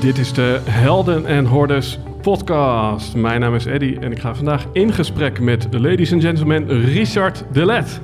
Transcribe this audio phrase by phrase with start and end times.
[0.00, 3.14] Dit is de Helden en Hordes podcast.
[3.14, 7.44] Mijn naam is Eddy en ik ga vandaag in gesprek met, ladies and gentlemen, Richard
[7.52, 8.00] de Let.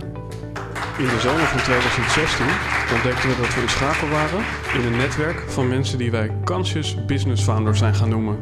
[0.99, 2.47] In de zomer van 2016
[2.95, 4.39] ontdekten we dat we in schakel waren
[4.75, 8.39] in een netwerk van mensen die wij Conscious Business Founders zijn gaan noemen.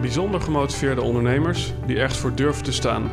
[0.00, 3.10] Bijzonder gemotiveerde ondernemers die echt voor durven te staan.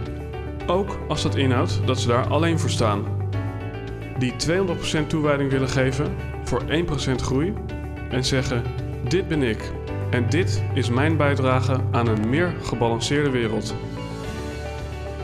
[0.67, 3.03] Ook als dat inhoudt dat ze daar alleen voor staan.
[4.17, 4.33] Die
[5.03, 7.53] 200% toewijding willen geven voor 1% groei
[8.09, 8.63] en zeggen:
[9.11, 9.71] Dit ben ik
[10.09, 13.75] en dit is mijn bijdrage aan een meer gebalanceerde wereld.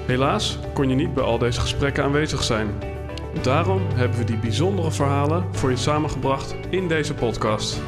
[0.06, 2.68] Helaas kon je niet bij al deze gesprekken aanwezig zijn.
[3.42, 7.82] Daarom hebben we die bijzondere verhalen voor je samengebracht in deze podcast.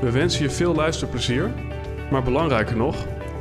[0.00, 1.50] We wensen je veel luisterplezier,
[2.10, 2.96] maar belangrijker nog,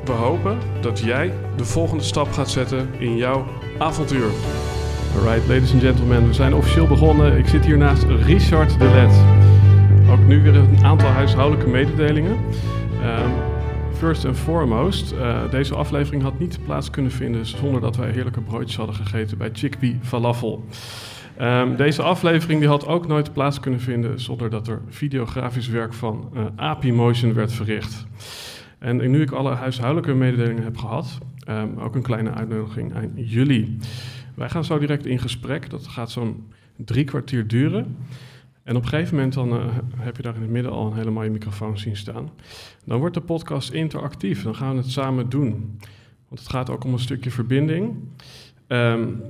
[0.05, 3.45] we hopen dat jij de volgende stap gaat zetten in jouw
[3.77, 4.29] avontuur.
[5.15, 7.37] Alright, ladies and gentlemen, we zijn officieel begonnen.
[7.37, 9.44] Ik zit hier naast Richard de Let.
[10.19, 12.31] Nu weer een aantal huishoudelijke mededelingen.
[12.31, 13.31] Um,
[13.93, 18.41] first and foremost, uh, deze aflevering had niet plaats kunnen vinden zonder dat wij heerlijke
[18.41, 20.65] broodjes hadden gegeten bij Chickpea Falafel.
[21.41, 25.93] Um, deze aflevering die had ook nooit plaats kunnen vinden zonder dat er videografisch werk
[25.93, 28.05] van uh, Motion werd verricht.
[28.79, 31.17] En nu ik alle huishoudelijke mededelingen heb gehad,
[31.49, 33.77] um, ook een kleine uitnodiging aan jullie.
[34.35, 36.43] Wij gaan zo direct in gesprek, dat gaat zo'n
[36.75, 37.97] drie kwartier duren.
[38.65, 40.97] En op een gegeven moment dan, uh, heb je daar in het midden al een
[40.97, 42.29] hele mooie microfoon zien staan.
[42.85, 45.79] Dan wordt de podcast interactief, dan gaan we het samen doen.
[46.27, 47.95] Want het gaat ook om een stukje verbinding.
[48.67, 49.21] Um,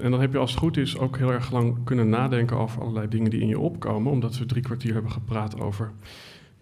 [0.00, 2.80] en dan heb je als het goed is ook heel erg lang kunnen nadenken over
[2.80, 4.12] allerlei dingen die in je opkomen.
[4.12, 5.92] Omdat we drie kwartier hebben gepraat over,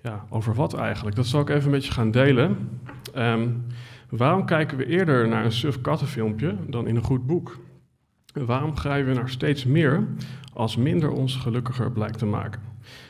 [0.02, 1.16] ja, over wat eigenlijk.
[1.16, 2.56] Dat zal ik even met je gaan delen.
[3.16, 3.64] Um,
[4.08, 7.58] waarom kijken we eerder naar een suf kattenfilmpje dan in een goed boek?
[8.34, 10.06] Waarom grijpen we naar steeds meer
[10.52, 12.62] als minder ons gelukkiger blijkt te maken?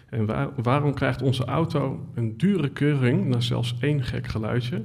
[0.08, 4.82] En waar, waarom krijgt onze auto een dure keuring na zelfs één gek geluidje,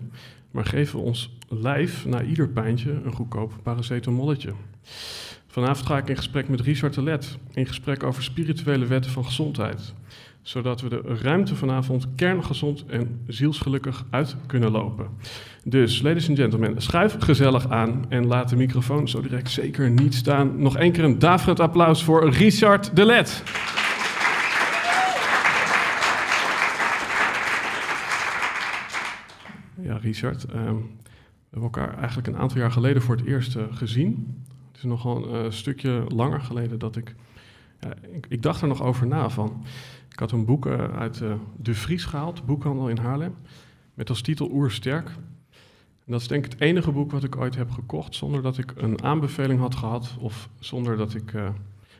[0.51, 4.53] maar geven we ons lijf na ieder pijntje een goedkoop paracetamolletje?
[5.47, 9.25] Vanavond ga ik in gesprek met Richard de Let, in gesprek over spirituele wetten van
[9.25, 9.93] gezondheid,
[10.45, 15.07] zodat we de ruimte vanavond kerngezond en zielsgelukkig uit kunnen lopen.
[15.63, 20.13] Dus, ladies and gentlemen, schuif gezellig aan en laat de microfoon zo direct zeker niet
[20.13, 20.61] staan.
[20.61, 23.43] Nog één keer een daverend applaus voor Richard de Let.
[29.81, 33.63] Ja, Richard, um, we hebben elkaar eigenlijk een aantal jaar geleden voor het eerst uh,
[33.71, 34.43] gezien.
[34.67, 37.15] Het is nogal een uh, stukje langer geleden dat ik,
[38.11, 38.25] ik...
[38.29, 39.63] Ik dacht er nog over na van...
[40.15, 41.21] Ik had een boek uh, uit
[41.57, 43.35] De Vries gehaald, boekhandel in Haarlem...
[43.93, 45.09] met als titel Oersterk...
[46.05, 48.57] En dat is denk ik het enige boek wat ik ooit heb gekocht zonder dat
[48.57, 51.41] ik een aanbeveling had gehad of zonder dat ik uh,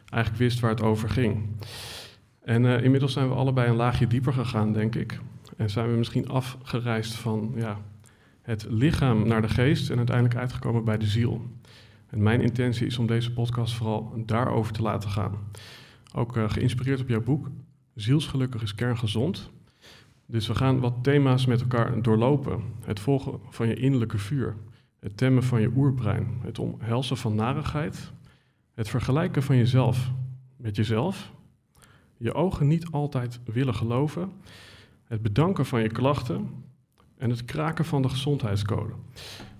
[0.09, 1.47] eigenlijk wist waar het over ging.
[2.41, 5.19] En inmiddels zijn we allebei een laagje dieper gegaan, denk ik.
[5.57, 7.77] En zijn we misschien afgereisd van ja,
[8.41, 11.41] het lichaam naar de geest en uiteindelijk uitgekomen bij de ziel.
[12.09, 15.35] En mijn intentie is om deze podcast vooral daarover te laten gaan.
[16.13, 17.49] Ook geïnspireerd op jouw boek,
[17.95, 19.49] Zielsgelukkig is kerngezond.
[20.25, 22.63] Dus we gaan wat thema's met elkaar doorlopen.
[22.83, 24.55] Het volgen van je innerlijke vuur,
[24.99, 28.11] het temmen van je oerbrein, het omhelzen van narigheid,
[28.73, 30.11] het vergelijken van jezelf
[30.55, 31.31] met jezelf,
[32.17, 34.31] je ogen niet altijd willen geloven,
[35.03, 36.49] het bedanken van je klachten
[37.17, 38.93] en het kraken van de gezondheidscode.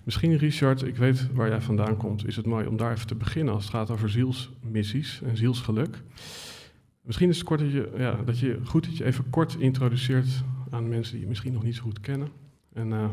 [0.04, 3.16] Misschien, Richard, ik weet waar jij vandaan komt, is het mooi om daar even te
[3.16, 6.04] beginnen als het gaat over zielsmissies en zielsgeluk.
[7.06, 10.28] Misschien is het kort dat je, ja, dat je goed dat je even kort introduceert
[10.72, 12.28] aan mensen die je misschien nog niet zo goed kennen.
[12.74, 13.06] En, uh,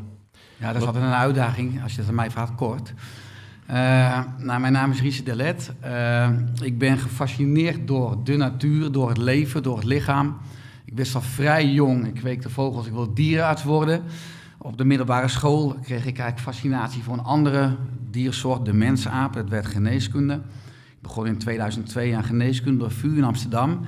[0.56, 2.92] ja, dat is altijd een uitdaging als je het aan mij vraagt kort.
[3.70, 3.74] Uh,
[4.38, 5.72] nou, mijn naam is Richard Delet.
[5.84, 6.28] Uh,
[6.62, 10.36] ik ben gefascineerd door de natuur, door het leven, door het lichaam.
[10.84, 14.02] Ik wist al vrij jong, ik week de vogels, ik wil dierenarts worden.
[14.58, 17.76] Op de middelbare school kreeg ik eigenlijk fascinatie voor een andere
[18.10, 19.34] diersoort, de mensaap.
[19.34, 20.40] Het werd geneeskunde.
[21.02, 23.86] Begon in 2002 aan geneeskunde door VU in Amsterdam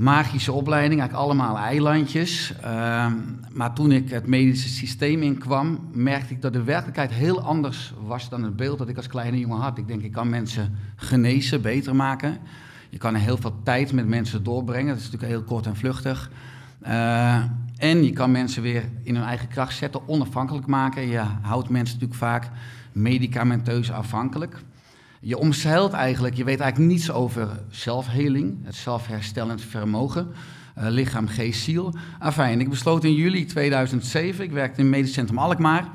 [0.00, 2.52] magische opleiding, eigenlijk allemaal eilandjes.
[2.64, 3.06] Uh,
[3.52, 8.28] maar toen ik het medische systeem inkwam, merkte ik dat de werkelijkheid heel anders was
[8.28, 9.78] dan het beeld dat ik als kleine jongen had.
[9.78, 12.38] Ik denk, ik kan mensen genezen, beter maken.
[12.90, 16.30] Je kan heel veel tijd met mensen doorbrengen, dat is natuurlijk heel kort en vluchtig.
[16.86, 17.34] Uh,
[17.76, 21.08] en je kan mensen weer in hun eigen kracht zetten, onafhankelijk maken.
[21.08, 22.50] Je houdt mensen natuurlijk vaak
[22.92, 24.62] medicamenteus afhankelijk.
[25.22, 30.28] Je omzeilt eigenlijk, je weet eigenlijk niets over zelfheling, het zelfherstellend vermogen,
[30.78, 31.94] uh, lichaam, geest, ziel.
[32.18, 35.88] Afijn, ik besloot in juli 2007, ik werkte in het Medisch Centrum Alkmaar.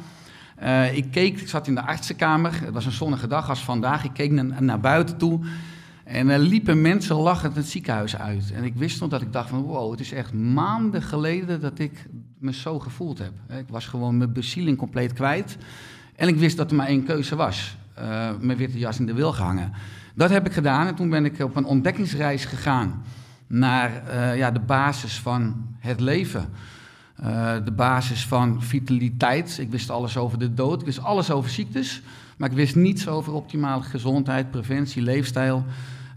[0.63, 4.03] Uh, ik keek, ik zat in de artsenkamer, het was een zonnige dag als vandaag,
[4.03, 5.39] ik keek naar, naar buiten toe.
[6.03, 8.51] En er liepen mensen lachend het ziekenhuis uit.
[8.51, 11.79] En ik wist nog dat ik dacht van wow, het is echt maanden geleden dat
[11.79, 12.07] ik
[12.39, 13.31] me zo gevoeld heb.
[13.59, 15.57] Ik was gewoon mijn bezieling compleet kwijt.
[16.15, 17.77] En ik wist dat er maar één keuze was.
[17.99, 19.71] Uh, mijn witte jas in de wil gehangen.
[20.15, 23.03] Dat heb ik gedaan en toen ben ik op een ontdekkingsreis gegaan
[23.47, 26.49] naar uh, ja, de basis van het leven.
[27.23, 29.57] Uh, de basis van vitaliteit.
[29.57, 32.01] Ik wist alles over de dood, ik wist alles over ziektes,
[32.37, 35.65] maar ik wist niets over optimale gezondheid, preventie, leefstijl.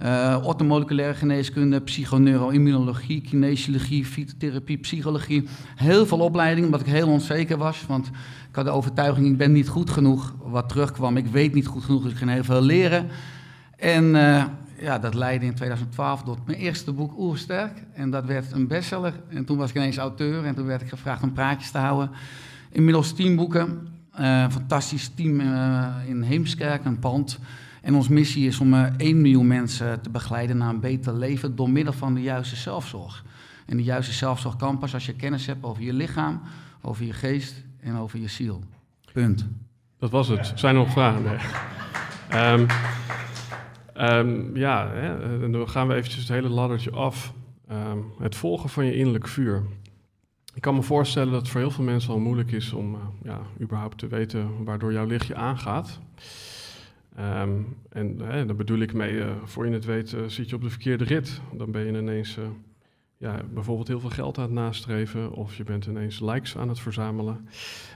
[0.02, 5.48] Uh, orthomoleculaire geneeskunde, psychoneuroimmunologie, kinesiologie, fytotherapie, psychologie.
[5.76, 7.84] Heel veel opleidingen, omdat ik heel onzeker was.
[7.86, 8.06] Want
[8.48, 10.34] ik had de overtuiging, ik ben niet goed genoeg.
[10.42, 13.06] Wat terugkwam, ik weet niet goed genoeg, dus ik ging heel veel leren.
[13.76, 14.44] En uh,
[14.80, 17.82] ja, dat leidde in 2012 tot mijn eerste boek Oersterk.
[17.92, 19.12] En dat werd een bestseller.
[19.28, 22.10] En toen was ik ineens auteur en toen werd ik gevraagd om praatjes te houden.
[22.70, 23.88] Inmiddels tien boeken.
[24.20, 25.40] Uh, fantastisch team
[26.06, 27.38] in Heemskerk, een pand
[27.82, 31.56] en onze missie is om uh, 1 miljoen mensen te begeleiden naar een beter leven
[31.56, 33.24] door middel van de juiste zelfzorg.
[33.66, 36.40] En de juiste zelfzorg kan pas als je kennis hebt over je lichaam,
[36.82, 38.62] over je geest en over je ziel.
[39.12, 39.46] Punt.
[39.98, 40.52] Dat was het.
[40.54, 41.38] Zijn er nog vragen?
[42.34, 42.66] Um,
[43.96, 47.32] um, ja, hè, dan gaan we eventjes het hele laddertje af.
[47.72, 49.62] Um, het volgen van je innerlijk vuur.
[50.54, 53.00] Ik kan me voorstellen dat het voor heel veel mensen al moeilijk is om uh,
[53.22, 55.98] ja, überhaupt te weten waardoor jouw lichtje aangaat.
[57.20, 60.62] Um, en daar bedoel ik mee, uh, voor je het weet, uh, zit je op
[60.62, 61.40] de verkeerde rit.
[61.52, 62.44] Dan ben je ineens uh,
[63.16, 66.80] ja, bijvoorbeeld heel veel geld aan het nastreven, of je bent ineens likes aan het
[66.80, 67.48] verzamelen.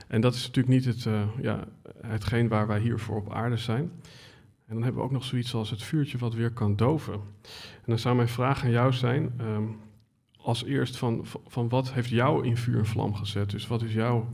[0.07, 1.07] En dat is natuurlijk niet het,
[1.41, 1.67] ja,
[2.01, 3.91] hetgeen waar wij hier voor op aarde zijn.
[4.65, 7.13] En dan hebben we ook nog zoiets als het vuurtje wat weer kan doven.
[7.13, 9.75] En dan zou mijn vraag aan jou zijn, um,
[10.37, 13.49] als eerst van, van wat heeft jou in vuur en vlam gezet?
[13.49, 14.27] Dus wat is jouw,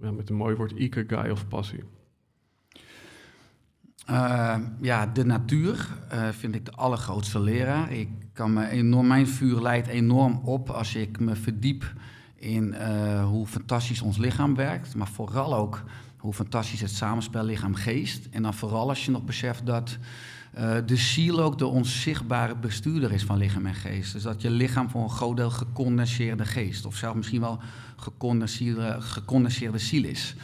[0.00, 1.82] ja, met een mooi woord, ikigai of passie?
[4.10, 7.92] Uh, ja, de natuur uh, vind ik de allergrootste leraar.
[7.92, 11.92] Ik kan me enorm, mijn vuur leidt enorm op als ik me verdiep
[12.34, 14.94] in uh, hoe fantastisch ons lichaam werkt.
[14.94, 15.82] Maar vooral ook
[16.16, 18.28] hoe fantastisch het samenspel lichaam-geest.
[18.30, 19.98] En dan vooral als je nog beseft dat
[20.86, 24.12] de ziel ook de onzichtbare bestuurder is van lichaam en geest.
[24.12, 27.58] Dus dat je lichaam voor een groot deel gecondenseerde geest, of zelfs misschien wel
[27.96, 30.34] gecondenseerde, gecondenseerde ziel is.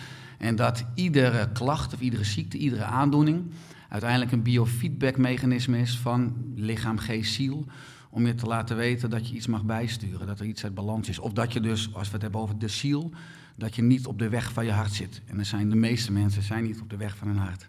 [0.43, 3.51] En dat iedere klacht of iedere ziekte, iedere aandoening
[3.89, 7.65] uiteindelijk een biofeedback-mechanisme is van lichaam, geest, ziel.
[8.11, 11.09] Om je te laten weten dat je iets mag bijsturen, dat er iets uit balans
[11.09, 11.19] is.
[11.19, 13.11] Of dat je dus, als we het hebben over de ziel,
[13.57, 15.23] dat je niet op de weg van je hart zit.
[15.27, 17.69] En er zijn de meeste mensen zijn niet op de weg van hun hart.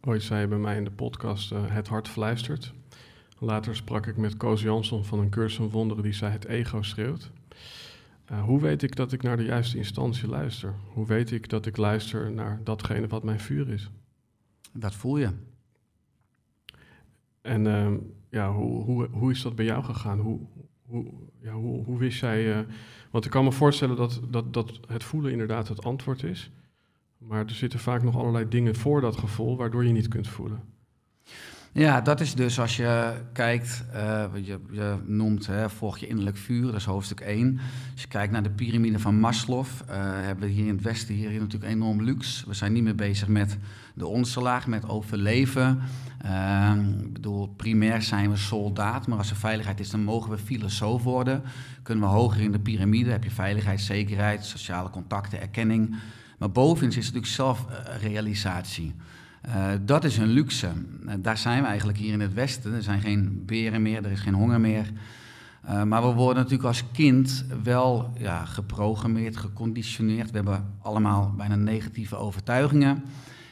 [0.00, 2.72] Ooit zei je bij mij in de podcast uh, Het hart fluistert.
[3.38, 6.82] Later sprak ik met Koos Jansson van een cursus van wonderen die zei het ego
[6.82, 7.30] schreeuwt.
[8.30, 10.74] Uh, hoe weet ik dat ik naar de juiste instantie luister?
[10.92, 13.90] Hoe weet ik dat ik luister naar datgene wat mijn vuur is?
[14.72, 15.30] Dat voel je.
[17.40, 17.92] En uh,
[18.30, 20.18] ja, hoe, hoe, hoe is dat bij jou gegaan?
[20.18, 20.40] Hoe,
[20.82, 21.12] hoe,
[21.42, 22.58] ja, hoe, hoe wist jij...
[22.58, 22.58] Uh,
[23.10, 26.50] want ik kan me voorstellen dat, dat, dat het voelen inderdaad het antwoord is.
[27.18, 29.56] Maar er zitten vaak nog allerlei dingen voor dat gevoel...
[29.56, 30.62] waardoor je niet kunt voelen.
[31.72, 36.36] Ja, dat is dus als je kijkt, uh, je, je, noemt hè, volg je innerlijk
[36.36, 37.60] vuur, dat is hoofdstuk 1.
[37.92, 41.14] Als je kijkt naar de piramide van Maslow, uh, hebben we hier in het Westen
[41.14, 42.48] hier natuurlijk enorm luxe.
[42.48, 43.58] We zijn niet meer bezig met
[43.94, 45.80] de onderste laag, met overleven.
[46.24, 50.38] Uh, ik bedoel, primair zijn we soldaat, maar als er veiligheid is, dan mogen we
[50.38, 51.42] filosoof worden.
[51.82, 55.96] Kunnen we hoger in de piramide, heb je veiligheid, zekerheid, sociale contacten, erkenning.
[56.38, 58.94] Maar bovenin is natuurlijk zelfrealisatie.
[59.48, 60.68] Uh, dat is een luxe.
[61.06, 62.74] Uh, daar zijn we eigenlijk hier in het Westen.
[62.74, 64.90] Er zijn geen beren meer, er is geen honger meer.
[65.64, 70.30] Uh, maar we worden natuurlijk als kind wel ja, geprogrammeerd, geconditioneerd.
[70.30, 73.02] We hebben allemaal bijna negatieve overtuigingen.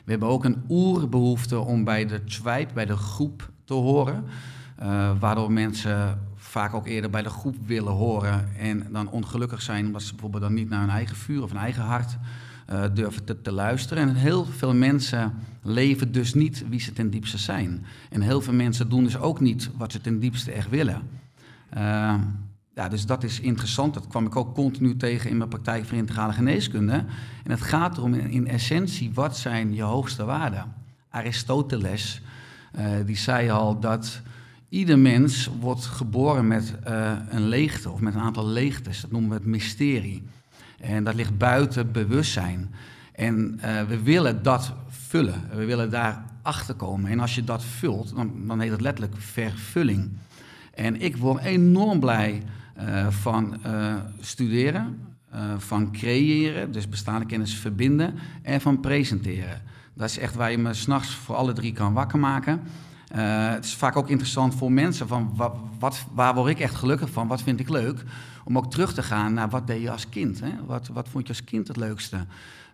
[0.04, 4.25] We hebben ook een oerbehoefte om bij de tribe, bij de groep te horen.
[5.18, 10.02] waardoor mensen vaak ook eerder bij de groep willen horen en dan ongelukkig zijn omdat
[10.02, 12.18] ze bijvoorbeeld dan niet naar hun eigen vuur of hun eigen hart
[12.72, 14.08] uh, durven te, te, luisteren.
[14.08, 17.84] En heel veel mensen leven dus niet wie ze ten diepste zijn.
[18.10, 21.02] En heel veel mensen doen dus ook niet wat ze ten diepste echt willen.
[21.76, 22.14] Uh,
[22.75, 23.94] ja, dus dat is interessant.
[23.94, 27.04] Dat kwam ik ook continu tegen in mijn praktijk van integrale geneeskunde.
[27.44, 30.75] En het gaat erom in, essentie, wat zijn je hoogste waarden?
[31.10, 32.22] Aristoteles,
[32.78, 34.20] uh, die zei al dat
[34.68, 36.75] ieder mens wordt geboren met
[37.28, 39.00] een leegte of met een aantal leegtes.
[39.00, 40.22] Dat noemen we het mysterie.
[40.80, 42.75] En dat ligt buiten bewustzijn.
[43.12, 45.42] En uh, we willen dat vullen.
[45.54, 47.11] We willen daar achter komen.
[47.11, 50.11] En als je dat vult, dan, dan heet het letterlijk vervulling.
[50.75, 52.42] En ik word enorm blij
[52.80, 55.06] uh, van uh, studeren,
[55.56, 59.62] van creëren, dus bestaande kennis verbinden en van presenteren.
[59.94, 62.61] Dat is echt waar je me s'nachts voor alle drie kan wakker maken.
[63.14, 67.11] Het is vaak ook interessant voor mensen van wat, wat, waar word ik echt gelukkig
[67.11, 68.04] van, wat vind ik leuk.
[68.48, 70.40] Om ook terug te gaan naar wat deed je als kind.
[70.40, 70.50] Hè?
[70.66, 72.16] Wat, wat vond je als kind het leukste?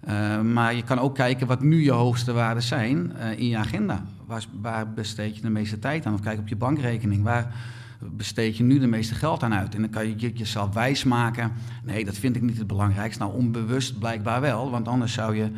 [0.09, 3.57] Uh, maar je kan ook kijken wat nu je hoogste waarden zijn uh, in je
[3.57, 4.05] agenda.
[4.27, 6.15] Waar, waar, besteed je de meeste tijd aan?
[6.15, 7.23] Of kijk op je bankrekening.
[7.23, 7.55] Waar
[8.01, 9.75] besteed je nu de meeste geld aan uit?
[9.75, 11.53] En dan kan je jezelf wijsmaken.
[11.85, 13.23] Nee, dat vind ik niet het belangrijkste.
[13.23, 15.51] Nou, onbewust blijkbaar wel, want anders zou je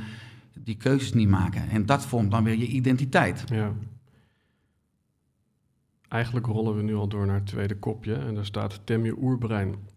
[0.55, 1.69] die keuzes niet maken.
[1.69, 3.45] En dat vormt dan weer je identiteit.
[3.53, 3.73] Ja.
[6.09, 9.17] Eigenlijk rollen we nu al door naar het tweede kopje en daar staat tem je
[9.19, 9.95] oerbrein.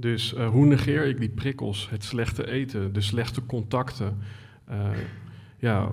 [0.00, 4.18] Dus uh, hoe negeer ik die prikkels, het slechte eten, de slechte contacten?
[4.70, 4.90] Uh,
[5.58, 5.88] ja,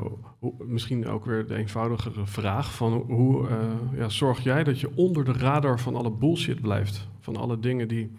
[0.58, 3.58] misschien ook weer de eenvoudigere vraag van hoe uh,
[3.94, 7.08] ja, zorg jij dat je onder de radar van alle bullshit blijft?
[7.20, 8.12] Van alle dingen die,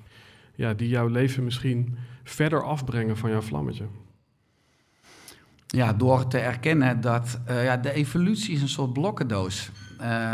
[0.55, 3.85] ja, die jouw leven misschien verder afbrengen van jouw vlammetje?
[5.67, 9.71] Ja, door te erkennen dat ja, de evolutie is een soort blokkendoos.
[9.71, 9.88] Uh,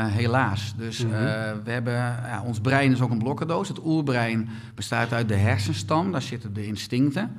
[0.06, 0.74] helaas.
[0.76, 1.22] Dus mm -hmm.
[1.22, 3.68] uh, we hebben, ja, ons brein is ook een blokkendoos.
[3.68, 7.32] Het oerbrein bestaat uit de hersenstam, daar zitten de instincten.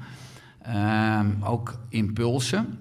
[0.67, 2.79] Uh, ook impulsen.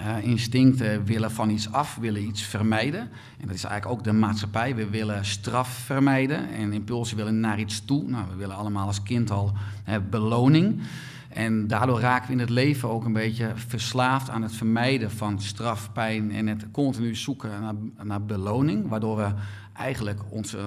[0.00, 3.00] Uh, instincten willen van iets af, willen iets vermijden.
[3.40, 4.74] En dat is eigenlijk ook de maatschappij.
[4.74, 8.08] We willen straf vermijden en impulsen willen naar iets toe.
[8.08, 9.52] Nou, we willen allemaal als kind al
[9.84, 10.80] hè, beloning.
[11.28, 15.40] En daardoor raken we in het leven ook een beetje verslaafd aan het vermijden van
[15.40, 17.74] straf, pijn en het continu zoeken naar,
[18.06, 18.88] naar beloning.
[18.88, 19.32] Waardoor we
[19.72, 20.58] eigenlijk onze,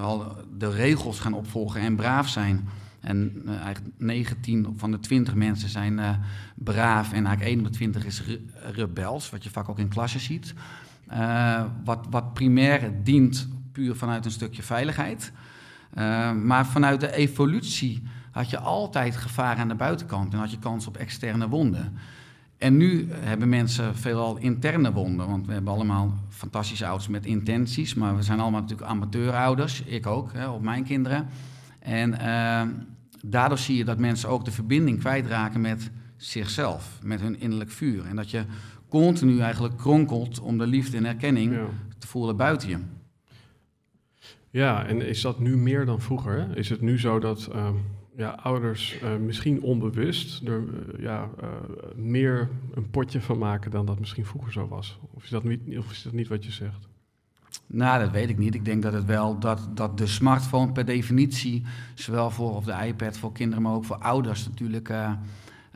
[0.58, 2.68] de regels gaan opvolgen en braaf zijn.
[3.00, 6.10] En uh, eigenlijk 19 van de 20 mensen zijn uh,
[6.54, 8.40] braaf en eigenlijk 1 op de 20 is re
[8.72, 10.54] rebels, wat je vaak ook in klassen ziet.
[11.84, 15.32] Wat, wat primair dient puur vanuit een stukje veiligheid.
[16.42, 18.02] maar vanuit de evolutie
[18.32, 21.92] had je altijd gevaar aan de buitenkant en had je kans op externe wonden.
[22.58, 27.94] En nu hebben mensen veelal interne wonden, want we hebben allemaal fantastische ouders met intenties,
[27.94, 31.26] maar we zijn allemaal natuurlijk amateurouders, ik ook, hè, op mijn kinderen.
[31.78, 32.62] En uh,
[33.24, 38.06] daardoor zie je dat mensen ook de verbinding kwijtraken met zichzelf, met hun innerlijk vuur.
[38.06, 38.44] En dat je
[38.88, 41.66] continu eigenlijk kronkelt om de liefde en erkenning ja.
[41.98, 42.78] te voelen buiten je.
[44.50, 46.56] Ja, en is dat nu meer dan vroeger?
[46.56, 47.68] Is het nu zo dat uh,
[48.22, 51.30] ja, ouders uh, misschien onbewust er uh, ja,
[51.96, 54.98] meer een potje van maken dan dat misschien vroeger zo was?
[55.10, 56.88] Of is dat niet, of is dat niet wat je zegt?
[57.66, 58.54] Nou, dat weet ik niet.
[58.54, 61.62] Ik denk dat het wel dat, dat de smartphone per definitie,
[61.94, 64.88] zowel voor de iPad voor kinderen, maar ook voor ouders natuurlijk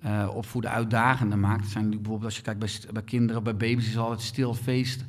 [0.06, 1.68] uh, opvoeden uitdagender maakt.
[1.68, 5.04] Zijn bijvoorbeeld als je kijkt bij, bij kinderen, bij baby's is al het stilfeest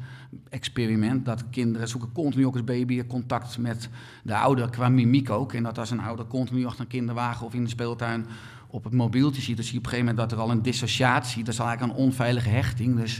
[0.50, 1.25] experiment.
[1.25, 3.89] Dat kinderen zoeken continu ook als baby contact met
[4.24, 5.54] de ouder qua mimiek ook.
[5.54, 8.25] En dat als een ouder continu achter een kinderwagen of in de speeltuin
[8.68, 10.62] op het mobieltje ziet, dan zie je op een gegeven moment dat er al een
[10.62, 13.00] dissociatie, dat is eigenlijk een onveilige hechting.
[13.00, 13.16] Dus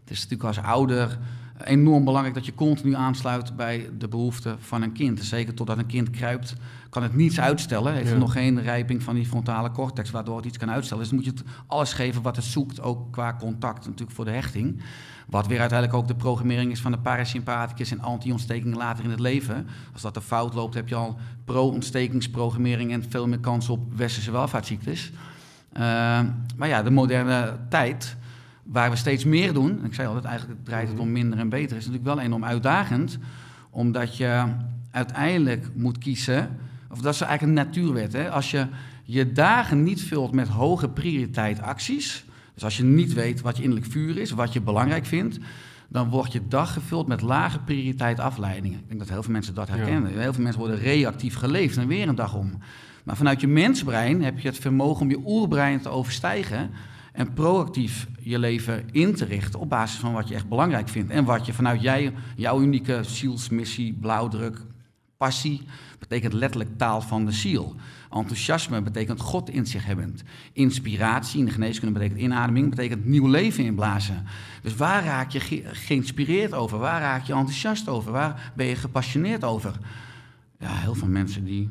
[0.00, 1.18] het is natuurlijk als ouder
[1.64, 5.24] enorm belangrijk dat je continu aansluit bij de behoeften van een kind.
[5.24, 6.54] Zeker totdat een kind kruipt,
[6.90, 7.94] kan het niets uitstellen.
[7.94, 8.16] Heeft ja.
[8.16, 11.02] nog geen rijping van die frontale cortex, waardoor het iets kan uitstellen.
[11.02, 14.30] Dus moet je het alles geven wat het zoekt, ook qua contact natuurlijk voor de
[14.30, 14.82] hechting.
[15.26, 19.20] Wat weer uiteindelijk ook de programmering is van de parasympathicus en anti-ontsteking later in het
[19.20, 19.66] leven.
[19.92, 24.30] Als dat er fout loopt, heb je al pro-ontstekingsprogrammering en veel meer kans op westerse
[24.30, 25.12] welvaartsziektes.
[25.72, 25.80] Uh,
[26.56, 28.16] maar ja, de moderne tijd
[28.66, 31.76] waar we steeds meer doen, ik zei altijd eigenlijk draait het om minder en beter,
[31.76, 33.18] is natuurlijk wel enorm uitdagend,
[33.70, 34.44] omdat je
[34.90, 36.58] uiteindelijk moet kiezen,
[36.90, 38.30] of dat is eigenlijk een natuurwet, hè?
[38.30, 38.66] als je
[39.04, 43.62] je dagen niet vult met hoge prioriteit acties, dus als je niet weet wat je
[43.62, 45.38] innerlijk vuur is, wat je belangrijk vindt,
[45.88, 48.78] dan wordt je dag gevuld met lage prioriteit afleidingen.
[48.78, 50.12] Ik denk dat heel veel mensen dat herkennen.
[50.12, 50.18] Ja.
[50.18, 52.58] Heel veel mensen worden reactief geleefd en weer een dag om.
[53.04, 56.70] Maar vanuit je mensbrein heb je het vermogen om je oerbrein te overstijgen
[57.16, 61.10] en proactief je leven in te richten op basis van wat je echt belangrijk vindt.
[61.10, 64.60] En wat je vanuit jij, jouw unieke zielsmissie, blauwdruk,
[65.16, 65.62] passie,
[65.98, 67.74] betekent letterlijk taal van de ziel.
[68.10, 70.22] Enthousiasme betekent God in zich hebbend.
[70.52, 74.24] Inspiratie in de geneeskunde betekent inademing, betekent nieuw leven inblazen.
[74.62, 76.78] Dus waar raak je ge geïnspireerd over?
[76.78, 78.12] Waar raak je enthousiast over?
[78.12, 79.78] Waar ben je gepassioneerd over?
[80.58, 81.70] Ja, heel veel mensen die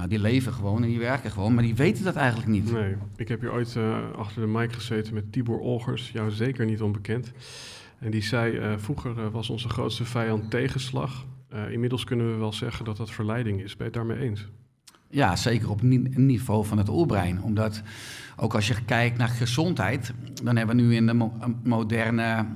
[0.00, 2.72] nou, die leven gewoon en die werken gewoon, maar die weten dat eigenlijk niet.
[2.72, 6.64] Nee, ik heb hier ooit uh, achter de mic gezeten met Tibor Olgers, jou zeker
[6.64, 7.32] niet onbekend.
[7.98, 11.26] En die zei, uh, vroeger uh, was onze grootste vijand tegenslag.
[11.70, 13.76] inmiddels kunnen we wel zeggen dat dat verleiding is.
[13.76, 14.48] Ben je het daarmee eens?
[15.08, 17.42] Ja, zeker op ni niveau van het oerbrein.
[17.42, 17.82] Omdat
[18.36, 22.46] ook als je kijkt naar gezondheid, dan hebben we nu in de mo moderne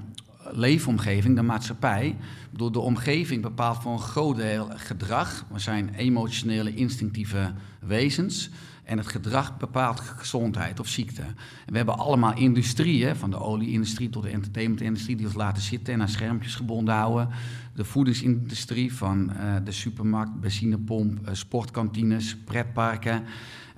[0.57, 2.17] leefomgeving, de maatschappij.
[2.51, 5.45] Door de omgeving bepaalt voor een groot deel gedrag.
[5.53, 8.51] We zijn emotionele, instinctieve wezens.
[8.85, 11.23] En het gedrag bepaalt gezondheid of ziekte.
[11.67, 16.01] We hebben allemaal industrieën, van de olieindustrie tot de entertainmentindustrie, die ons laten zitten en
[16.01, 17.29] aan schermpjes gebonden houden.
[17.75, 23.23] De voedingsindustrie, van uh, de supermarkt, benzinepomp, uh, sportkantines, pretparken.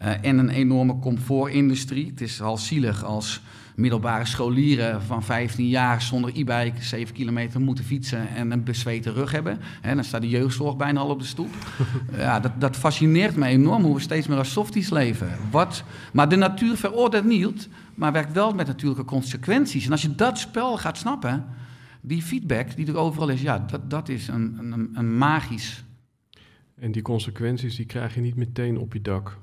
[0.02, 2.06] Uh, en een enorme comfortindustrie.
[2.06, 3.42] Het is al zielig als
[3.76, 9.30] middelbare scholieren van 15 jaar zonder e-bike 7 kilometer moeten fietsen en een bezweten rug
[9.30, 9.59] hebben.
[9.83, 11.54] En dan staat de jeugdzorg bijna al op de stoep.
[12.16, 15.28] ja, dat, dat fascineert me enorm hoe we steeds meer als softies leven.
[15.50, 19.85] Wat, maar de natuur veroordeelt niet, maar werkt wel met natuurlijke consequenties.
[19.87, 21.45] En als je dat spel gaat snappen,
[22.00, 25.85] die feedback die er overal is, ja, dat, dat is een, een, een magisch.
[26.80, 29.38] En die consequenties die krijg je niet meteen op je dak.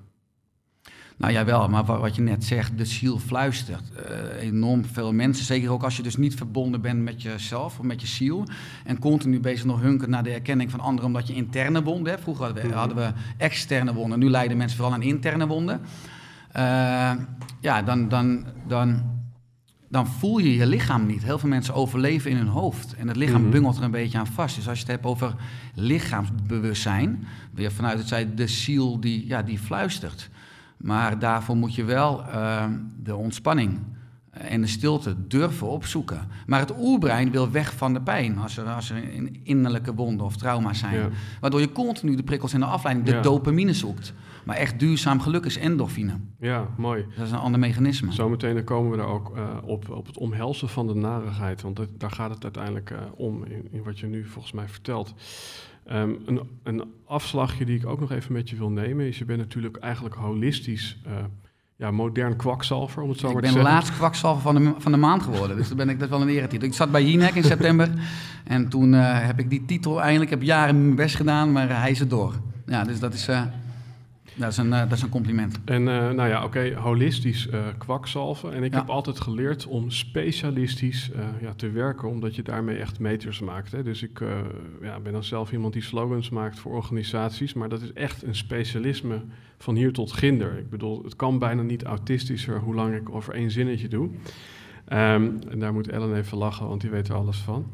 [1.17, 3.91] Nou ja, wel, maar wat je net zegt, de ziel fluistert.
[4.09, 7.85] Uh, enorm veel mensen, zeker ook als je dus niet verbonden bent met jezelf of
[7.85, 8.47] met je ziel.
[8.83, 12.23] En continu bezig nog hunken naar de erkenning van anderen omdat je interne wonden hebt.
[12.23, 12.77] Vroeger hadden we, mhm.
[12.77, 15.81] hadden we externe wonden, nu lijden mensen vooral aan interne wonden.
[16.55, 17.11] Uh,
[17.59, 19.03] ja, dan, dan, dan,
[19.89, 21.23] dan voel je je lichaam niet.
[21.23, 22.95] Heel veel mensen overleven in hun hoofd.
[22.95, 24.55] En het lichaam mm bungelt er een beetje aan vast.
[24.55, 25.35] Dus als je het hebt over
[25.73, 30.29] lichaamsbewustzijn, weer vanuit het zij de ziel die, ja, die fluistert.
[30.83, 32.65] Maar daarvoor moet je wel uh,
[33.03, 33.79] de ontspanning
[34.29, 36.27] en de stilte durven opzoeken.
[36.45, 39.03] Maar het oerbrein wil weg van de pijn als er, als er
[39.43, 41.11] innerlijke wonden of trauma's zijn.
[41.41, 44.13] Waardoor je continu de prikkels en de afleiding, de dopamine zoekt.
[44.43, 46.13] Maar echt duurzaam geluk is endorfine.
[46.39, 47.05] Ja, mooi.
[47.17, 48.11] Dat is een ander mechanisme.
[48.11, 51.61] Zometeen komen we er ook uh, op, op het omhelzen van de narigheid.
[51.61, 54.67] Want dat, daar gaat het uiteindelijk uh, om in, in, wat je nu volgens mij
[54.67, 55.13] vertelt.
[55.91, 59.25] Um, een, een, afslagje die ik ook nog even met je wil nemen is, je
[59.25, 61.13] bent natuurlijk eigenlijk holistisch, uh,
[61.75, 63.61] ja, modern kwakzalver, om het zo ik maar te zeggen.
[63.61, 66.09] Ik ben laatst kwakzalver van de, van de maand geworden, dus dan ben ik dat
[66.09, 66.67] wel een eretitel.
[66.67, 67.89] Ik zat bij Jinek in september
[68.43, 71.91] en toen uh, heb ik die titel eindelijk, heb jaren mijn best gedaan, maar hij
[71.91, 72.33] is er door.
[72.65, 73.29] Ja, dus dat is...
[73.29, 73.41] Uh,
[74.35, 75.59] dat is een, uh, dat is een compliment.
[75.65, 78.53] En uh, nou ja, oké, okay, holistisch uh, kwakzalven.
[78.53, 78.79] En ik ja.
[78.79, 81.11] heb altijd geleerd om specialistisch
[81.41, 83.71] ja, te werken, omdat je daarmee echt meters maakt.
[83.71, 83.83] Hè.
[83.83, 84.21] Dus ik
[84.81, 88.35] ja, ben dan zelf iemand die slogans maakt voor organisaties, maar dat is echt een
[88.35, 89.21] specialisme
[89.57, 90.57] van hier tot ginder.
[90.57, 94.09] Ik bedoel, het kan bijna niet autistischer hoe lang ik over één zinnetje doe.
[94.89, 97.65] Um, en daar moet Ellen even lachen, want die weet er alles van.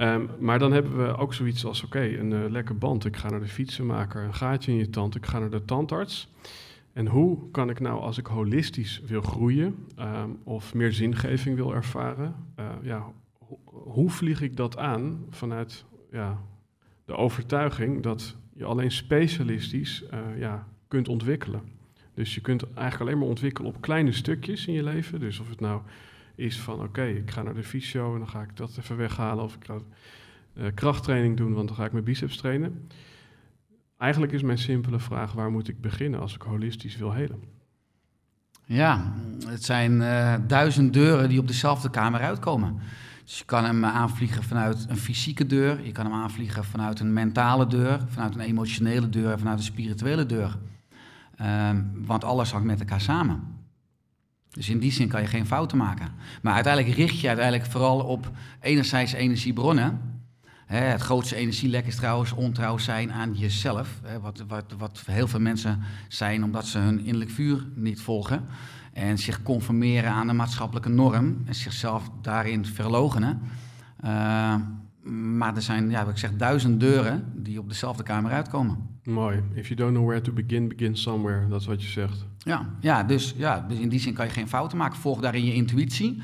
[0.00, 3.04] Um, maar dan hebben we ook zoiets als, oké, een uh, lekker band.
[3.04, 6.32] Ik ga naar de fietsenmaker, een gaatje in je tand, ik ga naar de tandarts.
[6.92, 11.74] En hoe kan ik nou, als ik holistisch wil groeien um, of meer zingeving wil
[11.74, 16.40] ervaren, uh, ja, ho hoe vlieg ik dat aan vanuit ja,
[17.04, 21.60] de overtuiging dat je alleen specialistisch uh, ja, kunt ontwikkelen?
[22.14, 25.20] Dus je kunt eigenlijk alleen maar ontwikkelen op kleine stukjes in je leven.
[25.20, 25.80] Dus of het nou
[26.36, 29.44] is van oké, ik ga naar de fysio en dan ga ik dat even weghalen.
[29.44, 29.78] Of ik ga
[30.54, 32.88] uh, krachttraining doen, want dan ga ik mijn biceps trainen.
[33.98, 37.42] Eigenlijk is mijn simpele vraag, waar moet ik beginnen als ik holistisch wil helen?
[38.64, 39.12] Ja,
[39.46, 42.78] het zijn uh, duizend deuren die op dezelfde kamer uitkomen.
[43.24, 47.12] Dus je kan hem aanvliegen vanuit een fysieke deur, je kan hem aanvliegen vanuit een
[47.12, 50.58] mentale deur, vanuit een emotionele deur, vanuit een spirituele deur.
[51.40, 53.42] Uh, want alles hangt met elkaar samen.
[54.56, 56.08] Dus in die zin kan je geen fouten maken.
[56.42, 60.00] Maar uiteindelijk richt je uiteindelijk vooral op enerzijds energiebronnen.
[60.66, 64.00] het grootste energielek is trouwens ontrouw zijn aan jezelf.
[64.20, 68.44] wat, wat, wat heel veel mensen zijn omdat ze hun innerlijk vuur niet volgen.
[68.92, 71.42] En zich conformeren aan een maatschappelijke norm.
[71.44, 73.40] En zichzelf daarin verlogenen.
[74.04, 74.54] Uh,
[75.38, 78.95] maar er zijn, ja, ik zeg, duizend deuren die op dezelfde kamer uitkomen.
[79.06, 79.42] Mooi.
[79.54, 81.48] If you don't know where to begin, begin somewhere.
[81.48, 82.26] Dat is wat je zegt.
[82.38, 84.98] Ja, ja, dus, ja, dus in die zin kan je geen fouten maken.
[84.98, 86.22] Volg daarin je intuïtie.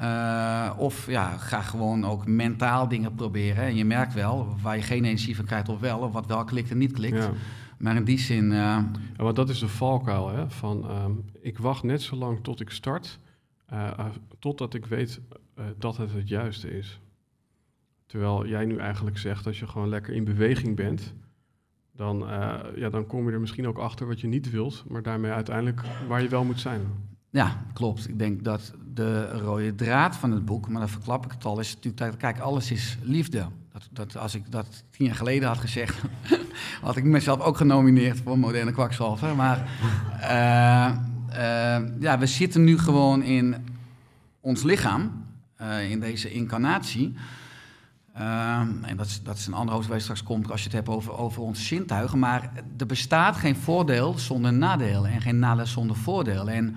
[0.00, 3.64] Uh, of ja, ga gewoon ook mentaal dingen proberen.
[3.64, 5.98] En je merkt wel waar je geen energie van krijgt of wel.
[5.98, 7.16] Of wat wel klikt en niet klikt.
[7.16, 7.30] Ja.
[7.78, 8.44] Maar in die zin...
[8.44, 8.50] Uh...
[8.50, 10.28] Ja, want dat is de valkuil.
[10.28, 10.50] Hè?
[10.50, 13.18] Van, um, ik wacht net zo lang tot ik start.
[13.72, 13.90] Uh,
[14.38, 15.20] totdat ik weet
[15.78, 17.00] dat het het juiste is.
[18.06, 21.14] Terwijl jij nu eigenlijk zegt, als je gewoon lekker in beweging bent,
[21.98, 25.02] dan, uh, ja, dan kom je er misschien ook achter wat je niet wilt, maar
[25.02, 26.80] daarmee uiteindelijk waar je wel moet zijn.
[27.30, 28.08] Ja, klopt.
[28.08, 31.60] Ik denk dat de rode draad van het boek, maar dan verklap ik het al,
[31.60, 33.46] is natuurlijk dat, kijk, alles is liefde.
[33.72, 36.02] Dat, dat, als ik dat tien jaar geleden had gezegd,
[36.82, 39.36] had ik mezelf ook genomineerd voor moderne kwakzalver.
[39.36, 39.68] Maar
[40.20, 40.96] uh,
[41.30, 43.56] uh, ja, we zitten nu gewoon in
[44.40, 45.26] ons lichaam,
[45.88, 47.14] in deze incarnatie.
[48.20, 50.76] Uh, en dat is, dat is een andere hoofdstuk waar straks komt als je het
[50.76, 52.18] hebt over, over onze zintuigen.
[52.18, 56.50] Maar er bestaat geen voordeel zonder nadeel en geen nadeel zonder voordeel.
[56.50, 56.76] En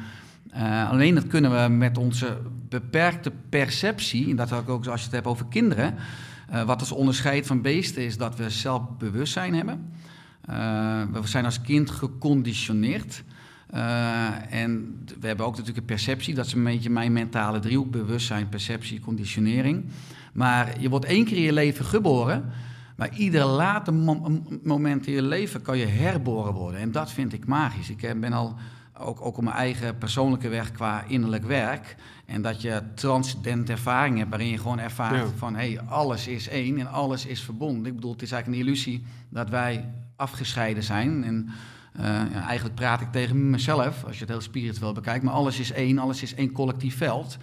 [0.55, 2.37] uh, alleen dat kunnen we met onze
[2.69, 5.95] beperkte perceptie, en dat ook als je het hebt over kinderen.
[6.53, 9.93] Uh, wat ons onderscheidt van beesten is dat we zelfbewustzijn hebben.
[11.11, 13.23] we zijn als kind geconditioneerd.
[14.49, 18.49] en we hebben ook natuurlijk een perceptie, dat is een beetje mijn mentale driehoek: bewustzijn,
[18.49, 19.85] perceptie, conditionering.
[20.31, 22.51] Maar je wordt één keer in je leven geboren.
[22.95, 23.93] Maar ieder later
[24.63, 26.79] moment in je leven kan je herboren worden.
[26.79, 27.89] En dat vind ik magisch.
[27.89, 28.55] Ik eh, ben al
[28.97, 31.95] ook, ook op mijn eigen persoonlijke weg qua innerlijk werk.
[32.25, 36.47] En dat je transcendente ervaring hebt waarin je gewoon ervaart van hé, hey, alles is
[36.47, 37.85] één en alles is verbonden.
[37.85, 41.23] Ik bedoel, het is eigenlijk een illusie dat wij afgescheiden zijn.
[41.23, 41.49] En
[41.99, 45.59] uh, ja, eigenlijk praat ik tegen mezelf, als je het heel spiritueel bekijkt, maar alles
[45.59, 47.37] is één, alles is één collectief veld.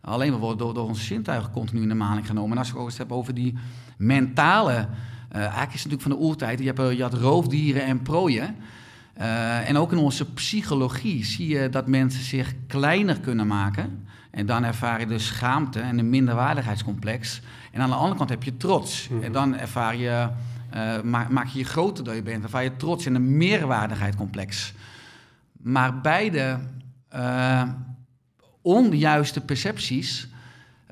[0.00, 2.50] Alleen we worden door, door onze zintuigen continu in de maling genomen.
[2.50, 3.54] En als ik eens heb over die
[3.96, 4.72] mentale.
[4.72, 6.58] Uh, eigenlijk is het natuurlijk van de oertijd.
[6.58, 8.56] Je, hebt, eh, je had roofdieren en prooien.
[9.18, 14.06] Uh, en ook in onze psychologie zie je dat mensen zich kleiner kunnen maken.
[14.30, 17.40] En dan ervaar je de schaamte en een minderwaardigheidscomplex.
[17.72, 19.08] En aan de andere kant heb je trots.
[19.08, 19.22] Mhm.
[19.22, 20.28] En dan ervaar je,
[20.74, 22.36] uh, maak, maak, je je groter dan je bent.
[22.36, 24.74] Dan ervaar je trots en een meerwaardigheidscomplex.
[25.52, 26.58] Maar beide
[28.62, 30.28] onjuiste percepties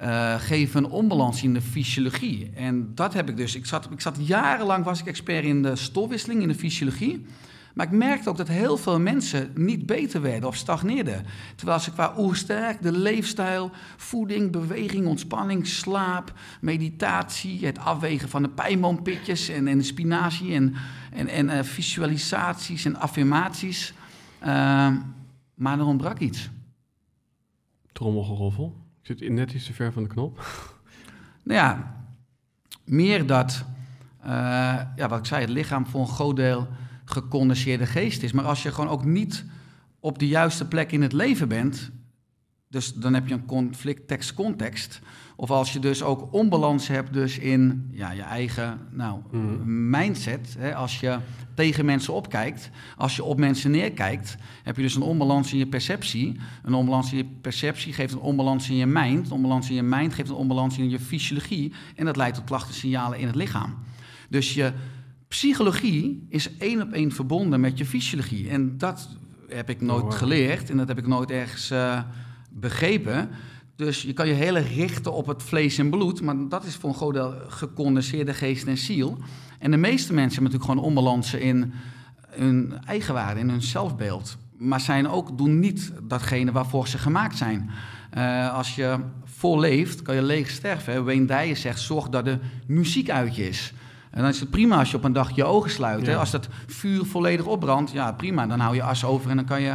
[0.02, 2.50] uh, geven een onbalans in de fysiologie.
[2.54, 3.54] En dat heb ik dus.
[3.54, 7.26] Ik zat, ik zat jarenlang, was ik expert in de stofwisseling, in de fysiologie.
[7.74, 11.24] Maar ik merkte ook dat heel veel mensen niet beter werden of stagneerden.
[11.54, 18.48] Terwijl ze qua oersterk, de leefstijl, voeding, beweging, ontspanning, slaap, meditatie, het afwegen van de
[18.48, 20.74] pijnboompitjes en, en spinazie en,
[21.12, 23.92] en, en uh, visualisaties en affirmaties.
[24.40, 24.46] Uh,
[25.54, 26.48] maar er ontbrak iets
[27.92, 28.76] trommelgeroffel.
[29.00, 30.40] Ik zit net iets te ver van de knop.
[31.42, 32.02] Nou ja,
[32.84, 33.64] meer dat,
[34.20, 34.28] uh,
[34.96, 36.68] ja, wat ik zei, het lichaam voor een groot deel
[37.04, 38.32] gecondenseerde geest is.
[38.32, 39.44] Maar als je gewoon ook niet
[40.00, 41.90] op de juiste plek in het leven bent,
[42.70, 45.00] dus dan heb je een conflict tekst context.
[45.36, 49.90] Of als je dus ook onbalans hebt dus in ja, je eigen nou, mhm.
[49.90, 50.56] mindset.
[50.58, 51.18] Hè, als je
[51.54, 55.66] tegen mensen opkijkt, als je op mensen neerkijkt, heb je dus een onbalans in je
[55.66, 56.36] perceptie.
[56.62, 59.26] Een onbalans in je perceptie geeft een onbalans in je mind.
[59.26, 61.72] Een onbalans in je mind geeft een onbalans in je fysiologie.
[61.96, 63.74] En dat leidt tot klachtensignalen in het lichaam.
[64.28, 64.72] Dus je
[65.28, 68.48] psychologie is één op één verbonden met je fysiologie.
[68.48, 69.08] En dat
[69.48, 72.00] heb ik nooit oh, geleerd en dat heb ik nooit ergens uh,
[72.60, 73.28] begrepen.
[73.76, 76.74] Dus je kan je heel erg richten op het vlees en bloed, maar dat is
[76.74, 79.18] voor een groot deel gecondenseerde geest en ziel.
[79.58, 81.72] En de meeste mensen hebben natuurlijk gewoon onbalansen in
[82.28, 84.36] hun eigenwaarde, in hun zelfbeeld.
[84.56, 87.70] Maar zijn ook, doen niet datgene waarvoor ze gemaakt zijn.
[88.18, 91.04] Uh, als je vol leeft, kan je leeg sterven.
[91.04, 93.72] Wayne Dyer zegt, zorg dat de muziek uit je is.
[94.10, 96.08] En dan is het prima als je op een dag je ogen sluit.
[96.08, 99.60] Als dat vuur volledig opbrandt, ja prima, dan hou je as over en dan kan
[99.60, 99.74] je,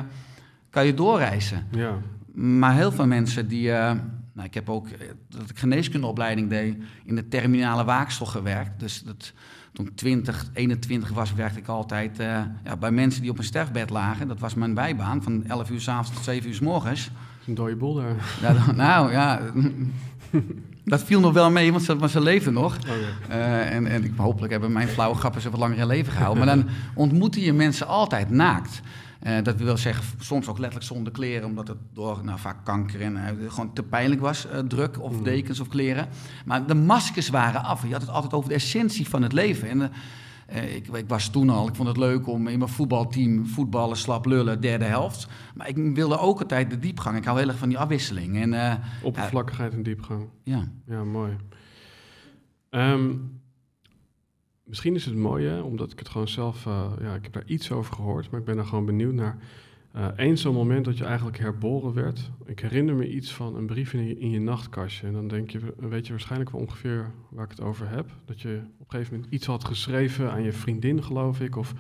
[0.70, 1.68] kan je doorreizen.
[1.72, 1.98] Ja.
[2.34, 3.68] Maar heel veel mensen die.
[3.68, 3.92] Uh,
[4.34, 8.80] nou, ik heb ook, eh, dat ik geneeskundeopleiding deed, in de terminale waaksel gewerkt.
[8.80, 9.34] Dus dat,
[9.74, 13.44] toen ik 20, 21 was, werkte ik altijd uh, ja, bij mensen die op een
[13.44, 14.28] sterfbed lagen.
[14.28, 17.12] Dat was mijn bijbaan, van 11 uur s'avonds tot 7 uur s morgens.
[17.48, 18.16] Een dode boel daar.
[18.42, 19.42] Ja, nou ja,
[20.86, 22.78] dat viel nog wel mee, want ze, ze leefden nog.
[22.78, 23.00] Okay.
[23.30, 26.46] Uh, en, en ik, hopelijk hebben mijn flauwe grappen ze wat langer in leven gehouden.
[26.46, 28.82] Maar dan ontmoeten je mensen altijd naakt.
[29.28, 33.02] Uh, dat wil zeggen, soms ook letterlijk zonder kleren, omdat het door nou, vaak kanker
[33.02, 35.24] en uh, gewoon te pijnlijk was, uh, druk of mm.
[35.24, 36.08] dekens of kleren.
[36.46, 37.88] Maar de maskers waren af.
[37.88, 39.70] Je had het altijd over de essentie van het leven.
[39.70, 39.92] En
[40.76, 44.26] ik, ik, was toen al, ik vond het leuk om in mijn voetbalteam voetballen, slap
[44.26, 45.28] lullen, derde helft.
[45.56, 47.18] Maar ik wilde ook altijd de diepgang.
[47.18, 48.54] Ik hou heel erg van die afwisseling.
[48.54, 50.28] En, Oppervlakkigheid en diepgang.
[50.44, 50.68] Ja.
[50.86, 51.36] Ja, mooi.
[52.70, 53.42] Um,
[54.64, 57.72] misschien is het mooie, omdat ik het gewoon zelf, uh, ja, ik heb daar iets
[57.72, 59.38] over gehoord, maar ik ben daar gewoon benieuwd naar.
[59.96, 62.32] Uh, eens zo'n moment dat je eigenlijk herboren werd.
[62.46, 65.08] Ik herinner me iets van een brief in je, in je nachtkastje.
[65.08, 68.10] En dan denk je, weet je waarschijnlijk wel ongeveer waar ik het over heb.
[68.26, 71.56] Dat je op een gegeven moment iets had geschreven aan je vriendin, geloof ik.
[71.56, 71.74] Of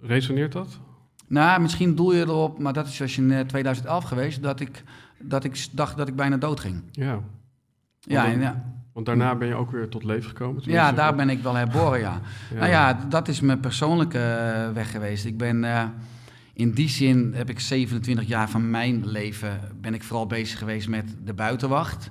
[0.00, 0.80] resoneert dat?
[1.26, 4.82] Nou, misschien doel je erop, maar dat is zoals in 2011 eh, geweest, dat ik,
[5.18, 6.82] dat ik dacht dat ik bijna dood ging.
[6.92, 7.20] Ja.
[8.00, 8.77] Ja, en ja.
[8.98, 10.62] Want daarna ben je ook weer tot leven gekomen?
[10.64, 12.20] Ja, daar ben ik wel herboren, ja.
[12.54, 15.24] Nou ja, dat is mijn persoonlijke eh, weg geweest.
[15.24, 15.62] Ik ben...
[15.62, 15.84] Uh,
[16.52, 19.60] in die zin heb ik 27 jaar van mijn leven...
[19.80, 22.10] ben ik vooral bezig geweest met de buitenwacht.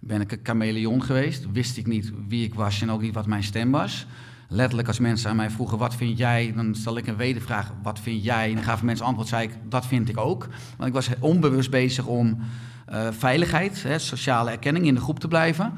[0.00, 1.46] Ben ik een chameleon geweest.
[1.52, 4.06] Wist ik niet wie ik was en ook niet wat mijn stem was.
[4.48, 6.52] Letterlijk als mensen aan mij vroegen, wat vind jij?
[6.56, 8.48] Dan stel ik een wedervraag, wat vind jij?
[8.48, 10.46] En dan gaven mensen antwoord, zei ik, dat vind ik ook.
[10.76, 12.38] Want ik was onbewust bezig om
[12.92, 15.72] uh, veiligheid, hè, sociale erkenning in de groep te blijven...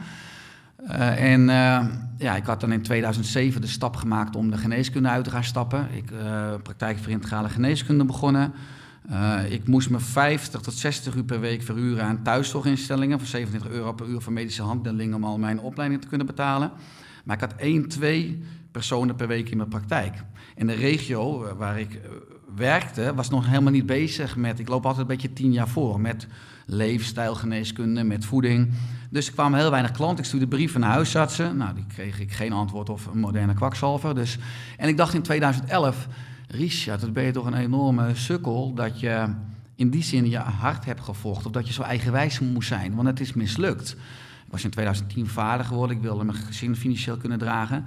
[0.83, 1.85] Uh, en uh,
[2.19, 5.45] ja, ik had dan in 2007 de stap gemaakt om de geneeskunde uit te gaan
[5.45, 5.88] stappen.
[5.95, 8.53] Ik uh, praktijk voor integrale geneeskunde begonnen.
[9.49, 13.93] ik moest me 50 tot 60 uur per week verhuren aan thuiszorginstellingen voor 27 euro
[13.93, 16.71] per uur voor medische handelingen om al mijn opleiding te kunnen betalen.
[17.25, 20.14] Maar ik had één, twee personen per week in mijn praktijk.
[20.55, 22.11] En de regio eh, waar ik eh,
[22.57, 24.59] werkte, was nog helemaal niet bezig met.
[24.59, 26.27] Ik loop altijd een beetje tien jaar voor met
[26.70, 28.72] leefstijlgeneeskunde, met voeding.
[29.11, 30.18] Dus er kwamen heel weinig klanten.
[30.18, 31.56] Ik stuurde brieven naar huisartsen.
[31.56, 34.14] Nou, die kreeg ik geen antwoord of een moderne kwakzalver.
[34.14, 34.38] Dus.
[34.76, 36.09] En ik dacht in 2011,
[36.48, 39.35] Richard, dat ben je toch een enorme sukkel dat je
[39.74, 41.46] in die zin je hart hebt gevochten.
[41.46, 43.90] Of dat je zo eigenwijs moest zijn, want het is mislukt.
[44.44, 45.96] Ik was in 2010 vader geworden.
[45.96, 47.85] Ik wilde mijn gezin financieel kunnen dragen.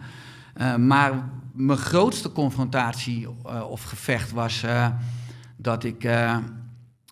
[0.58, 4.88] Uh, maar mijn grootste confrontatie uh, of gevecht was uh,
[5.56, 6.04] dat ik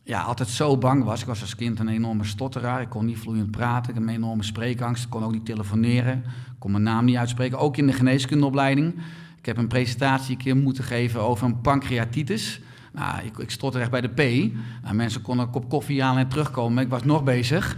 [0.03, 1.21] ja, altijd zo bang was.
[1.21, 2.81] Ik was als kind een enorme stotteraar.
[2.81, 3.89] Ik kon niet vloeiend praten.
[3.89, 5.03] Ik had een enorme spreekangst.
[5.03, 6.17] Ik kon ook niet telefoneren.
[6.25, 7.57] Ik kon mijn naam niet uitspreken.
[7.57, 8.93] Ook in de geneeskundeopleiding.
[9.37, 12.61] Ik heb een presentatie een keer moeten geven over een pancreatitis.
[12.91, 14.53] Nou, ik, ik stotter echt bij de P.
[14.83, 16.83] Nou, mensen konden een kop koffie halen en terugkomen.
[16.83, 17.77] Ik was nog bezig.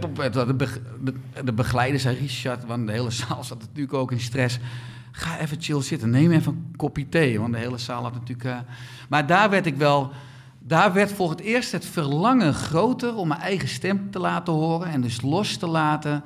[0.00, 0.56] De,
[1.02, 4.58] de, de begeleider zei, Richard, want de hele zaal zat natuurlijk ook in stress.
[5.12, 7.40] Ga even chill zitten, neem even een kopje thee.
[7.40, 8.44] Want de hele zaal had natuurlijk...
[8.44, 8.56] Uh...
[9.08, 10.12] Maar daar werd ik wel...
[10.64, 14.88] Daar werd voor het eerst het verlangen groter om mijn eigen stem te laten horen.
[14.88, 16.24] En dus los te laten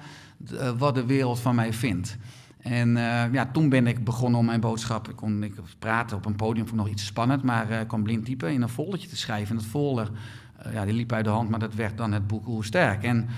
[0.53, 2.17] uh, wat de wereld van mij vindt.
[2.59, 5.09] En uh, ja, toen ben ik begonnen om mijn boodschap.
[5.09, 8.25] Ik kon ik praten op een podium, vond nog iets spannend, maar ik kon blind
[8.25, 9.49] typen in een foldertje te schrijven.
[9.49, 10.11] En dat folder,
[10.73, 13.03] ja, die liep uit de hand, maar dat werd dan het boek Hoe Sterk.
[13.03, 13.29] En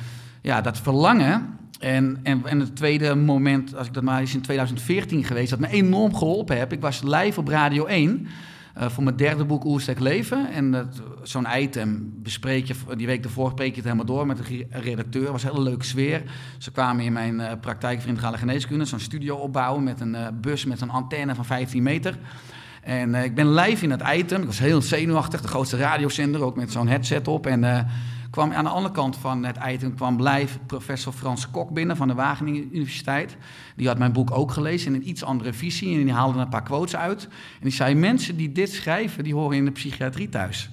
[0.43, 1.57] ja, dat verlangen.
[1.79, 5.59] En, en, en het tweede moment, als ik dat maar is in 2014 geweest, dat
[5.59, 6.73] me enorm geholpen heb.
[6.73, 8.27] Ik was live op Radio 1.
[8.81, 10.51] Uh, voor mijn derde boek Oerstek Leven.
[10.53, 10.91] En
[11.23, 15.23] zo'n item bespreek je, die week ervoor spreek je het helemaal door met de redacteur.
[15.23, 16.23] Het was een hele leuke sfeer.
[16.59, 20.65] Ze kwamen in mijn uh, praktijk voor geneeskunde, zo'n studio opbouwen met een uh, bus
[20.65, 22.19] met een antenne van 15 meter.
[22.83, 24.41] En ik ben live in het item.
[24.41, 27.47] Ik was heel zenuwachtig, de grootste radiozender, ook met zo'n headset op.
[27.47, 27.87] En
[28.31, 32.09] kwam aan de andere kant van het item kwam live professor Frans Kok binnen van
[32.09, 33.37] de Wageningen Universiteit.
[33.77, 36.49] Die had mijn boek ook gelezen in een iets andere visie en die haalde een
[36.49, 37.25] paar quotes uit.
[37.25, 40.71] En die zei, mensen die dit schrijven, die horen in de psychiatrie thuis.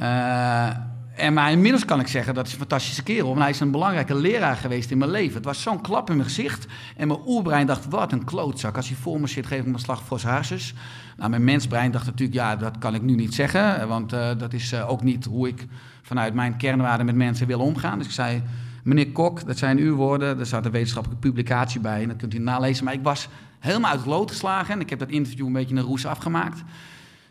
[0.00, 0.68] Uh,
[1.16, 3.28] en maar inmiddels kan ik zeggen, dat is een fantastische kerel.
[3.28, 5.34] Want hij is een belangrijke leraar geweest in mijn leven.
[5.34, 6.66] Het was zo'n klap in mijn gezicht.
[6.96, 8.76] En mijn oerbrein dacht, wat een klootzak.
[8.76, 10.74] Als hij voor me zit, geef ik hem een slag voor zijn harses.
[11.16, 13.88] Nou, mijn mensbrein dacht natuurlijk, ja, dat kan ik nu niet zeggen.
[13.88, 15.66] Want uh, dat is uh, ook niet hoe ik
[16.02, 17.98] vanuit mijn kernwaarden met mensen wil omgaan.
[17.98, 18.42] Dus ik zei,
[18.82, 20.38] meneer Kok, dat zijn uw woorden.
[20.38, 22.84] Er staat een wetenschappelijke publicatie bij en dat kunt u nalezen.
[22.84, 25.74] Maar ik was helemaal uit het lood geslagen en ik heb dat interview een beetje
[25.74, 26.58] naar roes afgemaakt.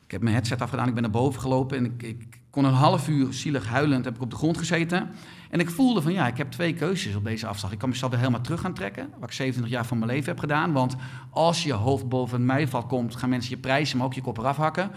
[0.06, 2.74] Ik heb mijn headset afgedaan, ik ben naar boven gelopen en ik, ik kon een
[2.74, 5.10] half uur zielig huilend heb ik op de grond gezeten.
[5.50, 7.72] En ik voelde van ja, ik heb twee keuzes op deze afslag.
[7.72, 10.26] Ik kan mezelf weer helemaal terug gaan trekken, wat ik 27 jaar van mijn leven
[10.26, 10.72] heb gedaan.
[10.72, 10.96] Want
[11.30, 14.38] als je hoofd boven het mijval komt, gaan mensen je prijzen, maar ook je kop
[14.38, 14.92] eraf hakken.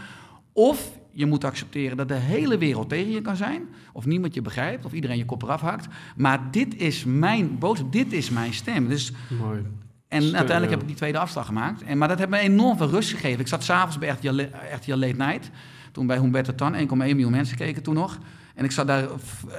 [0.52, 3.62] Of je moet accepteren dat de hele wereld tegen je kan zijn.
[3.92, 5.86] Of niemand je begrijpt, of iedereen je kop eraf hakt.
[6.16, 8.88] Maar dit is mijn boodschap, dit is mijn stem.
[8.88, 9.66] Dus, Mooi.
[10.08, 11.82] En Stem, uiteindelijk heb ik die tweede afslag gemaakt.
[11.82, 13.40] En, maar dat heeft me enorm veel rust gegeven.
[13.40, 14.40] Ik zat s'avonds bij RTL,
[14.74, 15.50] RTL Late Night.
[15.96, 18.18] Toen bij Humberto Tan, 1,1 miljoen mensen keken toen nog.
[18.54, 19.08] En ik zat daar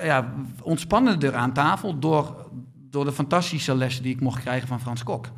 [0.04, 2.50] ja, ontspannender aan tafel door,
[2.89, 5.30] door de fantastische lessen die ik mocht krijgen van Frans Kok.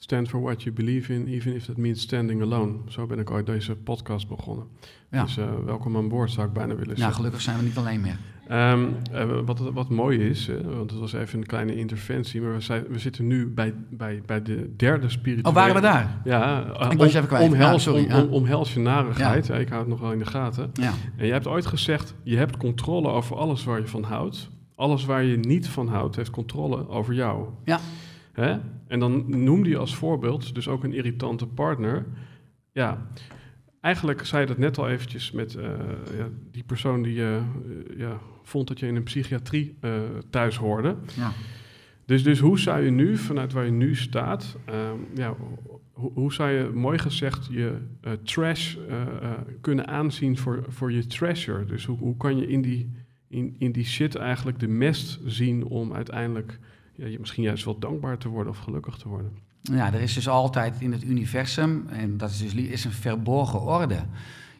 [0.00, 2.74] Stand for what you believe in, even if that means standing alone.
[2.88, 4.66] Zo ben ik ooit deze podcast begonnen.
[5.10, 5.22] Ja.
[5.22, 7.06] Dus uh, welkom aan boord, zou ik bijna willen zeggen.
[7.06, 8.18] Ja, gelukkig zijn we niet alleen meer.
[8.50, 12.52] Um, uh, wat, wat mooi is, uh, want het was even een kleine interventie, maar
[12.52, 15.48] we, zijn, we zitten nu bij, bij, bij de derde spirituele...
[15.48, 16.20] Oh, waren we daar?
[16.24, 17.52] Ja, ik was je even kwijt.
[17.52, 19.46] Omhels, ja, sorry, om, om, omhels je narigheid.
[19.46, 19.54] Ja.
[19.54, 20.70] Ik hou het nog wel in de gaten.
[20.72, 20.92] Ja.
[21.16, 24.50] En je hebt ooit gezegd, je hebt controle over alles waar je van houdt.
[24.74, 27.46] Alles waar je niet van houdt, heeft controle over jou.
[27.64, 27.80] Ja.
[28.38, 28.58] Hè?
[28.86, 32.06] En dan noemde je als voorbeeld dus ook een irritante partner.
[32.72, 33.06] Ja,
[33.80, 35.62] eigenlijk zei je dat net al eventjes met uh,
[36.18, 37.36] ja, die persoon die uh,
[37.96, 39.92] ja, vond dat je in een psychiatrie uh,
[40.30, 40.96] thuis hoorde.
[41.16, 41.32] Ja.
[42.04, 44.56] Dus, dus hoe zou je nu, vanuit waar je nu staat,
[45.14, 45.36] ja,
[45.92, 47.76] hoe, hoe, zou je, mooi gezegd, je
[48.22, 48.76] trash
[49.60, 51.64] kunnen aanzien voor, voor je treasure?
[51.64, 52.90] Dus hoe, hoe kan je in die,
[53.28, 56.58] in, in die shit eigenlijk de mest zien om uiteindelijk
[57.06, 59.32] ja, misschien juist wel dankbaar te worden of gelukkig te worden.
[59.62, 63.60] Ja, er is dus altijd in het universum, en dat is dus is een verborgen
[63.60, 63.98] orde.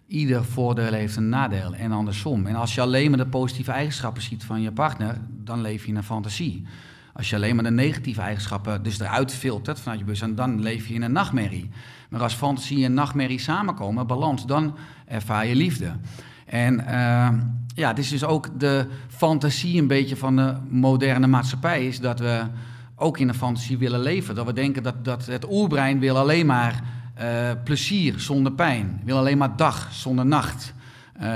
[0.06, 2.46] Ieder voordeel heeft een nadeel en andersom.
[2.46, 5.88] En als je alleen maar de positieve eigenschappen ziet van je partner, dan leef je
[5.88, 6.66] in een fantasie.
[7.12, 10.86] Als je alleen maar de negatieve eigenschappen dus eruit filtert vanuit je bewustzijn, dan leef
[10.86, 11.70] je in een nachtmerrie.
[12.10, 15.92] Maar als fantasie en nachtmerrie samenkomen, balans, dan ervaar je liefde.
[16.48, 17.28] En uh,
[17.74, 22.20] ja, het is dus ook de fantasie een beetje van de moderne maatschappij, is dat
[22.20, 22.42] we
[22.96, 24.34] ook in een fantasie willen leven.
[24.34, 26.82] Dat we denken dat, dat het oerbrein wil alleen maar
[27.20, 30.74] uh, plezier zonder pijn, wil alleen maar dag zonder nacht.
[31.22, 31.26] Uh,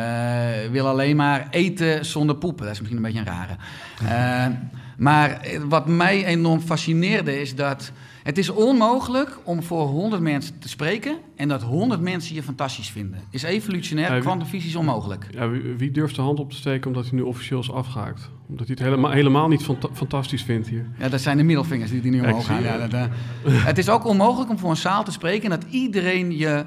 [0.71, 2.65] wil alleen maar eten zonder poepen.
[2.65, 3.57] Dat is misschien een beetje een rare.
[4.03, 4.57] Uh,
[5.03, 10.59] Maar eh, wat mij enorm fascineerde is dat het is onmogelijk om voor 100 mensen
[10.59, 13.21] te spreken en dat 100 mensen je fantastisch vinden.
[13.31, 15.27] Is evolutionair, kwantumfysisch onmogelijk.
[15.31, 18.31] Ja, wie, wie durft de hand op te steken omdat hij nu officieel is afgehaakt?
[18.49, 20.87] Omdat hij het helemaal, helemaal niet fanta- fantastisch vindt hier.
[20.99, 22.63] Ja, dat zijn de middelvingers die, die nu omhoog gaan.
[22.63, 23.05] Ja, dat, eh,
[23.71, 26.65] het is ook onmogelijk om voor een zaal te spreken en dat iedereen je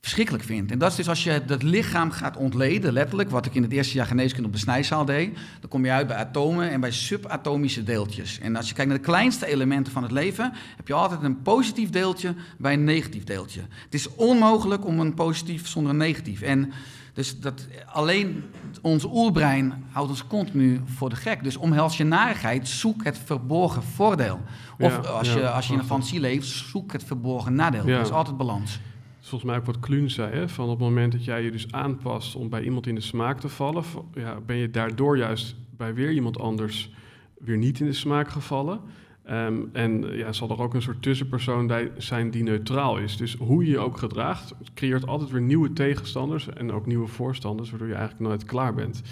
[0.00, 0.72] verschrikkelijk vindt.
[0.72, 3.72] En dat is dus als je dat lichaam gaat ontleden, letterlijk, wat ik in het
[3.72, 6.90] eerste jaar geneeskunde op de snijzaal deed, dan kom je uit bij atomen en bij
[6.90, 8.38] subatomische deeltjes.
[8.38, 11.42] En als je kijkt naar de kleinste elementen van het leven, heb je altijd een
[11.42, 13.60] positief deeltje bij een negatief deeltje.
[13.84, 16.42] Het is onmogelijk om een positief zonder een negatief.
[16.42, 16.72] En
[17.12, 18.44] dus dat, alleen
[18.82, 21.42] ons oerbrein houdt ons continu voor de gek.
[21.42, 24.40] Dus omhels je narigheid, zoek het verborgen voordeel.
[24.78, 27.86] Of Ja, als, ja, je, als je in een fantasie leeft, zoek het verborgen nadeel.
[27.86, 27.96] Ja.
[27.96, 28.80] Dat is altijd balans.
[29.28, 30.48] Volgens mij ook wat Kluun zei, hè?
[30.48, 33.40] van op het moment dat jij je dus aanpast om bij iemand in de smaak
[33.40, 36.92] te vallen, ja, ben je daardoor juist bij weer iemand anders
[37.38, 38.80] weer niet in de smaak gevallen.
[39.24, 43.16] Ehm, en ja, zal er ook een soort tussenpersoon zijn die neutraal is.
[43.16, 47.06] Dus hoe je je ook gedraagt, het creëert altijd weer nieuwe tegenstanders en ook nieuwe
[47.06, 49.02] voorstanders, waardoor je eigenlijk nooit klaar bent.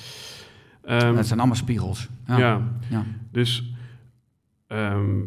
[0.83, 2.09] Ehm, dat zijn allemaal spiegels.
[2.26, 2.38] Ja.
[2.38, 2.72] ja.
[2.90, 3.05] Ja.
[3.33, 3.74] Dus
[4.66, 5.20] ehm,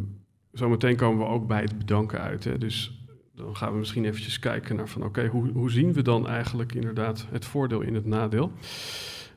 [0.52, 2.44] zometeen komen we ook bij het bedanken uit.
[2.44, 2.58] Hè?
[2.58, 2.99] Dus
[3.40, 6.74] dan gaan we misschien eventjes kijken naar van oké, hoe, hoe zien we dan eigenlijk
[6.74, 8.52] inderdaad het voordeel in het nadeel?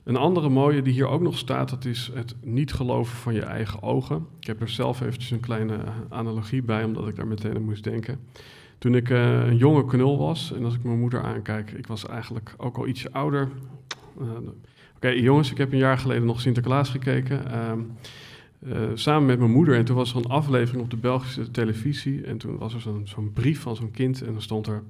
[0.04, 3.42] Een andere mooie die hier ook nog staat, dat is het niet geloven van je
[3.42, 4.26] eigen ogen.
[4.40, 7.84] Ik heb er zelf eventjes een kleine analogie bij, omdat ik daar meteen aan moest
[7.84, 8.20] denken.
[8.78, 12.06] Toen ik eh, een jonge knul was, en als ik mijn moeder aankijk, ik was
[12.06, 13.48] eigenlijk ook al ietsje ouder.
[14.20, 14.26] Eh,
[14.96, 17.50] Oké, jongens, ik heb een jaar geleden nog Sinterklaas gekeken.
[17.52, 17.80] ehm,
[18.66, 19.76] eh, samen met mijn moeder.
[19.76, 22.24] En toen was er een aflevering op de Belgische televisie.
[22.24, 24.22] En toen was er zo'n brief van zo'n kind.
[24.22, 24.82] En dan stond er: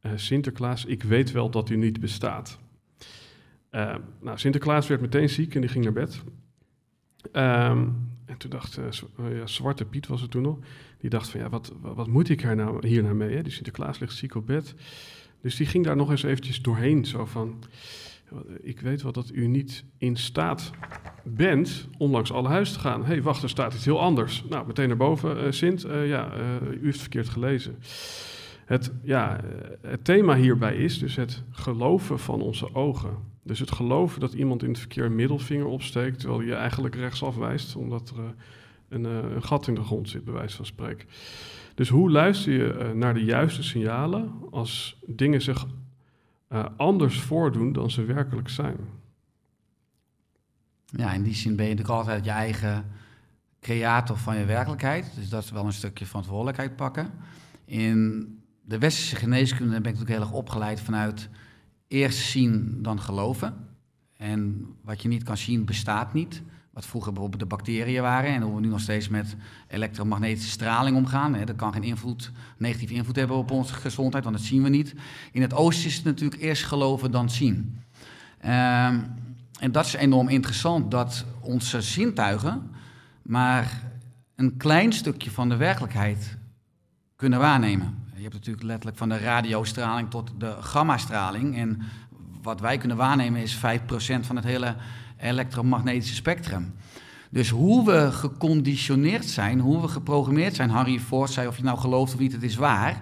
[0.00, 2.58] eh, Sinterklaas, ik weet wel dat u niet bestaat.
[3.70, 6.22] Eh, nou, Sinterklaas werd meteen ziek en die ging naar bed.
[7.32, 7.88] Ehm,
[8.24, 8.78] en toen dacht
[9.16, 10.58] ja, Zwarte Piet was het toen nog.
[10.98, 13.36] Die dacht van ja, wat, wat, wat moet ik hier nou, hier nou mee?
[13.36, 13.42] Hè?
[13.42, 14.74] Die Sinterklaas ligt ziek op bed.
[15.40, 17.04] Dus die ging daar nog eens eventjes doorheen.
[17.04, 17.64] Zo van,
[18.60, 20.70] ik weet wel dat u niet in staat
[21.24, 23.00] bent om langs alle huizen te gaan.
[23.00, 24.44] Hé, hey, wacht, er staat iets heel anders.
[24.48, 25.44] Nou, meteen naar boven.
[25.44, 27.76] eh, Sint, eh, ja, eh, u heeft verkeerd gelezen.
[28.64, 29.40] Het, ja,
[29.80, 33.16] het thema hierbij is dus het geloven van onze ogen.
[33.42, 36.18] Dus het geloven dat iemand in het verkeer een middelvinger opsteekt...
[36.18, 37.76] terwijl je eigenlijk rechtsaf wijst...
[37.76, 38.34] omdat er
[38.88, 41.08] een, een gat in de grond zit, bij wijze van spreken.
[41.74, 44.32] Dus hoe luister je naar de juiste signalen...
[44.50, 45.66] als dingen zich
[46.54, 48.76] eh, anders voordoen dan ze werkelijk zijn?
[50.84, 52.84] Ja, in die zin ben je natuurlijk altijd je eigen
[53.60, 55.12] creator van je werkelijkheid.
[55.14, 57.10] Dus dat is wel een stukje verantwoordelijkheid pakken.
[57.64, 58.28] In
[58.62, 61.28] de westerse geneeskunde ben ik natuurlijk heel erg opgeleid vanuit
[61.88, 63.54] eerst zien dan geloven.
[64.16, 66.42] En wat je niet kan zien bestaat niet.
[66.74, 69.36] Wat vroeger bijvoorbeeld de bacteriën waren en hoe we nu nog steeds met
[69.68, 71.34] elektromagnetische straling omgaan.
[71.34, 74.68] Hè, dat kan geen invloed, negatieve invloed hebben op onze gezondheid, want dat zien we
[74.68, 74.94] niet.
[75.32, 77.80] In het oosten is het natuurlijk eerst geloven dan zien.
[78.38, 79.00] Ehm,
[79.58, 82.70] en dat is enorm interessant, dat onze zintuigen
[83.22, 83.82] maar
[84.36, 86.36] een klein stukje van de werkelijkheid
[87.16, 88.02] kunnen waarnemen.
[88.14, 91.56] Je hebt natuurlijk letterlijk van de radiostraling tot de gammastraling.
[91.56, 91.82] En
[92.42, 94.76] wat wij kunnen waarnemen is 5% van het hele
[95.16, 96.74] elektromagnetische spectrum.
[97.30, 100.70] Dus hoe we geconditioneerd zijn, hoe we geprogrammeerd zijn.
[100.70, 103.00] Harry Ford zei of je nou gelooft of niet, het is waar.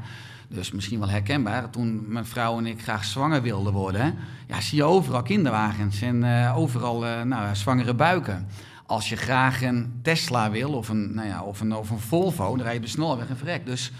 [0.48, 1.70] Dus misschien wel herkenbaar.
[1.70, 4.14] Toen mijn vrouw en ik graag zwanger wilden worden,
[4.46, 8.46] ja, zie je overal kinderwagens en uh, overal uh, nou, zwangere buiken.
[8.86, 12.56] Als je graag een Tesla wil of een, nou ja, of een, of een Volvo,
[12.56, 13.66] dan rij je de snelweg en verrekt.
[13.66, 13.92] Dus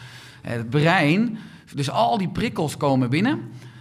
[0.44, 1.38] uh, het brein,
[1.74, 3.40] dus al die prikkels komen binnen,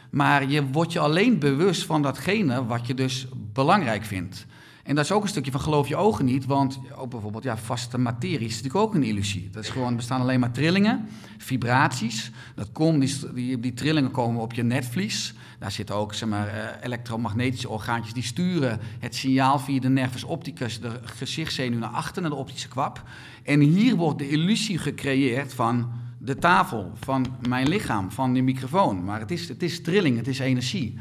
[0.10, 4.46] maar je wordt je alleen bewust van datgene wat je dus belangrijk vindt.
[4.84, 7.58] En dat is ook een stukje van geloof je ogen niet, want ook bijvoorbeeld ja,
[7.58, 9.50] vaste materie is natuurlijk ook een illusie.
[9.52, 12.32] Dat is gewoon, er bestaan alleen maar trillingen, vibraties.
[12.56, 15.34] Dat komt, die, die, die trillingen komen op je netvlies.
[15.60, 20.24] Daar zitten ook zeg maar, uh, elektromagnetische orgaantjes die sturen het signaal via de nervus
[20.24, 23.04] opticus, de gezichtszenuw naar achter, naar de optische kwap.
[23.44, 29.04] En hier wordt de illusie gecreëerd van de tafel, van mijn lichaam, van die microfoon.
[29.04, 31.00] Maar het is, het is trilling, het is energie.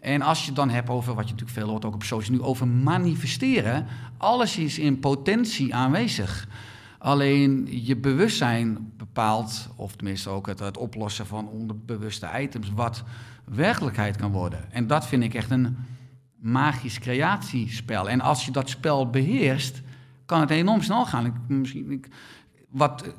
[0.00, 2.42] En als je dan hebt over, wat je natuurlijk veel hoort ook op social nu,
[2.42, 3.86] over manifesteren.
[4.16, 6.48] Alles is in potentie aanwezig.
[6.98, 13.02] Alleen je bewustzijn bepaalt, of tenminste ook het, het oplossen van onderbewuste items, wat
[13.44, 14.72] werkelijkheid kan worden.
[14.72, 15.76] En dat vind ik echt een
[16.38, 18.08] magisch creatiespel.
[18.08, 19.82] En als je dat spel beheerst,
[20.26, 21.26] kan het enorm snel gaan.
[21.26, 22.08] Ik, misschien, ik,
[22.68, 23.14] wat,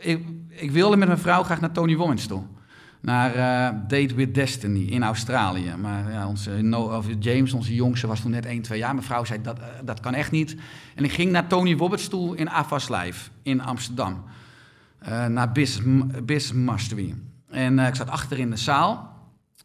[0.00, 2.42] ik, ik wilde met mijn vrouw graag naar Tony Robbins toe.
[3.04, 5.74] Naar uh, Date with Destiny in Australië.
[5.80, 8.94] Maar ja, onze of James, onze jongste, was toen net 1, 2 jaar.
[8.94, 10.56] Mijn vrouw zei, dat, dat kan echt niet.
[10.94, 14.24] En ik ging naar Tony Roberts toe in Avas Live in Amsterdam.
[15.08, 17.14] Uh, naar Business Mastery.
[17.50, 19.12] En ik zat achter in de zaal.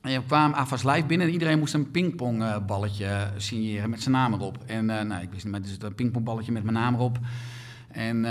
[0.02, 4.34] En je kwam AFAS Live binnen en iedereen moest een pingpongballetje signeren met zijn naam
[4.34, 4.58] erop.
[4.66, 7.20] En nou, ik wist niet, maar het is een pingpongballetje met mijn naam erop.
[7.92, 8.26] En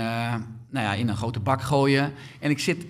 [0.69, 2.13] nou ja, in een grote bak gooien.
[2.39, 2.85] En ik zit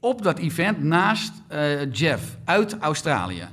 [0.00, 3.48] op dat event naast uh, Jeff uit Australië.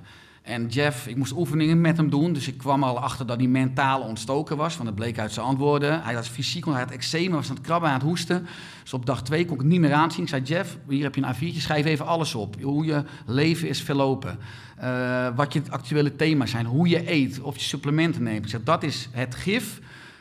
[0.49, 3.47] En Jeff, ik moest oefeningen met hem doen, dus ik kwam al achter dat hij
[3.47, 6.03] mentaal ontstoken was, want dat bleek uit zijn antwoorden.
[6.03, 8.47] Hij had fysiek, hij had eczeem, was aan het krabben, aan het hoesten.
[8.83, 10.23] Dus op dag twee kon ik het niet meer aanzien.
[10.23, 12.61] Ik zei, Jeff, hier heb je een A4'tje, schrijf even alles op.
[12.61, 14.39] Hoe je leven is verlopen,
[14.81, 18.43] uh, wat je actuele thema's zijn, hoe je eet, of je supplementen neemt.
[18.43, 19.79] Ik zeg, dat is het gif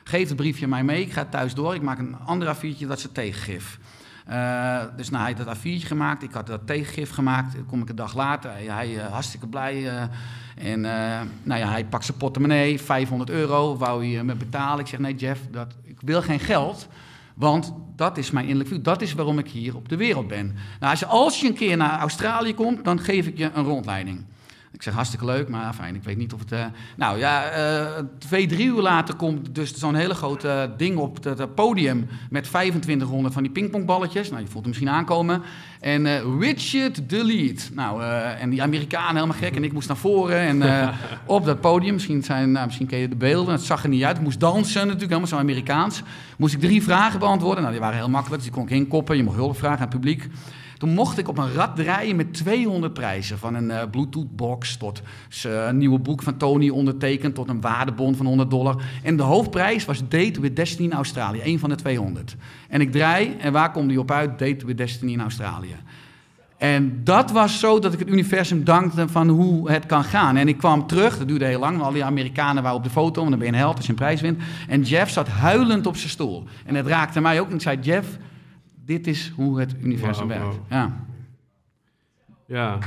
[0.09, 1.75] Geef het briefje mij mee, ik ga thuis door.
[1.75, 3.79] Ik maak een ander A4'tje, dat het tegengif.
[4.29, 7.55] Uh, dus nou, hij had dat A4'tje gemaakt, ik had dat tegengif gemaakt.
[7.55, 9.83] Dan kom ik een dag later, hij, uh, hartstikke blij.
[9.83, 10.03] Uh,
[10.57, 10.81] en
[11.43, 14.81] nou ja, hij pakt zijn portemonnee, 500 euro, wou hij me betalen.
[14.81, 16.89] Ik zeg, nee Jeff, dat, ik wil geen geld,
[17.35, 18.83] want dat is mijn innerlijk vuur.
[18.83, 20.47] Dat is waarom ik hier op de wereld ben.
[20.81, 23.65] Nou, als je, als je een keer naar Australië komt, dan geef ik je een
[23.65, 24.25] rondleiding.
[24.73, 26.53] Ik zeg hartstikke leuk, maar fijn, ik weet niet of het...
[26.53, 26.65] Uh...
[26.97, 31.55] nou ja, uh, twee, drie uur later komt dus zo'n hele grote ding op het
[31.55, 32.09] podium...
[32.31, 34.31] met 2500 van die pingpongballetjes.
[34.31, 35.43] Nou, je voelt hem misschien aankomen.
[35.81, 37.73] En uh, Richard Delete.
[37.73, 38.03] Nou,
[38.39, 39.57] en die Amerikanen helemaal gek.
[39.57, 40.93] En ik moest naar voren en
[41.27, 41.93] op dat podium.
[41.93, 43.55] Misschien, zijn, nou, misschien ken je de beelden.
[43.55, 44.17] Het zag er niet uit.
[44.17, 46.03] Ik moest dansen natuurlijk, helemaal zo Amerikaans.
[46.37, 47.61] Moest ik drie vragen beantwoorden.
[47.61, 49.17] Nou, die waren heel makkelijk, dus die kon ik inkoppen.
[49.17, 50.29] Je mocht hulp vragen aan het publiek.
[50.79, 53.39] Toen mocht ik op een rad draaien met 200 prijzen.
[53.39, 55.03] Van een uh, Bluetooth-box tot
[55.47, 57.35] uh, een nieuwe boek van Tony ondertekend...
[57.35, 58.83] tot een waardebon van 100 dollar.
[59.03, 61.41] En de hoofdprijs was Date with Destiny in Australië.
[61.45, 62.37] Een van de 200.
[62.69, 64.39] En ik draai, en waar komt die op uit?
[64.39, 65.77] Date with Destiny in Australië.
[66.59, 70.37] En dat was zo dat ik het universum dankte van hoe het kan gaan.
[70.37, 73.21] En ik kwam terug, dat duurde heel lang, al die Amerikanen waren op de foto,
[73.21, 74.43] want dan ben je een held als je een prijs wint.
[74.69, 76.45] En Jeff zat huilend op zijn stoel.
[76.65, 77.49] En het raakte mij ook.
[77.49, 78.09] En ik zei, Jeff,
[78.89, 80.57] dit is hoe het universum werkt.
[80.71, 81.05] Ja.
[82.47, 82.79] ja,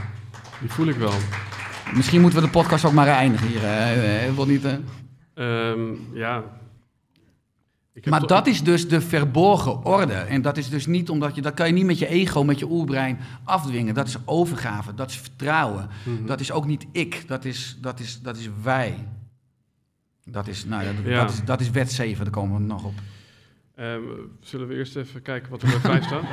[0.60, 1.14] die voel ik wel.
[1.93, 3.62] Misschien moeten we de podcast ook maar eindigen hier.
[3.62, 4.45] Hè?
[4.45, 4.66] niet,
[5.36, 6.43] um, ja.
[8.04, 10.14] maar dat is dus de verborgen orde.
[10.14, 11.41] En dat is dus niet omdat je...
[11.41, 13.93] Dat kan je niet met je ego, met je oerbrein afdwingen.
[13.93, 15.89] Dat is overgave, dat is vertrouwen.
[16.04, 16.26] Mhm.
[16.26, 19.08] Dat is ook niet ik, dat is, dat is, dat is wij.
[20.26, 21.22] Dat is, nou, dat, ja.
[21.22, 22.93] dat, is, dat is wet 7, daar komen we nog op.
[23.82, 26.23] Um, zullen we eerst even kijken wat er bij 5 staat?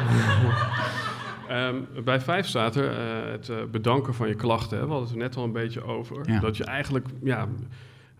[1.50, 4.78] um, bij 5 staat er uh, het uh, bedanken van je klachten.
[4.78, 4.84] Hè.
[4.84, 6.30] We hadden het er net al een beetje over.
[6.30, 6.40] Ja.
[6.40, 7.48] Dat je eigenlijk ja,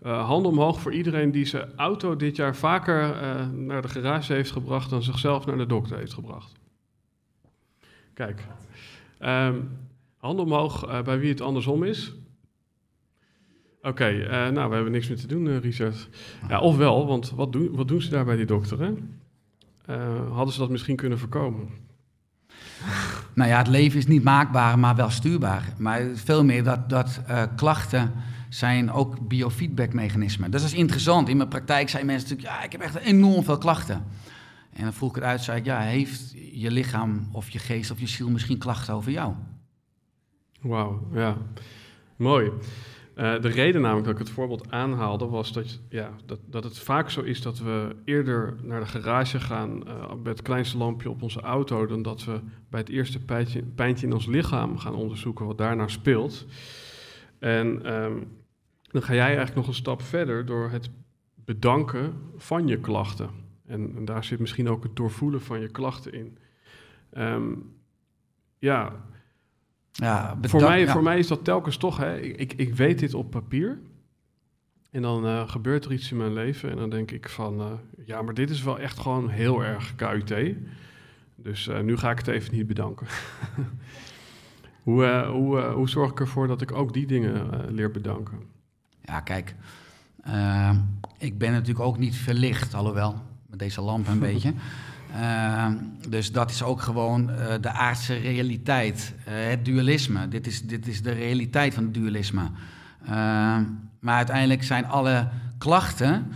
[0.05, 3.15] uh, hand omhoog voor iedereen die zijn auto dit jaar vaker
[3.53, 6.53] naar de garage heeft gebracht dan zichzelf naar de dokter heeft gebracht.
[8.13, 8.43] Kijk,
[9.19, 9.77] um,
[10.17, 12.13] hand omhoog bij wie het andersom is.
[13.81, 16.09] Oké, okay, nou, we hebben niks meer te doen, Richard.
[16.47, 18.79] Ja, ofwel, want wat doen, wat doen ze daar bij die dokter?
[18.79, 18.93] Hè?
[19.89, 21.69] Uh, hadden ze dat misschien kunnen voorkomen?
[23.33, 25.73] Nou ja, het leven is niet maakbaar, maar wel stuurbaar.
[25.77, 28.11] Maar veel meer dat, dat uh, klachten
[28.49, 30.51] zijn ook biofeedbackmechanismen.
[30.51, 31.29] Dus dat is interessant.
[31.29, 34.05] In mijn praktijk zijn mensen natuurlijk, ja, ik heb echt enorm veel klachten.
[34.73, 37.91] En dan vroeg ik het uit, zei ik, ja, heeft je lichaam of je geest
[37.91, 39.33] of je ziel misschien klachten over jou?
[40.61, 41.37] Wauw, ja.
[42.15, 42.51] Mooi.
[43.19, 46.79] Uh, de reden namelijk dat ik het voorbeeld aanhaalde was dat, ja, dat, dat het
[46.79, 51.09] vaak zo is dat we eerder naar de garage gaan uh, met het kleinste lampje
[51.09, 52.39] op onze auto dan dat we
[52.69, 56.45] bij het eerste pijntje, pijntje in ons lichaam gaan onderzoeken wat daarna speelt.
[57.39, 58.27] En um,
[58.81, 60.89] dan ga jij eigenlijk nog een stap verder door het
[61.35, 63.29] bedanken van je klachten.
[63.65, 66.37] En, daar zit misschien ook het doorvoelen van je klachten in.
[67.17, 67.75] Um,
[68.59, 69.05] ja,
[69.99, 73.31] ja, voor, mij, voor mij is dat telkens toch, hè, ik, ik weet dit op
[73.31, 73.79] papier.
[74.91, 77.65] En dan uh, gebeurt er iets in mijn leven en dan denk ik van, uh,
[78.05, 80.55] ja, maar dit is wel echt gewoon heel erg KUT.
[81.35, 83.07] Dus uh, nu ga ik het even niet bedanken.
[84.83, 88.37] hoe, hoe, hoe zorg ik ervoor dat ik ook die dingen leer bedanken?
[89.01, 89.55] Ja, kijk,
[91.17, 93.15] ik ben natuurlijk ook niet verlicht, alhoewel,
[93.47, 94.53] met deze lamp een beetje.
[95.15, 95.65] Uh,
[96.09, 100.27] dus dat is ook gewoon uh, de aardse realiteit, uh, het dualisme.
[100.27, 102.49] Dit is, dit is de realiteit van het dualisme.
[103.05, 103.63] Ehm,
[103.99, 106.31] maar uiteindelijk zijn alle klachten,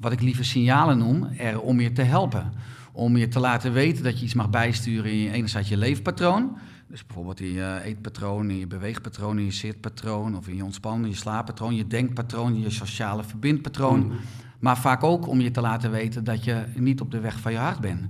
[0.00, 2.52] wat ik liever signalen noem, er om je te helpen.
[2.92, 6.56] Om je te laten weten dat je iets mag bijsturen in enerzijds je leefpatroon.
[6.88, 10.36] Dus bijvoorbeeld in je eetpatroon, in je beweegpatroon, in je zitpatroon...
[10.36, 14.06] of in je ontspannen, je slaappatroon, je denkpatroon, je sociale verbindpatroon...
[14.06, 14.12] Mm.
[14.60, 17.52] Maar vaak ook om je te laten weten dat je niet op de weg van
[17.52, 18.00] je hart bent.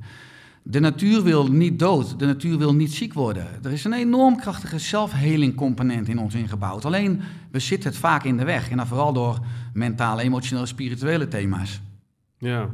[0.63, 3.47] De natuur wil niet dood, de natuur wil niet ziek worden.
[3.63, 6.85] Er is een enorm krachtige zelfheling component in ons ingebouwd.
[6.85, 7.21] Alleen,
[7.51, 8.71] we zitten het vaak in de weg.
[8.71, 9.39] En dan vooral door
[9.73, 11.81] mentale, emotionele, spirituele thema's.
[12.39, 12.69] Ja.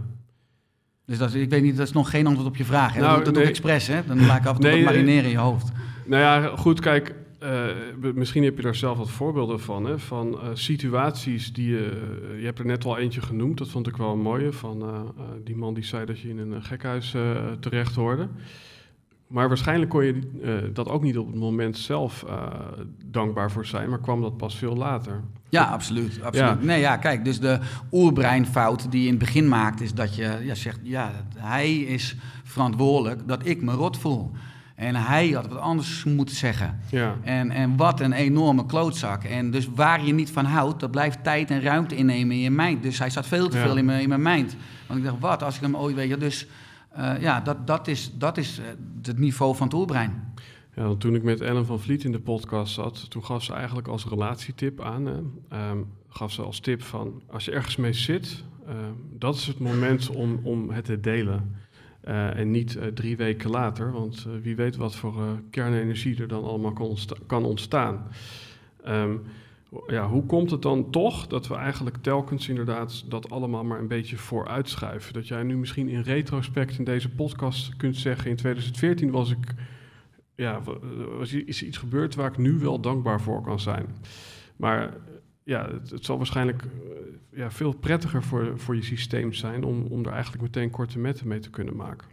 [1.06, 2.94] Dus dat, ik weet niet, dat is nog geen antwoord op je vraag.
[2.94, 3.00] Hè?
[3.00, 3.48] Nou, dat doe ik nee.
[3.48, 4.06] expres, hè?
[4.06, 4.84] Dan laat ik af en toe Nee, nee.
[4.84, 5.68] marineren in je hoofd.
[6.06, 10.40] Nou ja, goed, kijk, eh, misschien heb je daar zelf wat voorbeelden van, hè, van
[10.40, 11.90] eh, situaties die je,
[12.32, 14.84] eh, je hebt er net al eentje genoemd, dat vond ik wel een mooie, van
[15.44, 17.14] die man die zei dat je in een gekhuis
[17.60, 18.28] terecht hoorde.
[19.26, 20.20] Maar waarschijnlijk kon je
[20.72, 22.24] dat ook niet op het moment zelf
[23.04, 25.20] dankbaar voor zijn, maar kwam dat pas veel later.
[25.48, 26.22] Ja, absoluut.
[26.22, 26.58] absoluut.
[26.60, 26.64] Ja.
[26.64, 27.58] Nee, ja, kijk, dus de
[27.92, 32.16] oerbreinfout die je in het begin maakt, is dat je ja, zegt, ja, hij is
[32.44, 34.30] verantwoordelijk dat ik me rot voel.
[34.80, 36.80] En hij had wat anders moeten zeggen.
[36.90, 39.24] Ja, En, en wat een enorme klootzak.
[39.24, 42.50] En dus waar je niet van houdt, dat blijft tijd en ruimte innemen in je
[42.50, 42.82] mind.
[42.82, 43.62] Dus hij staat veel te Ja.
[43.64, 44.56] veel in mijn, in mijn mind.
[44.86, 46.46] Want ik dacht, wat als ik hem ooit weet je, Dus
[46.90, 48.64] eh, ja, dat, dat is, dat is eh,
[49.02, 50.32] het niveau van het oerbrein.
[50.74, 53.88] Ja, toen ik met Ellen van Vliet in de podcast zat, toen gaf ze eigenlijk
[53.88, 55.08] als relatietip aan.
[55.48, 55.78] Ehm,
[56.08, 58.76] gaf ze als tip van, als je ergens mee zit, ehm,
[59.18, 61.54] dat is het moment om, om het te delen.
[62.10, 66.28] Eh, en niet eh, drie weken later, want eh, wie weet wat voor kernenergie er
[66.28, 66.96] dan allemaal kan,
[67.26, 68.06] kan ontstaan.
[68.84, 69.16] Ehm,
[69.86, 73.88] ja, hoe komt het dan toch dat we eigenlijk telkens inderdaad dat allemaal maar een
[73.88, 75.12] beetje vooruitschuiven?
[75.12, 79.54] Dat jij nu misschien in retrospect in deze podcast kunt zeggen, in 2014 was ik
[80.34, 80.78] ja, wa-
[81.18, 83.86] was is iets gebeurd waar ik nu wel dankbaar voor kan zijn.
[84.56, 84.96] Maar
[85.42, 86.68] ja, het, zal waarschijnlijk eh,
[87.38, 91.28] ja, veel prettiger voor, voor je systeem zijn om, om er eigenlijk meteen korte metten
[91.28, 92.08] mee te kunnen maken.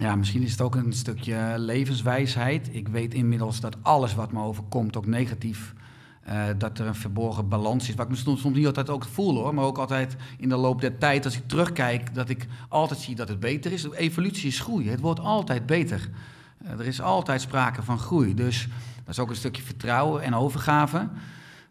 [0.00, 2.68] Ja, misschien is het ook een stukje levenswijsheid.
[2.72, 5.74] Ik weet inmiddels dat alles wat me overkomt, ook negatief,
[6.22, 7.94] eh, dat er een verborgen balans is.
[7.94, 10.56] Wat ik me soms, soms niet altijd ook voel hoor, maar ook altijd in de
[10.56, 13.90] loop der tijd, als ik terugkijk, dat ik altijd zie dat het beter is.
[13.90, 16.10] Evolutie is groei, het wordt altijd beter.
[16.58, 18.34] Eh, er is altijd sprake van groei.
[18.34, 18.68] Dus
[19.06, 21.08] dat is ook een stukje vertrouwen en overgave.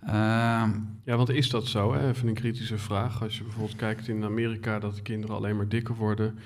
[0.05, 0.69] Ehm,
[1.03, 1.93] Ja, want is dat zo?
[1.93, 2.09] Hè?
[2.09, 3.23] Even een kritische vraag.
[3.23, 6.37] Als je bijvoorbeeld kijkt in Amerika dat de kinderen alleen maar dikker worden.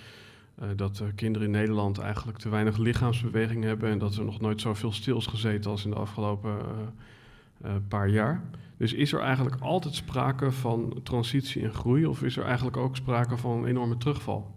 [0.62, 3.90] eh, dat de kinderen in Nederland eigenlijk te weinig lichaamsbeweging hebben.
[3.90, 7.76] En dat er nog nooit zoveel stil is gezeten als in de afgelopen eh, eh,
[7.88, 8.42] paar jaar.
[8.78, 12.06] Dus is er eigenlijk altijd sprake van transitie en groei?
[12.06, 14.56] Of is er eigenlijk ook sprake van een enorme terugval?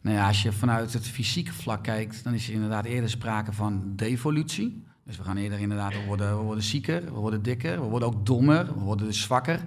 [0.00, 3.52] Nou ja, als je vanuit het fysieke vlak kijkt, dan is er inderdaad eerder sprake
[3.52, 4.84] van devolutie.
[5.04, 8.08] Dus we gaan eerder inderdaad, we worden, we worden zieker, we worden dikker, we worden
[8.08, 9.60] ook dommer, we worden dus zwakker.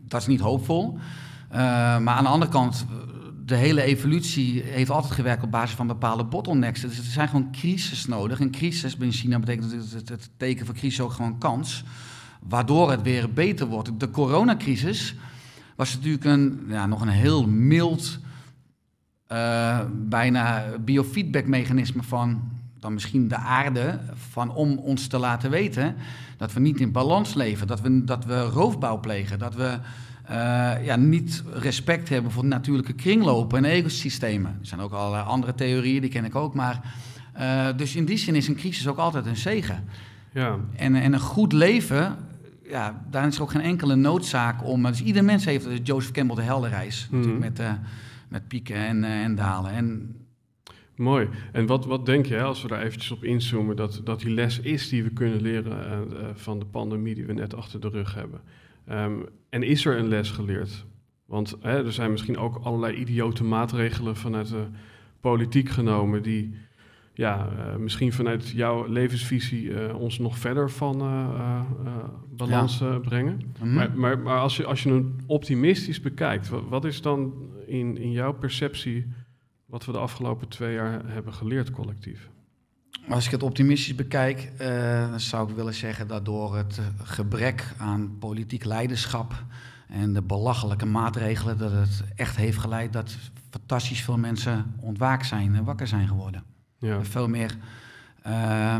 [0.00, 0.98] Dat is niet hoopvol.
[1.48, 1.58] Eh,
[1.98, 2.86] maar aan de andere kant,
[3.44, 6.80] de hele evolutie heeft altijd gewerkt op basis van bepaalde bottlenecks.
[6.80, 8.40] Dus er zijn gewoon crisis nodig.
[8.40, 11.84] En crisis in China betekent het, het, teken van crisis ook gewoon kans.
[12.40, 14.00] Waardoor het weer beter wordt.
[14.00, 15.14] De coronacrisis
[15.76, 18.18] was natuurlijk een, ja, nog een heel mild
[19.26, 22.42] eh, bijna biofeedbackmechanisme van
[22.84, 23.98] dan misschien de aarde,
[24.30, 25.94] van om ons te laten weten
[26.36, 29.78] dat we niet in balans leven, dat we, dat we roofbouw plegen, dat we
[30.24, 34.50] eh, ja, niet respect hebben voor natuurlijke kringlopen en ecosystemen.
[34.60, 36.94] Er zijn ook allerlei andere theorieën, die ken ik ook, maar
[37.32, 39.84] eh, dus in die zin is een crisis ook altijd een zegen.
[40.32, 42.16] Ja, En, en een goed leven,
[42.68, 44.82] ja, daar is ook geen enkele noodzaak om.
[44.82, 46.60] Dus ieder mens heeft, dus Joseph Campbell de Mhm.
[47.10, 47.72] natuurlijk met, eh,
[48.28, 49.72] met pieken en, en dalen.
[49.72, 50.16] En
[50.96, 51.28] mooi.
[51.52, 54.60] En wat, wat denk je, als we daar eventjes op inzoomen, dat, dat die les
[54.60, 57.88] is die we kunnen leren eh, eh, van de pandemie die we net achter de
[57.88, 58.40] rug hebben?
[58.86, 59.12] Ehm,
[59.48, 60.84] en is er een les geleerd?
[61.26, 64.64] Want hè, er zijn misschien ook allerlei idiote maatregelen vanuit de
[65.20, 66.54] politiek genomen die
[67.14, 70.98] ja, eh, misschien vanuit jouw levensvisie ons nog verder van
[72.36, 73.40] balans brengen.
[73.58, 73.74] Mhm.
[73.74, 77.32] Maar, maar, maar als, je, als je optimistisch bekijkt, wat, wat is dan
[77.66, 79.06] in, in jouw perceptie
[79.74, 82.28] wat we de afgelopen twee jaar hebben geleerd collectief?
[83.08, 87.74] als ik het optimistisch bekijk, eh, dan zou ik willen zeggen dat door het gebrek
[87.78, 89.44] aan politiek leiderschap
[89.88, 93.16] en de belachelijke maatregelen, dat het echt heeft geleid dat
[93.50, 96.44] fantastisch veel mensen ontwaakt zijn en wakker zijn geworden.
[96.78, 97.56] Ja, veel meer
[98.22, 98.76] eh,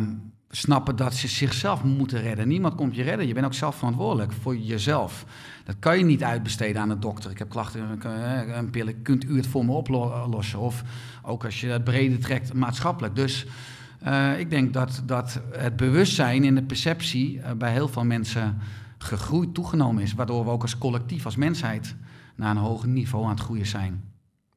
[0.56, 2.48] snappen dat ze zichzelf moeten redden.
[2.48, 3.26] Niemand komt je redden.
[3.26, 5.24] Je bent ook zelf verantwoordelijk voor jezelf.
[5.64, 7.30] Dat kan je niet uitbesteden aan een dokter.
[7.30, 10.58] Ik heb klachten, eh, een pillen, kunt u het voor me oplossen?
[10.58, 10.82] Of
[11.22, 13.16] ook als je het breder trekt, maatschappelijk.
[13.16, 13.46] Dus
[14.00, 18.58] eh, ik denk dat, dat het bewustzijn en de perceptie eh, bij heel veel mensen
[18.98, 20.14] gegroeid, toegenomen is.
[20.14, 21.94] Waardoor we ook als collectief, als mensheid,
[22.34, 24.04] naar een hoger niveau aan het groeien zijn.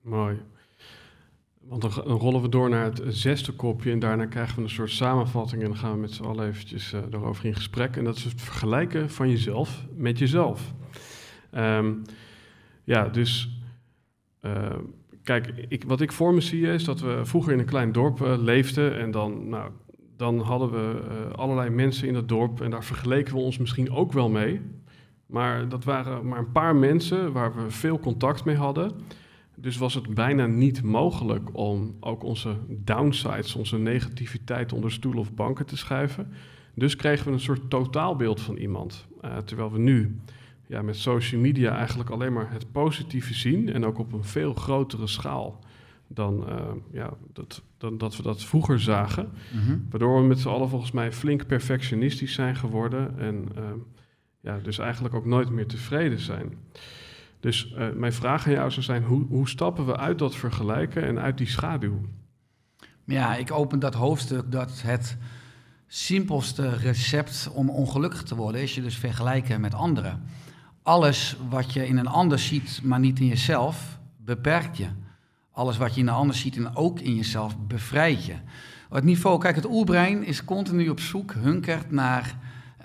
[0.02, 0.42] mooi.
[1.68, 4.92] Want dan, rollen we door naar het zesde kopje en daarna krijgen we een soort
[4.92, 7.96] samenvatting en dan gaan we met z'n allen eventjes eh, erover in gesprek.
[7.96, 10.74] En dat is het vergelijken van jezelf met jezelf.
[11.52, 11.94] Ehm,
[12.84, 13.60] ja, dus
[14.40, 14.76] eh,
[15.24, 18.22] kijk, ik, wat ik voor me zie is dat we vroeger in een klein dorp
[18.22, 19.72] uh, leefden en dan, nou,
[20.18, 23.92] dan hadden we uh, allerlei mensen in het dorp en daar vergeleken we ons misschien
[23.92, 24.62] ook wel mee.
[25.26, 28.92] Maar dat waren maar een paar mensen waar we veel contact mee hadden.
[29.60, 35.34] Dus was het bijna niet mogelijk om ook onze downsides, onze negativiteit onder stoelen of
[35.34, 36.32] banken te schuiven.
[36.74, 39.08] Dus kregen we een soort totaalbeeld van iemand.
[39.22, 40.20] Uh, terwijl we nu
[40.68, 44.54] ja, met social media eigenlijk alleen maar het positieve zien en ook op een veel
[44.54, 45.60] grotere schaal
[46.08, 49.30] dan, uh, ja, dat, dan dat we dat vroeger zagen.
[49.54, 49.78] Mhm.
[49.90, 53.64] Waardoor we met z'n allen volgens mij flink perfectionistisch zijn geworden en uh,
[54.40, 56.54] ja, dus eigenlijk ook nooit meer tevreden zijn.
[57.40, 61.04] Dus uh, mijn vraag aan jou zou zijn, hoe, hoe stappen we uit dat vergelijken
[61.04, 62.02] en uit die schaduw?
[63.04, 65.18] Ja, ik open dat hoofdstuk dat het
[65.88, 70.24] simpelste recept om ongelukkig te worden is je dus vergelijken met anderen.
[70.84, 74.88] Alles wat je in een ander ziet, maar niet in jezelf, beperkt je.
[75.52, 78.36] Alles wat je in een ander ziet en ook in jezelf, bevrijdt je.
[78.90, 82.38] Het niveau, kijk, het oerbrein is continu op zoek, hunkert naar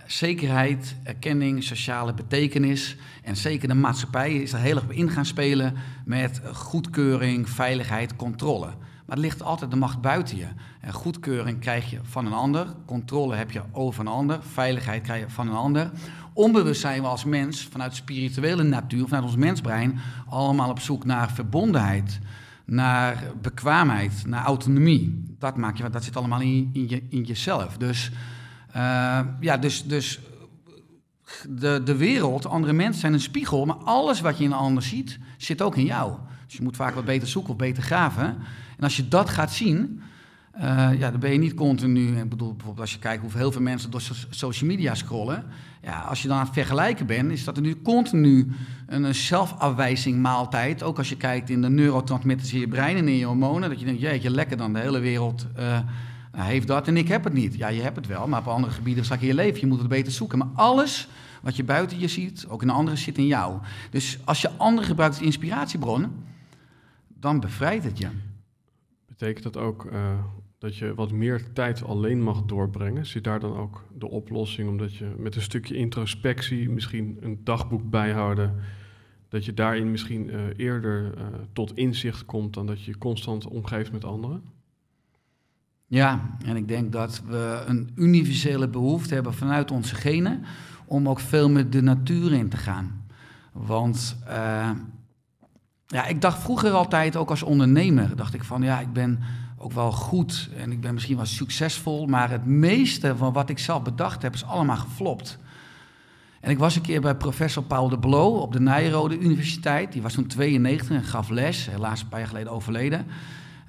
[0.07, 2.97] zekerheid, erkenning, sociale betekenis.
[3.23, 5.75] En zeker de maatschappij is er heel erg op in gaan spelen
[6.05, 8.67] met goedkeuring, veiligheid, controle.
[9.07, 10.47] Maar het ligt altijd de macht buiten je.
[10.81, 15.21] En goedkeuring krijg je van een ander, controle heb je over een ander, veiligheid krijg
[15.21, 15.91] je van een ander.
[16.33, 19.99] Onbewust zijn we als mens, vanuit spirituele natuur, vanuit ons mensbrein,
[20.29, 22.19] allemaal op zoek naar verbondenheid,
[22.65, 25.35] naar bekwaamheid, naar autonomie.
[25.39, 27.77] Dat, maak je, dat zit allemaal in, in, je, in jezelf.
[27.77, 28.11] Dus,
[29.41, 30.21] ja, dus, dus
[31.49, 34.83] de, de wereld, andere mensen zijn een spiegel, maar alles wat je in een ander
[34.83, 36.13] ziet, zit ook in jou.
[36.47, 38.25] Dus je moet vaak wat beter zoeken of beter graven.
[38.77, 40.03] En als je dat gaat zien,
[40.57, 42.17] uh, ja, dan ben je niet continu.
[42.17, 45.45] Ik bedoel, bijvoorbeeld als je kijkt hoeveel heel veel mensen door social media scrollen.
[45.83, 48.53] Ja, als je dan aan het vergelijken bent, is dat er nu continu
[48.87, 50.83] een zelfafwijzing maaltijd.
[50.83, 53.69] Ook als je kijkt in de neurotransmitters in je brein en in je hormonen.
[53.69, 55.79] Dat je denkt, jeetje, lekker dan, de hele wereld uh,
[56.37, 57.55] heeft dat en ik heb het niet.
[57.55, 59.61] Ja, je hebt het wel, maar op andere gebieden straks in je leven.
[59.61, 60.39] Je moet het beter zoeken.
[60.39, 61.09] Maar alles
[61.43, 63.59] wat je buiten je ziet, ook in anderen, zit in jou.
[63.91, 66.13] Dus als je anderen gebruikt als inspiratiebron,
[67.09, 68.09] dan bevrijdt het je.
[69.07, 70.19] Betekent dat ook uh,
[70.59, 73.07] dat je wat meer tijd alleen mag doorbrengen?
[73.07, 77.91] Zit daar dan ook de oplossing, omdat je met een stukje introspectie, misschien een dagboek
[77.91, 78.55] bijhouden,
[79.29, 83.49] dat je daarin misschien uh, eerder uh, tot inzicht komt dan dat je je constant
[83.49, 84.43] omgeeft met anderen?
[85.93, 90.45] Ja, en ik denk dat we een universele behoefte hebben vanuit onze genen
[90.85, 93.05] om ook veel met de natuur in te gaan.
[93.53, 94.71] Want uh,
[95.87, 99.21] ja, ik dacht vroeger altijd, ook als ondernemer, dacht ik van ja, ik ben
[99.59, 103.59] ook wel goed en ik ben misschien wel succesvol, maar het meeste van wat ik
[103.59, 105.39] zelf bedacht heb is allemaal geflopt.
[106.41, 109.93] En ik was een keer bij professor Paul de Blo op de Nijrode Universiteit.
[109.93, 113.07] Die was toen 92 en gaf les, helaas een paar jaar geleden overleden.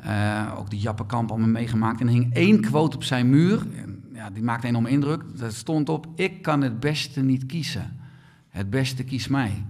[0.06, 2.02] Uh, ook die Jappenkamp allemaal meegemaakt.
[2.02, 3.68] En er hing één quote op zijn muur.
[4.14, 5.24] Ja, die maakte enorm indruk.
[5.38, 8.00] Dat stond op, ik kan het beste niet kiezen.
[8.50, 9.66] Het beste kiest mij.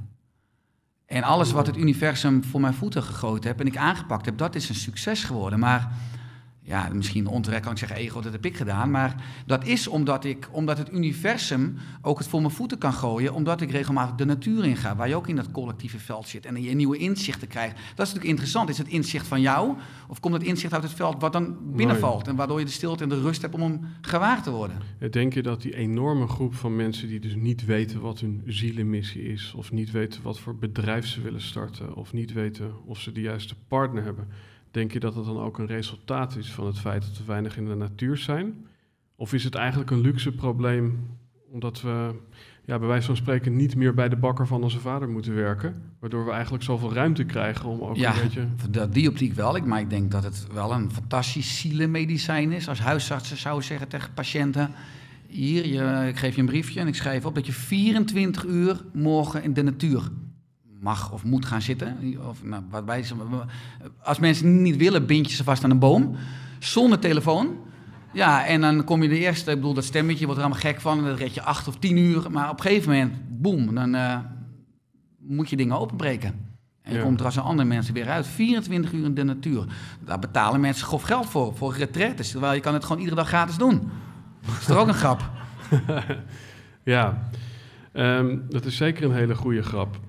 [1.05, 4.55] En alles wat het universum voor mijn voeten gegooid heb en ik aangepakt heb, dat
[4.55, 5.59] is een succes geworden.
[5.59, 5.91] Maar
[6.65, 8.91] ja, misschien onterecht kan ik zeggen, ego, dat heb ik gedaan.
[8.91, 13.33] Maar dat is omdat, ik, omdat het universum ook het voor mijn voeten kan gooien.
[13.33, 16.45] Omdat ik regelmatig de natuur in ga, waar je ook in dat collectieve veld zit.
[16.45, 17.75] En je nieuwe inzichten krijgt.
[17.75, 18.69] Dat is natuurlijk interessant.
[18.69, 19.77] Is het inzicht van jou?
[20.07, 22.27] Of komt het inzicht uit het veld wat dan binnenvalt?
[22.27, 24.77] En waardoor je de stilte en de rust hebt om hem gewaar te worden?
[25.11, 29.23] Denk je dat die enorme groep van mensen die dus niet weten wat hun zielenmissie
[29.23, 29.53] is.
[29.57, 31.95] Of niet weten wat voor bedrijf ze willen starten.
[31.95, 34.27] Of niet weten of ze de juiste partner hebben
[34.73, 37.57] Denk je dat het dan ook een resultaat is van het feit dat we weinig
[37.57, 38.67] in de natuur zijn?
[39.15, 41.09] Of is het eigenlijk een luxe probleem
[41.51, 42.15] omdat we
[42.65, 45.95] ja, bij wijze van spreken niet meer bij de bakker van onze vader moeten werken?
[45.99, 48.47] Waardoor we eigenlijk zoveel ruimte krijgen om ook ja, een beetje...
[48.69, 49.55] dat die optiek wel.
[49.55, 52.67] Ik, maar ik denk dat het wel een fantastisch zielenmedicijn is.
[52.67, 54.71] Als huisartsen zouden zeggen tegen patiënten...
[55.27, 58.81] Hier, je, ik geef je een briefje en ik schrijf op dat je 24 uur
[58.93, 60.09] morgen in de natuur
[60.83, 61.97] mag of moet gaan zitten.
[62.29, 63.15] Of, nou, waarbij ze,
[64.03, 66.15] als mensen niet willen, bind je ze vast aan een boom.
[66.59, 67.57] Zonder telefoon.
[68.13, 70.81] Ja, en dan kom je de eerste, ik bedoel, dat stemmetje wordt er allemaal gek
[70.81, 70.97] van.
[70.97, 72.31] En dan red je acht of tien uur.
[72.31, 74.17] Maar op een gegeven moment, boem, dan uh,
[75.19, 76.51] moet je dingen openbreken.
[76.81, 77.01] En ja.
[77.01, 78.27] komt er als een andere mensen weer uit.
[78.27, 79.65] 24 uur in de natuur.
[80.05, 82.31] Daar betalen mensen grof geld voor, voor retretes.
[82.31, 83.91] Terwijl je kan het gewoon iedere dag gratis doen.
[84.45, 85.29] Dat is toch ook een grap?
[86.83, 87.29] ja,
[87.93, 89.99] um, dat is zeker een hele goede grap.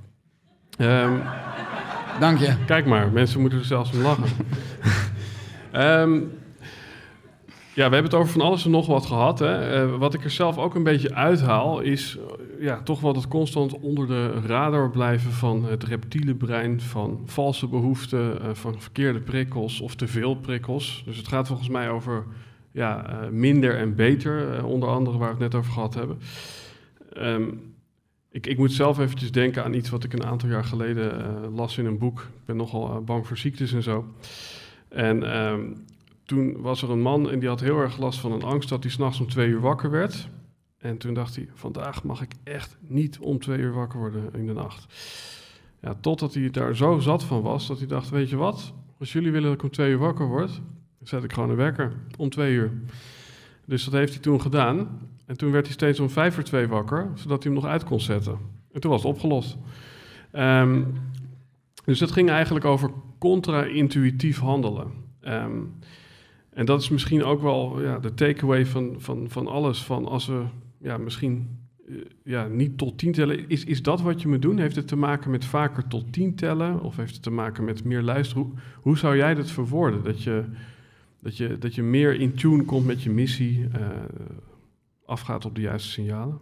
[0.79, 1.23] Um,
[2.21, 2.55] Dank je.
[2.67, 4.29] Kijk maar, mensen moeten er zelfs om lachen.
[5.73, 6.33] um,
[7.75, 9.39] Ja, we hebben het over van alles en nog wat gehad.
[9.39, 9.83] Hè.
[9.83, 12.23] Eh, wat ik er zelf ook een beetje uithaal, is uh,
[12.65, 17.67] ja, toch wel het constant onder de radar blijven van het reptiele brein, van valse
[17.69, 21.03] behoeften, uh, van verkeerde prikkels of te veel prikkels.
[21.07, 22.25] Dus het gaat volgens mij over
[22.71, 26.19] ja, minder en beter, onder andere waar we het net over gehad hebben.
[27.19, 27.74] Um,
[28.35, 31.79] ik, ik, moet zelf eventjes denken aan iets wat ik een aantal jaar geleden las
[31.79, 32.21] in een boek.
[32.21, 34.15] Ik ben nogal bang voor ziektes en zo.
[34.89, 35.85] En um,
[36.25, 38.83] toen was er een man en die had heel erg last van een angst dat
[38.83, 40.29] hij s'nachts om twee uur wakker werd.
[40.79, 44.47] En toen dacht hij, vandaag mag ik echt niet om twee uur wakker worden in
[44.47, 44.87] de nacht.
[45.81, 49.13] Ja, totdat hij daar zo zat van was, dat hij dacht, weet je wat, als
[49.13, 50.61] jullie willen dat ik om twee uur wakker word,
[51.03, 52.73] zet ik gewoon een wekker om twee uur.
[53.65, 55.01] Dus dat heeft hij toen gedaan.
[55.27, 57.85] En toen werd hij steeds om vijf uur twee wakker, zodat hij hem nog uit
[57.85, 58.39] kon zetten.
[58.73, 59.57] En toen was het opgelost.
[60.33, 60.95] Um,
[61.85, 64.87] dus het ging eigenlijk over contra-intuïtief handelen.
[65.23, 65.73] Um,
[66.51, 69.83] en dat is misschien ook wel ja, de takeaway van, van, van alles.
[69.83, 70.43] Van als we
[70.79, 71.59] ja, misschien
[71.89, 73.49] uh, ja, niet tot tien tellen.
[73.49, 74.59] Is, is dat wat je moet doen?
[74.59, 76.81] Heeft het te maken met vaker tot tien tellen?
[76.81, 78.43] Of heeft het te maken met meer luisteren?
[78.43, 80.03] Hoe, hoe zou jij dat verwoorden?
[80.05, 80.45] Dat je,
[81.21, 83.69] dat, je, dat je meer in tune komt met je missie, uh,
[85.07, 86.39] afgaat op de juiste signalen?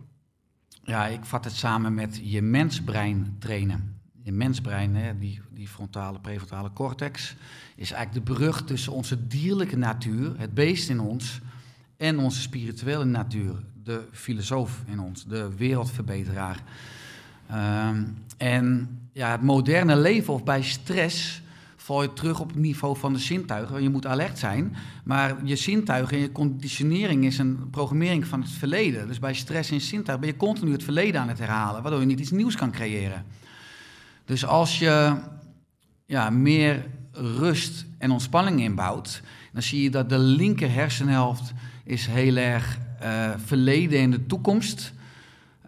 [0.85, 6.21] Ja, ik vat het samen met je mensbrein trainen je mensbrein, hè, die, die frontale,
[6.21, 7.37] prefrontale cortex,
[7.77, 11.41] is eigenlijk de brug tussen onze dierlijke natuur, het beest in ons,
[11.97, 16.63] en onze spirituele natuur, de filosoof in ons, de wereldverbeteraar.
[17.53, 21.43] Um, en ja, het moderne leven of bij stress
[21.83, 23.83] val je terug op het niveau van de zintuigen.
[23.83, 28.51] Je moet alert zijn, maar je zintuigen en je conditionering is een programmering van het
[28.51, 29.07] verleden.
[29.07, 32.07] Dus bij stress en zintuigen ben je continu het verleden aan het herhalen, waardoor je
[32.07, 33.25] niet iets nieuws kan creëren.
[34.25, 35.15] Dus als je
[36.07, 39.23] ja, meer rust en ontspanning inbouwt,
[39.53, 41.53] dan zie je dat de linker hersenhelft
[41.85, 44.93] is heel erg uh, verleden in de toekomst.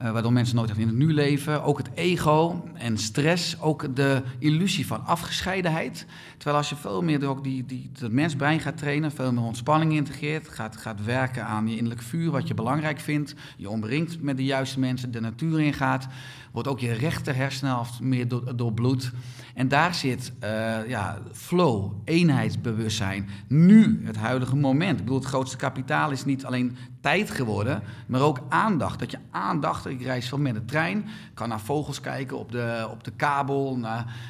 [0.02, 1.62] Uh, waardoor mensen nooit echt in het nu leven.
[1.62, 3.60] Ook het ego en stress.
[3.60, 6.06] Ook de illusie van afgescheidenheid.
[6.36, 9.92] Terwijl als je veel meer ook die, die, dat mensbrein gaat trainen, veel meer ontspanning
[9.92, 14.36] integreert, gaat, gaat werken aan je innerlijk vuur, wat je belangrijk vindt, je omringt met
[14.36, 16.06] de juiste mensen, de natuur ingaat,
[16.52, 19.12] wordt ook je rechter hersenhelft meer door, doorbloed.
[19.54, 24.98] En daar zit uh, ja, flow, eenheidsbewustzijn, nu, het huidige moment.
[24.98, 28.98] Ik bedoel, het grootste kapitaal is niet alleen tijd geworden, maar ook aandacht.
[28.98, 32.88] Dat je aandacht, ik reis veel met de trein, kan naar vogels kijken op de,
[32.90, 33.78] op de kabel.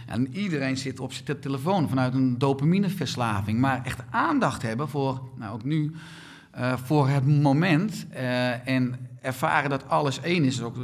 [0.07, 3.59] En iedereen zit op zijn telefoon vanuit een dopamineverslaving.
[3.59, 5.95] Maar echt aandacht hebben voor, nou ook nu,
[6.59, 8.07] uh, voor het moment.
[8.12, 10.62] Uh, en ervaren dat alles één is.
[10.62, 10.77] Ook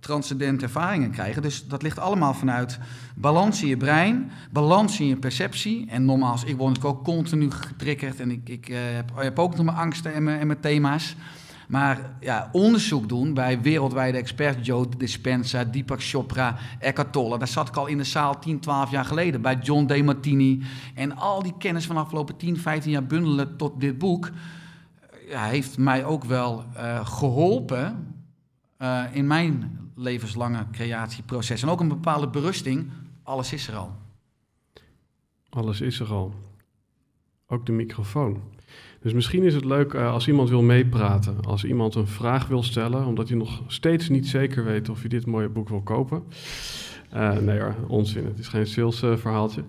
[0.00, 1.42] transcendente ervaringen krijgen.
[1.42, 2.78] Dus dat ligt allemaal vanuit
[3.14, 5.86] balans in je brein, balans in je perceptie.
[5.88, 9.64] En nogmaals, ik word ook continu getriggerd en ik, ik uh, heb, heb, ook nog
[9.64, 11.16] mijn angsten en mijn, en mijn thema's.
[11.68, 17.38] Maar ja, onderzoek doen bij wereldwijde experts, Joe Dispenza, Deepak Chopra, Eckhart Tolle.
[17.38, 20.62] Daar zat ik al in de zaal 10, 12 jaar geleden bij John DeMartini.
[20.94, 24.30] En al die kennis van de afgelopen 10, 15 jaar bundelen tot dit boek...
[25.28, 28.14] Ja, heeft mij ook wel uh, geholpen
[29.12, 31.62] in mijn levenslange creatieproces.
[31.62, 32.90] En ook een bepaalde berusting,
[33.22, 33.92] alles is er al.
[35.48, 36.34] Alles is er al.
[37.46, 38.40] Ook de microfoon.
[39.00, 42.62] Dus misschien is het leuk uh, als iemand wil meepraten, als iemand een vraag wil
[42.62, 46.22] stellen, omdat hij nog steeds niet zeker weet of hij dit mooie boek wil kopen.
[47.14, 49.64] Uh, nee hoor, onzin, het is geen sales verhaaltje.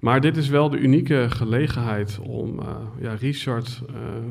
[0.00, 2.66] Maar dit is wel de unieke gelegenheid om uh,
[3.00, 3.82] ja, Richard,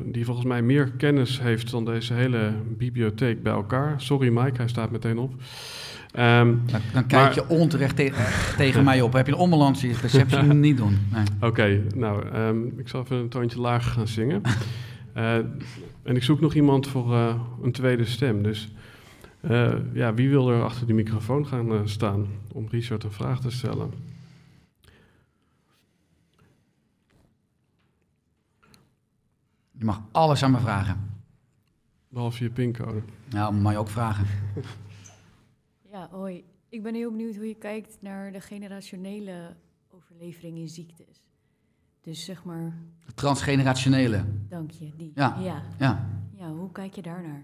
[0.04, 3.94] die volgens mij meer kennis heeft dan deze hele bibliotheek bij elkaar.
[4.00, 5.32] Sorry Mike, hij staat meteen op.
[5.32, 8.12] Um, dan, dan, kijk maar, je onterecht te
[8.56, 9.12] tegen mij op.
[9.12, 10.42] Heb je een onbalans in je perceptie?
[10.54, 10.98] niet doen.
[11.12, 11.24] Nee.
[11.36, 14.42] Oké, okay, nou, um, ik zal even een toontje lager gaan zingen.
[15.16, 15.34] Uh,
[16.08, 17.14] en ik zoek nog iemand voor
[17.62, 18.42] een tweede stem.
[18.42, 18.72] Dus
[19.92, 24.09] ja, wie wil er achter die microfoon gaan staan om Richard een vraag te stellen?
[29.80, 31.20] Je mag alles aan me vragen.
[32.08, 33.02] Behalve je pincode.
[33.28, 34.26] Ja, mag je ook vragen.
[35.92, 36.44] Ja, hoi.
[36.68, 39.56] Ik ben heel benieuwd hoe je kijkt naar de generationele
[39.88, 41.24] overlevering in ziektes.
[42.00, 42.74] Dus zeg maar.
[43.06, 44.24] De transgenerationele.
[44.48, 45.12] Dank je, die.
[45.14, 45.36] Ja.
[45.40, 45.62] ja.
[45.78, 46.08] Ja.
[46.36, 47.42] Ja, hoe kijk je daarnaar?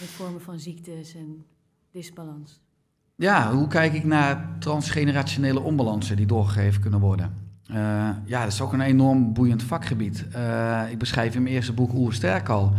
[0.00, 1.44] De vormen van ziektes en
[1.90, 2.60] disbalans.
[3.16, 7.41] Ja, hoe kijk ik naar transgenerationele onbalansen die doorgegeven kunnen worden?
[7.70, 7.76] Uh,
[8.24, 10.24] ja, dat is ook een enorm boeiend vakgebied.
[10.36, 12.72] Uh, ik beschrijf in mijn eerste boek Oersterk al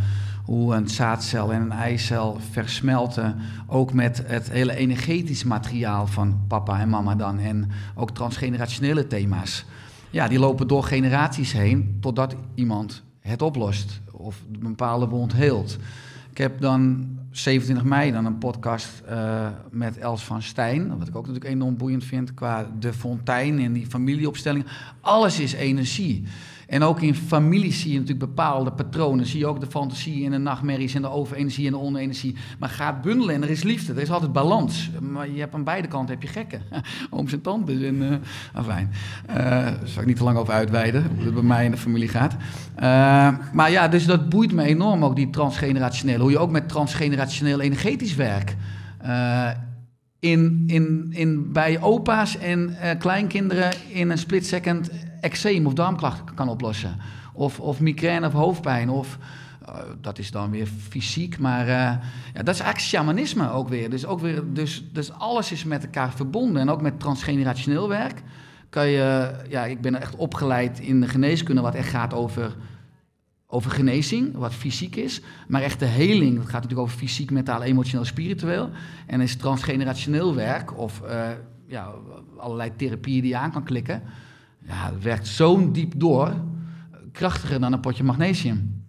[0.46, 3.36] hoe een zaadcel en een eicel versmelten.
[3.68, 7.40] Ook met het hele energetisch materiaal van papa en mama dan.
[7.40, 9.66] En ook transgenerationele thema's.
[10.10, 15.78] Ja, die lopen door generaties heen totdat iemand het oplost of een bepaalde wond heelt.
[16.30, 21.16] Ik heb dan 27 mei dan een podcast uh, met Els van Stijn, wat ik
[21.16, 24.66] ook natuurlijk enorm boeiend vind qua de fontein en die familieopstelling.
[25.02, 26.24] Alles is energie.
[26.68, 29.26] En ook in families zie je natuurlijk bepaalde patronen.
[29.26, 32.36] Zie je ook de fantasie en de nachtmerries en de overenergie en de onenergie.
[32.60, 33.94] Maar gaat bundelen en er is liefde.
[33.94, 34.90] Er is altijd balans.
[35.02, 36.62] Maar je hebt aan beide kanten heb je gekken.
[37.10, 37.96] Ooms en tantes en...
[37.96, 38.16] Uh,
[38.54, 38.92] afijn.
[39.30, 41.12] Uh, daar zal ik niet te lang over uitweiden.
[41.16, 42.34] Hoe het bij mij in de familie gaat.
[42.34, 42.80] Uh,
[43.54, 46.22] maar ja, dus dat boeit me enorm ook, die transgenerationele.
[46.22, 48.56] Hoe je ook met transgenerationeel energetisch werk...
[50.20, 54.90] in, in, in, bij opa's en kleinkinderen in een split second
[55.24, 56.98] eczeem of darmklachten kan oplossen.
[57.34, 58.90] Of, of migraine of hoofdpijn.
[58.90, 59.18] Of,
[59.70, 61.74] uh, dat is dan weer fysiek, maar uh,
[62.34, 63.90] ja, dat is eigenlijk shamanisme ook weer.
[63.90, 66.62] Dus, ook weer dus, dus alles is met elkaar verbonden.
[66.62, 68.24] En ook met transgenerationeel werk
[68.70, 69.32] kan je...
[69.50, 72.56] Ja, ik ben echt opgeleid in de geneeskunde, wat echt gaat over,
[73.48, 75.22] over genezing, wat fysiek is.
[75.48, 78.70] Maar echt de heling, dat gaat natuurlijk over fysiek, mentaal, emotioneel, spiritueel.
[79.08, 81.30] En is transgenerationeel werk of uh,
[81.68, 81.94] ja,
[82.38, 84.04] allerlei therapieën die je aan kan klikken
[84.66, 86.34] ja, het werkt zo'n diep door,
[87.12, 88.84] krachtiger dan een potje magnesium.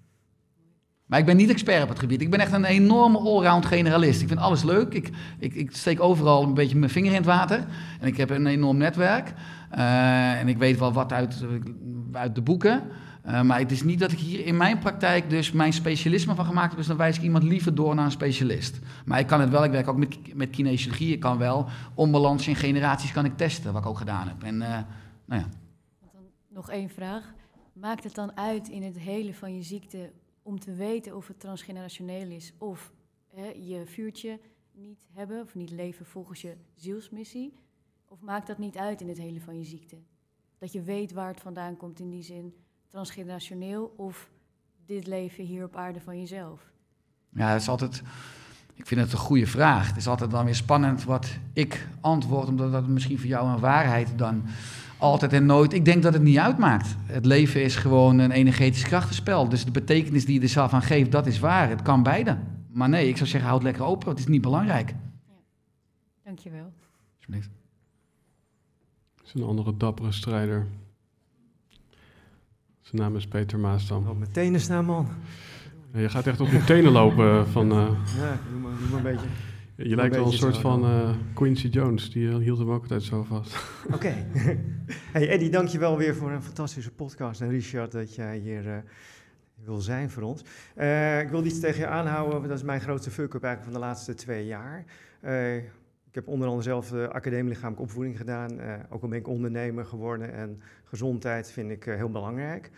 [1.07, 2.21] Maar ik ben niet expert op het gebied.
[2.21, 4.21] Ik ben echt een enorme allround generalist.
[4.21, 4.95] Ik vind alles leuk.
[4.95, 7.65] Ik, ik, ik steek overal een beetje mijn vinger in het water.
[8.01, 9.33] En ik heb een enorm netwerk.
[9.75, 11.45] Uh, en ik weet wel wat uit,
[12.13, 12.83] uit de boeken.
[13.27, 16.45] Uh, maar het is niet dat ik hier in mijn praktijk dus mijn specialisme van
[16.45, 16.79] gemaakt heb.
[16.79, 18.79] Dus dan wijs ik iemand liever door naar een specialist.
[19.05, 19.65] Maar ik kan het wel.
[19.65, 21.13] Ik werk ook met, met kinesiologie.
[21.13, 23.73] Ik kan wel onbalans in generaties kan ik testen.
[23.73, 24.43] Wat ik ook gedaan heb.
[24.43, 24.69] En uh,
[25.27, 25.47] nou ja.
[26.55, 27.35] Nog één vraag.
[27.73, 31.41] Maakt het dan uit in het hele van je ziekte om te weten of het
[31.41, 32.93] transgenerationeel is of
[33.35, 34.41] hè, je vuurtje
[34.73, 37.55] niet hebben of niet leven volgens je zielsmissie?
[38.09, 39.97] Of maakt dat niet uit in het hele van je ziekte?
[40.59, 42.55] Dat je weet waar het vandaan komt in die zin,
[42.89, 44.31] transgenerationeel of
[44.87, 46.73] dit leven hier op aarde van jezelf?
[47.29, 48.03] Ja, dat is altijd.
[48.75, 49.89] Ik vind het een goede vraag.
[49.89, 53.61] Het is altijd dan weer spannend wat ik antwoord, omdat dat misschien voor jou een
[53.61, 54.45] waarheid dan
[55.05, 55.73] altijd en nooit.
[55.73, 56.97] Ik denk dat het niet uitmaakt.
[57.07, 59.49] Het leven is gewoon een energetisch krachtenspel.
[59.49, 61.69] Dus de betekenis die je er zelf aan geeft, dat is waar.
[61.69, 62.39] Het kan beide.
[62.73, 64.09] Maar nee, ik zou zeggen, houd lekker open.
[64.09, 64.89] Het is niet belangrijk.
[64.89, 65.35] Ja.
[66.25, 66.73] Dankjewel.
[67.17, 67.51] Alsjeblieft.
[69.17, 70.67] Dat is een andere dappere strijder.
[72.81, 74.09] Zijn naam is Peter Maasdam.
[74.09, 75.09] Op mijn tenen staan, man.
[75.93, 77.73] Je gaat echt op je tenen lopen van...
[77.73, 77.89] Uh...
[78.17, 79.27] Ja, doe maar, doe maar een beetje.
[79.77, 83.03] Je lijkt wel een soort van uh, Quincy Jones, die uh, hield hem ook altijd
[83.03, 83.57] zo vast.
[83.95, 84.15] Oké.
[85.13, 87.41] hey Eddie, dankjewel weer voor een fantastische podcast.
[87.41, 88.77] En Richard, dat jij hier uh,
[89.65, 90.41] wil zijn voor ons.
[91.21, 94.15] ik wil iets tegen je aanhouden, dat is mijn grootste fuck-up eigenlijk van de laatste
[94.15, 94.85] twee jaar.
[96.09, 98.51] ik heb onder andere zelf de academie lichamelijke opvoeding gedaan.
[98.91, 102.71] ook al ben ik ondernemer geworden en gezondheid vind ik heel belangrijk.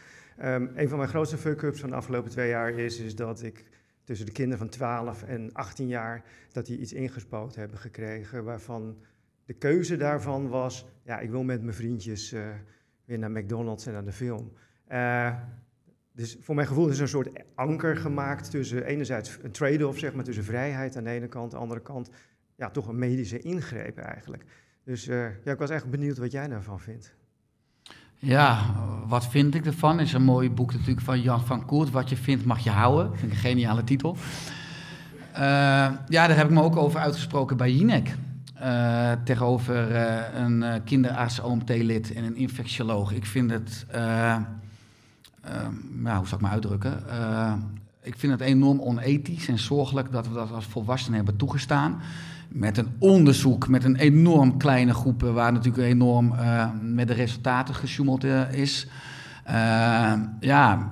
[0.45, 3.65] Um, een van mijn grootste fuck-ups van de afgelopen twee jaar is, is dat ik
[4.07, 8.97] tussen de kinderen van 12 en 18 jaar, dat die iets ingespoten hebben gekregen waarvan
[9.45, 12.49] de keuze daarvan was, ja, ik wil met mijn vriendjes uh,
[13.05, 14.53] weer naar McDonald's en naar de film.
[14.93, 15.37] Uh,
[16.13, 20.15] dus voor mijn gevoel is er een soort anker gemaakt tussen enerzijds een trade-off, zeg
[20.15, 22.11] maar, tussen vrijheid aan de ene kant, aan de andere kant,
[22.55, 24.45] ja, toch een medische ingreep eigenlijk.
[24.85, 27.15] Dus uh, ja, ik was echt benieuwd wat jij daarvan vindt.
[28.19, 28.59] Ja,
[29.07, 30.01] wat vind ik ervan?
[30.01, 31.91] Is een mooi boek natuurlijk van Jan van Koert.
[31.91, 33.17] Wat je vindt mag je houden.
[33.17, 34.17] Vind ik een geniale titel.
[35.33, 38.17] Uh, ja, daar heb ik me ook over uitgesproken bij Jinek.
[38.63, 43.13] Uh, tegenover uh, een kinderarts, OMT-lid en een infectioloog.
[43.13, 43.87] Ik vind het,
[45.91, 47.03] nou, hoe zal ik me uitdrukken?
[48.07, 52.01] Ik vind het enorm onethisch en zorgelijk dat we dat als volwassenen hebben toegestaan
[52.49, 57.75] met een onderzoek met een enorm kleine groep, waar natuurlijk enorm uh, met de resultaten
[57.75, 58.87] gesjoemeld uh, is.
[59.49, 60.91] Uh, ja,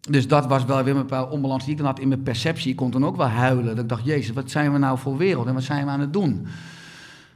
[0.00, 2.70] dus dat was wel weer een bepaalde onbalans die ik dan had in mijn perceptie.
[2.70, 3.64] Ik kon dan ook wel huilen.
[3.64, 6.00] Dat ik dacht, jezus, wat zijn we nou voor wereld en wat zijn we aan
[6.00, 6.46] het doen?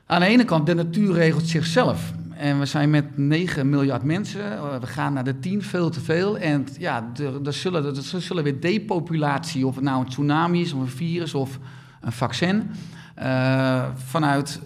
[0.07, 2.13] Aan de ene kant, de natuur regelt zichzelf.
[2.41, 4.41] En we zijn met 9 miljard mensen.
[4.81, 6.39] We gaan naar de 10, veel te veel.
[6.39, 10.73] En ja, er, er, zullen, er zullen weer depopulatie, of het nou een tsunami is,
[10.73, 11.59] of een virus of
[12.01, 12.71] een vaccin.
[13.19, 14.61] Uh, vanuit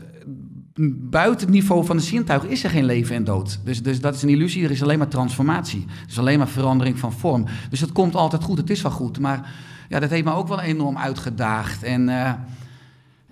[1.11, 3.61] buiten het niveau van de zintuig is er geen leven en dood.
[3.65, 5.85] Dus, dus dat is een illusie, er is alleen maar transformatie.
[6.09, 7.45] is alleen maar verandering van vorm.
[7.71, 9.19] Dus het komt altijd goed, het is wel goed.
[9.19, 9.53] Maar
[9.89, 11.83] ja, dat heeft me ook wel enorm uitgedaagd.
[11.83, 12.33] En uh,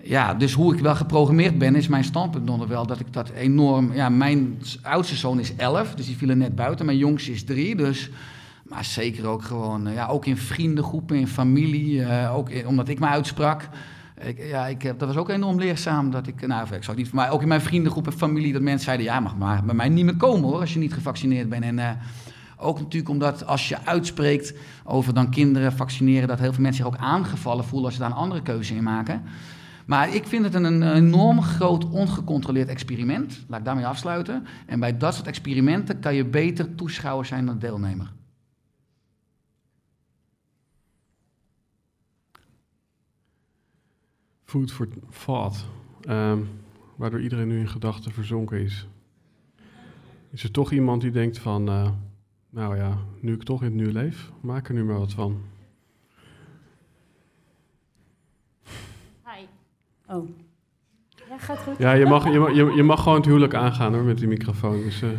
[0.03, 3.29] ja, dus hoe ik wel geprogrammeerd ben, is mijn standpunt nog wel dat ik dat
[3.29, 3.93] enorm...
[3.93, 6.85] Ja, mijn oudste zoon is 11, dus die viel er net buiten.
[6.85, 8.09] Mijn jongste is 3, dus...
[8.63, 13.07] Maar zeker ook gewoon, ja, ook in vriendengroepen, in familie, uh, ook omdat ik me
[13.07, 13.69] uitsprak...
[14.25, 16.11] Ik, ja, ik dat was ook enorm leerzaam.
[16.11, 18.85] Dat ik, nou, ik zou niet mij, ook in mijn vriendengroep en familie, dat mensen
[18.85, 21.63] zeiden: Ja, mag maar bij mij niet meer komen hoor, als je niet gevaccineerd bent.
[21.63, 21.89] En uh,
[22.57, 26.93] Ook natuurlijk omdat als je uitspreekt over dan kinderen vaccineren, dat heel veel mensen zich
[26.93, 29.23] ook aangevallen voelen als ze daar een andere keuze in maken.
[29.85, 33.45] Maar ik vind het een, enorm groot ongecontroleerd experiment.
[33.47, 34.45] Laat ik daarmee afsluiten.
[34.65, 38.11] En bij dat soort experimenten kan je beter toeschouwer zijn dan deelnemer.
[44.45, 44.87] Food for
[45.25, 45.65] thought.
[46.01, 46.39] Ehm,
[46.95, 48.87] waardoor iedereen nu in gedachten verzonken is.
[50.29, 51.89] Is er toch iemand die denkt van, uh,
[52.49, 55.41] nou ja, nu ik toch in het nu leef, maak er nu maar wat van.
[59.25, 59.45] Hi.
[60.07, 60.29] Oh.
[61.29, 61.77] Ja, gaat goed.
[61.77, 64.27] Ja, je mag, je, mag, je, je mag gewoon het huwelijk aangaan hoor, met die
[64.27, 64.81] microfoon.
[64.81, 65.09] Dus, uh...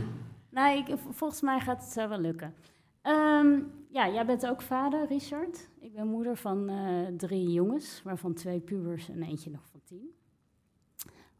[0.51, 2.55] Nee, ik, volgens mij gaat het wel lukken.
[3.03, 5.68] Um, ja, jij bent ook vader, Richard.
[5.80, 10.11] Ik ben moeder van uh, drie jongens, waarvan twee pubers en eentje nog van tien.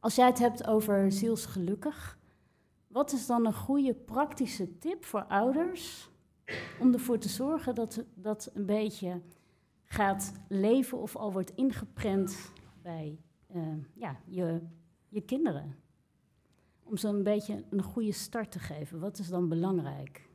[0.01, 2.18] Als jij het hebt over zielsgelukkig,
[2.86, 6.11] wat is dan een goede praktische tip voor ouders
[6.80, 9.20] om ervoor te zorgen dat dat een beetje
[9.84, 13.18] gaat leven of al wordt ingeprent bij
[13.94, 14.61] ja, je,
[15.09, 15.74] je kinderen?
[16.82, 19.00] Om ze een beetje een goede start te geven.
[19.00, 20.28] Wat is dan belangrijk?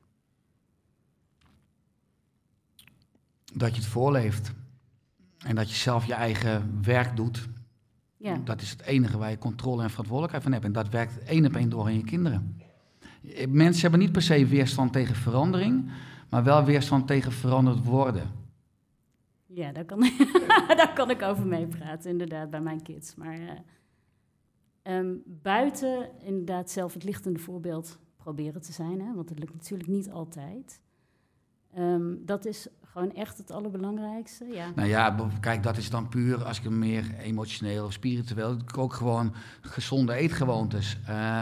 [3.53, 4.51] Dat je het voorleeft.
[5.37, 7.47] En dat je zelf je eigen werk doet.
[8.17, 8.41] Ja.
[8.43, 10.65] Dat is het enige waar je controle en verantwoordelijkheid van hebt.
[10.65, 12.61] En dat werkt één op één door in je kinderen.
[13.49, 15.91] Mensen hebben niet per se weerstand tegen verandering,
[16.29, 18.38] maar wel weerstand tegen veranderd worden.
[19.59, 19.99] Ja, daar kan,
[20.67, 23.15] daar kan ik over meepraten, inderdaad, bij mijn kids.
[23.15, 23.39] Maar
[24.83, 29.89] uh, buiten inderdaad zelf het lichtende voorbeeld proberen te zijn, hè, want het lukt natuurlijk
[29.89, 30.81] niet altijd.
[31.77, 34.45] Um, dat is gewoon echt het allerbelangrijkste.
[34.45, 34.71] Ja.
[34.75, 38.57] Nou ja, kijk, dat is dan puur als ik meer emotioneel of spiritueel.
[38.77, 40.97] Ook gewoon gezonde eetgewoontes.
[41.09, 41.41] Uh,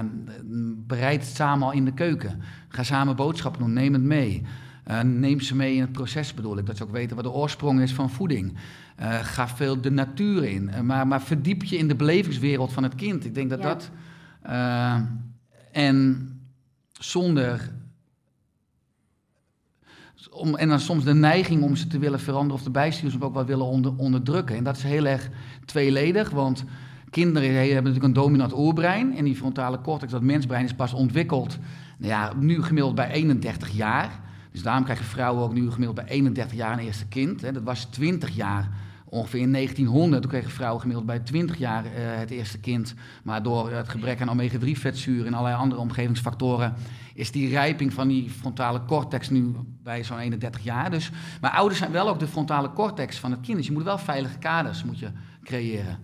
[0.75, 2.41] bereid het samen al in de keuken.
[2.67, 4.45] Ga samen boodschappen doen, neem het mee.
[4.89, 7.31] Uh, neem ze mee in het proces bedoel ik, dat ze ook weten wat de
[7.31, 8.53] oorsprong is van voeding.
[8.99, 12.83] Uh, ga veel de natuur in, uh, maar, maar verdiep je in de belevingswereld van
[12.83, 13.25] het kind.
[13.25, 13.65] Ik denk dat ja.
[13.65, 13.91] dat.
[15.71, 16.29] en
[16.91, 17.71] zonder
[20.31, 23.21] om, en dan soms de neiging om ze te willen veranderen of te bijsturen, of
[23.21, 24.55] ook wel willen onder, onderdrukken.
[24.55, 25.29] En dat is heel erg
[25.65, 26.63] tweeledig, want
[27.09, 29.17] kinderen hebben natuurlijk een dominant oerbrein.
[29.17, 31.57] En die frontale cortex, dat mensbrein, is pas ontwikkeld,
[31.97, 34.25] nou ja, nu gemiddeld bij 31 jaar.
[34.57, 37.41] Dus daarom krijgen vrouwen ook nu gemiddeld bij 31 jaar een eerste kind.
[37.41, 37.51] Hè.
[37.51, 38.69] Dat was 20 jaar
[39.05, 40.21] ongeveer in 1900.
[40.21, 42.93] Toen kregen vrouwen gemiddeld bij 20 jaar uh, het eerste kind.
[43.23, 46.73] Maar door het gebrek aan omega-3-vetzuren en allerlei andere omgevingsfactoren
[47.13, 50.91] is die rijping van die frontale cortex nu bij zo'n 31 jaar.
[50.91, 53.57] Dus, maar ouders zijn wel ook de frontale cortex van het kind.
[53.57, 55.09] Dus je moet wel veilige kaders moet je
[55.43, 55.97] creëren.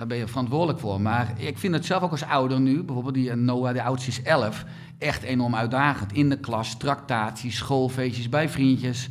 [0.00, 1.00] Daar ben je verantwoordelijk voor.
[1.00, 4.22] Maar ik vind het zelf ook als ouder nu, bijvoorbeeld die Noah, de oudste is
[4.22, 4.64] 11,
[4.98, 6.12] echt enorm uitdagend.
[6.12, 9.08] In de klas, tractaties, schoolfeestjes, bij vriendjes.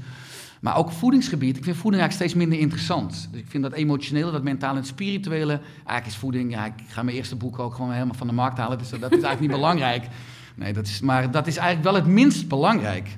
[0.62, 1.58] Maar ook voedingsgebied.
[1.58, 3.28] Ik vind voeding eigenlijk steeds minder interessant.
[3.32, 5.54] Dus ik vind dat emotionele, dat mentale en spirituele.
[5.76, 8.58] Eigenlijk is voeding, ja, ik ga mijn eerste boek ook gewoon helemaal van de markt
[8.58, 8.78] halen.
[8.78, 10.08] Dus dat is eigenlijk niet belangrijk.
[10.56, 13.18] Nee, dat is, maar dat is eigenlijk wel het minst belangrijk.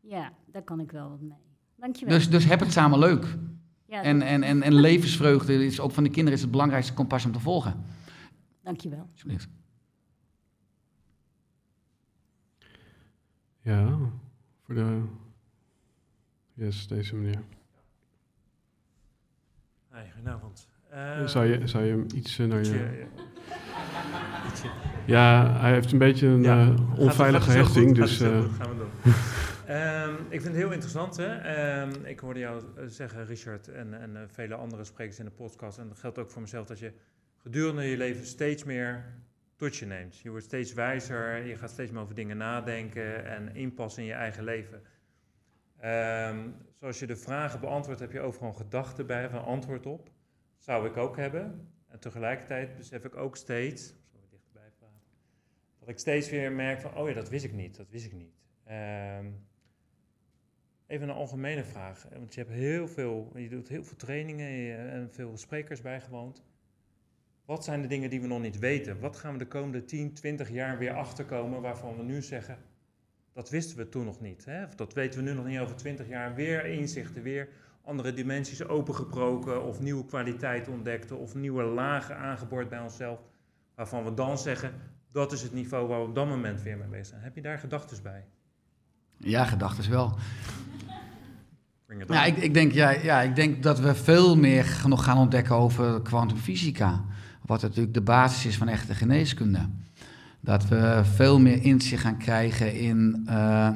[0.00, 1.38] Ja, daar kan ik wel wat mee.
[1.76, 2.14] Dankjewel.
[2.14, 3.26] Dus, dus heb het samen leuk.
[3.96, 7.24] Ja, en, en, en, en levensvreugde is ook van de kinderen is het belangrijkste kompas
[7.24, 7.84] om te volgen.
[8.62, 9.08] Dankjewel.
[9.12, 9.48] Alsjeblieft.
[13.60, 13.98] Ja,
[14.62, 15.02] voor de...
[16.54, 17.42] Yes, deze meneer.
[19.92, 20.68] Hi, goedenavond.
[20.92, 23.06] Uh, zou, je, zou je iets uh, naar je...
[25.06, 27.94] Ja, hij heeft een beetje een ja, uh, onveilige hechting.
[27.94, 28.28] Dus, uh...
[28.28, 29.12] gaan we doen.
[29.68, 31.16] um, ik vind het heel interessant.
[31.16, 31.80] Hè?
[31.82, 35.78] Um, ik hoorde jou zeggen, Richard, en, en uh, vele andere sprekers in de podcast.
[35.78, 36.92] En dat geldt ook voor mezelf, dat je
[37.36, 39.04] gedurende je leven steeds meer
[39.56, 40.18] tot je neemt.
[40.18, 44.14] Je wordt steeds wijzer, je gaat steeds meer over dingen nadenken en inpassen in je
[44.14, 44.82] eigen leven.
[45.84, 50.10] Um, zoals je de vragen beantwoordt, heb je overal gedachten bij, een antwoord op.
[50.58, 51.68] Zou ik ook hebben.
[51.88, 53.94] En tegelijkertijd besef ik ook steeds,
[55.78, 58.12] dat ik steeds weer merk van, oh ja, dat wist ik niet, dat wist ik
[58.12, 58.34] niet.
[59.18, 59.46] Um,
[60.86, 65.08] even een algemene vraag, want je hebt heel veel, je doet heel veel trainingen en
[65.12, 66.44] veel sprekers bijgewoond.
[67.44, 69.00] Wat zijn de dingen die we nog niet weten?
[69.00, 72.58] Wat gaan we de komende 10, 20 jaar weer achterkomen waarvan we nu zeggen,
[73.32, 74.44] dat wisten we toen nog niet.
[74.44, 74.64] Hè?
[74.64, 76.34] Of dat weten we nu nog niet over 20 jaar.
[76.34, 77.48] Weer inzichten, weer
[77.82, 83.20] andere dimensies opengebroken of nieuwe kwaliteit ontdekte of nieuwe lagen aangeboord bij onszelf.
[83.74, 84.72] Waarvan we dan zeggen,
[85.12, 87.20] dat is het niveau waar we op dat moment weer mee bezig zijn.
[87.20, 88.24] Heb je daar gedachten bij?
[89.16, 90.16] Ja, gedachten wel.
[92.08, 95.54] Ja, ik, ik, denk, ja, ja, ik denk dat we veel meer nog gaan ontdekken
[95.54, 97.04] over kwantumfysica.
[97.42, 99.58] Wat natuurlijk de basis is van echte geneeskunde.
[100.40, 103.68] Dat we veel meer inzicht gaan krijgen in uh,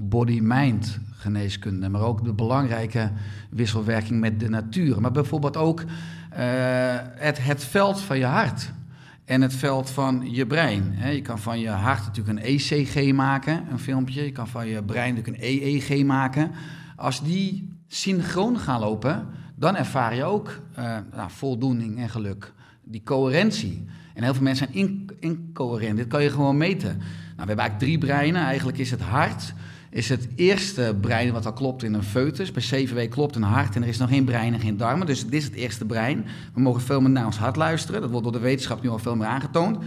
[0.00, 3.10] body-mind geneeskunde, maar ook de belangrijke
[3.50, 5.00] wisselwerking met de natuur.
[5.00, 5.86] Maar bijvoorbeeld ook uh,
[7.14, 8.72] het, het veld van je hart
[9.24, 10.98] en het veld van je brein.
[11.12, 14.24] Je kan van je hart natuurlijk een ECG maken, een filmpje.
[14.24, 16.50] Je kan van je brein natuurlijk een EEG maken.
[16.98, 22.52] Als die synchroon gaan lopen, dan ervaar je ook uh, nou, voldoening en geluk.
[22.82, 23.84] Die coherentie.
[24.14, 25.96] En heel veel mensen zijn incoherent.
[25.96, 26.96] Dit kan je gewoon meten.
[26.96, 28.42] Nou, we hebben eigenlijk drie breinen.
[28.42, 29.54] Eigenlijk is het hart
[29.90, 32.52] is het eerste brein wat al klopt in een foetus.
[32.52, 35.06] Bij 7 weken klopt een hart en er is nog geen brein en geen darmen.
[35.06, 36.26] Dus dit is het eerste brein.
[36.54, 38.00] We mogen veel meer naar ons hart luisteren.
[38.00, 39.78] Dat wordt door de wetenschap nu al veel meer aangetoond.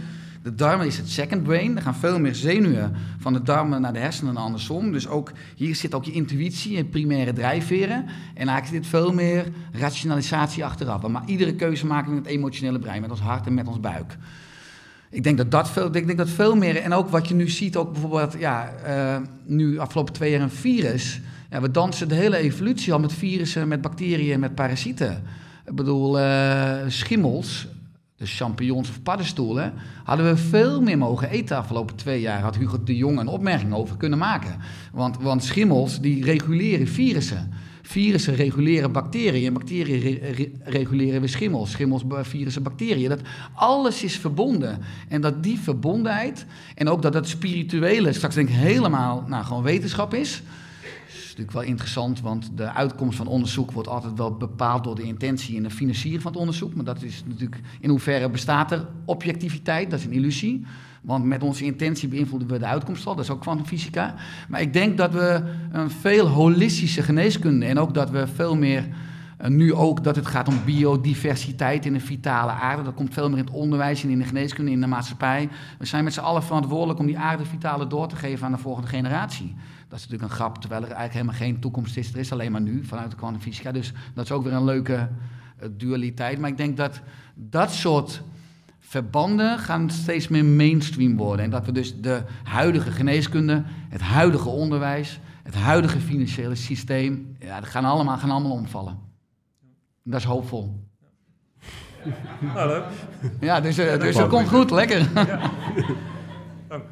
[0.42, 1.76] De darmen is het second brain.
[1.76, 4.92] Er gaan veel meer zenuwen van de darmen naar de hersenen en andersom.
[4.92, 8.04] Dus ook hier zit ook je intuïtie en primaire drijfveren.
[8.34, 11.06] En eigenlijk zit veel meer rationalisatie achteraf.
[11.06, 13.80] Maar iedere keuze maken we met het emotionele brein, met ons hart en met ons
[13.80, 14.16] buik.
[15.10, 17.48] Ik denk dat dat veel, ik denk dat veel meer, en ook wat je nu
[17.48, 21.20] ziet, ook bijvoorbeeld, ja, uh, nu afgelopen twee jaar een virus.
[21.50, 25.22] Ja, we dansen de hele evolutie al met virussen, met bacteriën met parasieten.
[25.66, 27.66] Ik bedoel, uh, schimmels,
[28.26, 29.72] champignons of paddenstoelen,
[30.04, 32.40] hadden we veel meer mogen eten afgelopen twee jaar.
[32.40, 34.56] Had Hugo de Jong een opmerking over kunnen maken.
[34.92, 37.52] Want, want schimmels, die reguleren virussen.
[37.82, 40.20] Virussen reguleren bacteriën bacteriën
[40.64, 41.70] reguleren weer schimmels.
[41.70, 43.08] Schimmels, virussen, bacteriën.
[43.08, 43.20] Dat
[43.54, 44.78] alles is verbonden.
[45.08, 50.14] En dat die verbondenheid en ook dat het spirituele straks denk helemaal nou, gewoon wetenschap
[50.14, 50.42] is
[51.38, 55.56] natuurlijk wel interessant, want de uitkomst van onderzoek wordt altijd wel bepaald door de intentie
[55.56, 56.74] en de financiering van het onderzoek.
[56.74, 60.66] Maar dat is natuurlijk in hoeverre bestaat er objectiviteit, dat is een illusie.
[61.02, 64.14] Want met onze intentie beïnvloeden we de uitkomst al, dat is ook kwantumfysica.
[64.48, 68.88] Maar ik denk dat we een veel holistische geneeskunde en ook dat we veel meer
[69.48, 72.82] nu ook dat het gaat om biodiversiteit in de vitale aarde.
[72.82, 75.48] Dat komt veel meer in het onderwijs en in de geneeskunde, in de maatschappij.
[75.78, 78.58] We zijn met z'n allen verantwoordelijk om die aarde vitale door te geven aan de
[78.58, 79.54] volgende generatie.
[79.92, 82.12] Dat is natuurlijk een grap, terwijl er eigenlijk helemaal geen toekomst is.
[82.12, 83.72] Er is alleen maar nu vanuit de kwantumfysica.
[83.72, 85.08] Dus dat is ook weer een leuke
[85.62, 86.38] uh, dualiteit.
[86.38, 87.00] Maar ik denk dat
[87.34, 88.22] dat soort
[88.78, 91.44] verbanden gaan steeds meer mainstream worden.
[91.44, 97.60] En dat we dus de huidige geneeskunde, het huidige onderwijs, het huidige financiële systeem, ja,
[97.60, 98.98] dat gaan allemaal, gaan allemaal omvallen.
[100.02, 100.88] Dat is hoopvol.
[102.54, 102.84] Nou, leuk.
[103.40, 105.08] Ja, dus, uh, dus dat komt goed, lekker.
[105.14, 105.50] Ja.
[106.68, 106.84] Dank.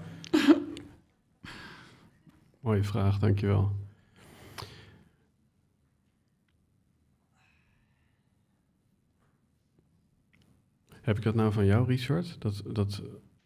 [2.61, 3.77] Mooie vraag, dankjewel.
[11.01, 12.37] Heb ik dat nou van jou, Richard?
[12.39, 13.03] Dat, dat,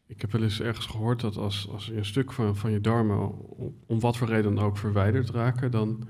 [0.07, 3.49] ik heb wel eens ergens gehoord dat als, als een stuk van, van je darmen
[3.49, 6.09] om, om wat voor reden dan ook verwijderd raken, dan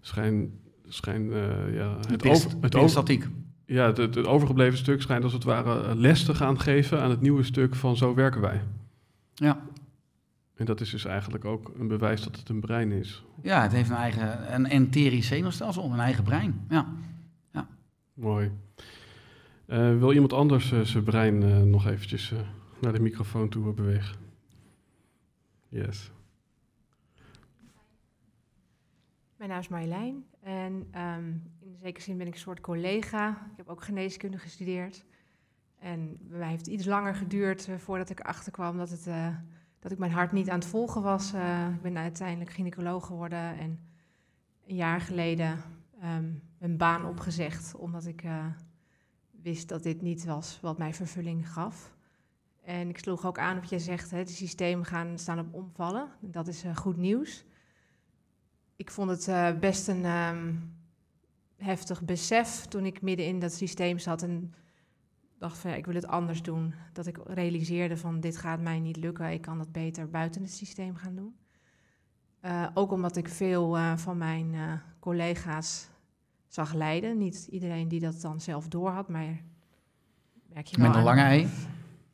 [0.00, 0.50] schijnt
[0.94, 3.28] schijn, uh, ja, het, over, het, over,
[3.66, 7.20] ja, het, het, overgebleven stuk schijnt als het ware les te gaan geven aan het
[7.20, 8.62] nieuwe stuk van zo werken wij.
[9.34, 9.62] Ja.
[10.62, 13.24] En dat is dus eigenlijk ook een bewijs dat het een brein is.
[13.40, 16.64] Ja, het heeft een eigen, een enterisch zenuwstelsel, een eigen brein.
[16.68, 16.86] Ja.
[17.52, 17.68] ja.
[18.14, 18.50] Mooi.
[19.66, 22.32] Uh, wil iemand anders uh, zijn brein uh, nog eventjes
[22.80, 24.16] naar de microfoon toe bewegen?
[25.68, 26.10] Yes.
[29.36, 33.30] Mijn naam is Marjolein en um, in zekere zin ben ik een soort collega.
[33.30, 35.04] Ik heb ook geneeskunde gestudeerd.
[35.78, 39.06] En bij mij heeft het iets langer geduurd voordat ik erachter kwam dat het
[39.82, 41.34] dat ik mijn hart niet aan het volgen was.
[41.34, 43.80] Uh, ik ben uiteindelijk gynaecoloog geworden en
[44.66, 45.60] een jaar geleden
[46.04, 48.46] um, een baan opgezegd, omdat ik uh,
[49.30, 51.94] wist dat dit niet was wat mij vervulling gaf.
[52.64, 56.08] En ik sloeg ook aan wat jij zegt, hè, de systemen gaan, staan op omvallen.
[56.20, 57.44] Dat is uh, goed nieuws.
[58.76, 60.74] Ik vond het best een um,
[61.56, 64.54] heftig besef toen ik midden in dat systeem zat en
[65.42, 66.74] dacht van ja, ik wil het anders doen.
[66.92, 70.52] Dat ik realiseerde van dit gaat mij niet lukken, ik kan dat beter buiten het
[70.52, 71.34] systeem gaan doen.
[72.44, 75.88] Uh, ook omdat ik veel uh, van mijn uh, collega's
[76.48, 77.18] zag lijden.
[77.18, 79.40] Niet iedereen die dat dan zelf doorhad, maar
[80.52, 81.48] merk je wel Met een lange ei?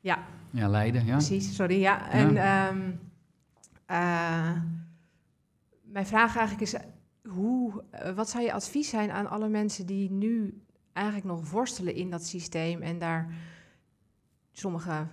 [0.01, 0.18] Ja.
[0.51, 1.16] Ja, lijden, ja.
[1.16, 2.11] Precies, sorry, ja.
[2.11, 3.01] En um,
[5.82, 6.74] mijn vraag eigenlijk is,
[7.32, 7.85] hoe,
[8.15, 10.62] wat zou je advies zijn aan alle mensen die nu
[10.99, 13.35] eigenlijk nog worstelen in dat systeem en daar
[14.53, 15.11] sommigen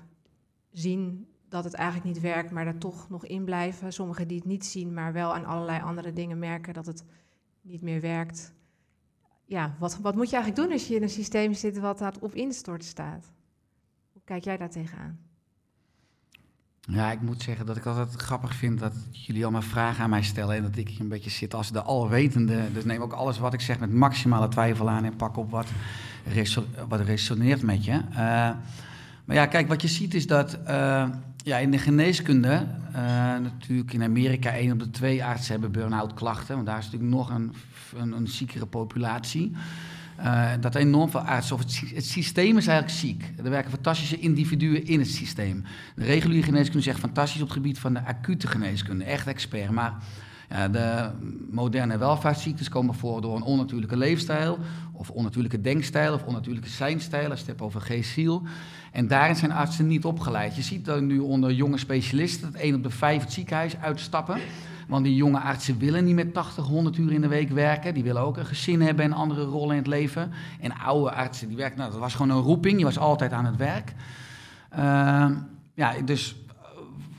[0.72, 3.94] zien dat het eigenlijk niet werkt, maar daar toch nog in blijven.
[3.94, 7.03] Sommigen die het niet zien, maar wel aan allerlei andere dingen merken dat het
[7.62, 8.53] niet meer werkt.
[9.45, 12.34] Ja, wat, wat moet je eigenlijk doen als je in een systeem zit wat op
[12.34, 13.32] instort staat?
[14.12, 15.24] Hoe kijk jij daar tegenaan?
[16.88, 20.24] Ja, ik moet zeggen dat ik altijd grappig vind dat jullie allemaal vragen aan mij
[20.24, 22.62] stellen en dat ik een beetje zit als de alwetende.
[22.74, 25.68] Dus neem ook alles wat ik zeg met maximale twijfel aan en pak op wat,
[26.88, 27.91] wat resoneert met je.
[27.91, 28.18] Uh,
[29.26, 31.10] Maar ja, kijk, wat je ziet is dat uh,
[31.44, 32.98] ja, in de geneeskunde, uh,
[33.38, 36.56] natuurlijk in Amerika, één op de twee artsen hebben burn-out klachten.
[36.56, 37.53] Want daar is natuurlijk nog een,
[37.98, 39.56] een, een ziekere populatie.
[40.19, 43.31] Uh, dat enorm veel artsen, of het, het, systeem is eigenlijk ziek.
[43.37, 45.63] Er werken fantastische individuen in het systeem.
[45.95, 49.69] De reguliere geneeskunde zegt fantastisch op het gebied van de acute geneeskunde, echt expert.
[49.69, 49.93] Maar
[50.49, 51.11] ja, de
[51.49, 54.59] moderne welvaartsziektes komen voor door een onnatuurlijke leefstijl,
[54.91, 58.43] of onnatuurlijke denkstijl, of onnatuurlijke zijnstijl, als het over geest-ziel.
[58.91, 60.55] En daarin zijn artsen niet opgeleid.
[60.55, 64.39] Je ziet dat nu onder jonge specialisten dat één op de vijf het ziekenhuis uitstappen.
[64.88, 67.94] Want die jonge artsen willen niet met 80, 100 uur in de week werken.
[67.94, 70.32] Die willen ook een gezin hebben en andere rollen in het leven.
[70.60, 72.80] En oude artsen, die werken, nou, dat was gewoon een roeping.
[72.80, 73.94] Je was altijd aan het werk.
[74.78, 75.30] Uh,
[75.74, 76.36] ja, dus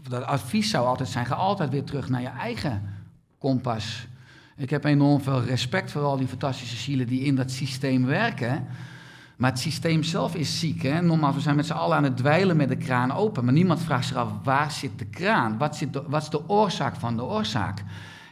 [0.09, 2.83] dat advies zou altijd zijn, ga altijd weer terug naar je eigen
[3.39, 4.07] kompas.
[4.57, 8.67] Ik heb enorm veel respect voor al die fantastische zielen die in dat systeem werken.
[9.37, 10.83] Maar het systeem zelf is ziek.
[10.83, 11.03] Hè?
[11.03, 13.45] Normaal, we zijn met z'n allen aan het dweilen met de kraan open.
[13.45, 15.59] Maar niemand vraagt zich af, waar zit de kraan?
[15.59, 17.85] Wat, zit wat is de oorzaak van de oorzaak?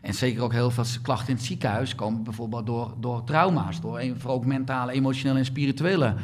[0.03, 3.81] En zeker ook heel veel klachten in het ziekenhuis komen bijvoorbeeld door, door trauma's.
[3.81, 6.15] Door vooral ook mentale, emotionele en spirituele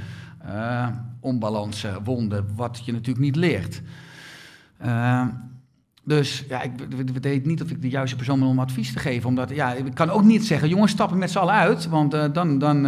[0.46, 0.86] uh,
[1.20, 2.46] onbalansen, wonden.
[2.54, 3.82] Wat je natuurlijk niet leert.
[4.84, 5.26] Uh,
[6.04, 6.72] dus ja, ik
[7.20, 9.28] weet niet of ik de juiste persoon ben om advies te geven.
[9.28, 11.88] Omdat, ja, ik kan ook niet zeggen, jongens, stappen met z'n allen uit.
[11.88, 12.86] Want dan, dan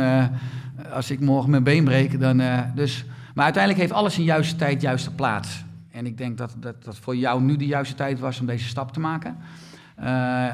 [0.92, 2.40] als ik morgen mijn been breek, dan...
[2.40, 3.04] Uh, dus,
[3.34, 5.64] maar uiteindelijk heeft alles in juiste tijd, juiste plaats.
[5.90, 8.68] En ik denk dat, dat dat voor jou nu de juiste tijd was om deze
[8.68, 9.36] stap te maken.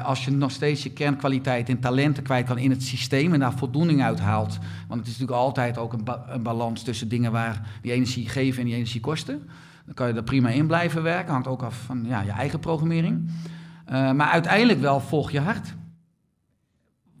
[0.03, 3.53] als je nog steeds je kernkwaliteit en talenten kwijt kan in het systeem en daar
[3.53, 4.57] voldoening uit haalt.
[4.87, 8.59] Want het is natuurlijk altijd ook een, een balans tussen dingen waar die energie geven
[8.59, 9.49] en die energie kosten.
[9.85, 11.31] Dan kan je er prima in blijven werken.
[11.31, 13.29] Hangt ook af van ja, je eigen programmering.
[13.91, 15.73] Uh, maar uiteindelijk wel volg je hart.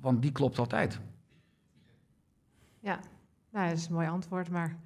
[0.01, 0.99] Want die klopt altijd.
[2.79, 2.99] Ja,
[3.49, 4.49] nou, dat is een mooi antwoord.
[4.49, 4.77] Maar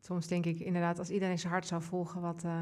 [0.00, 2.42] soms denk ik inderdaad, als iedereen zijn hart zou volgen, wat.
[2.44, 2.52] Uh,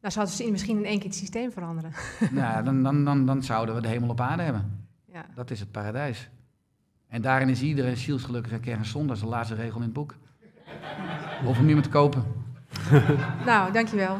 [0.00, 1.92] nou, zouden ze misschien in één keer het systeem veranderen.
[2.30, 4.86] nou, dan, dan, dan, dan zouden we de hemel op aarde hebben.
[5.04, 5.26] Ja.
[5.34, 6.30] Dat is het paradijs.
[7.06, 9.08] En daarin is iedereen zielsgelukkig en kerngezond.
[9.08, 10.14] Dat is de laatste regel in het boek.
[11.46, 12.24] Of hem niet meer te kopen.
[13.46, 14.16] nou, dankjewel.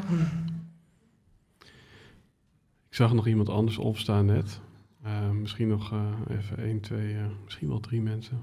[2.89, 4.61] Ik zag nog iemand anders opstaan net.
[5.07, 8.41] Uh, misschien nog uh, even één, twee, uh, misschien wel drie mensen.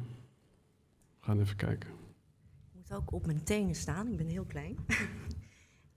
[1.22, 1.89] We gaan even kijken.
[1.89, 4.77] Ik moet ook op mijn tenen staan, ik ben heel klein.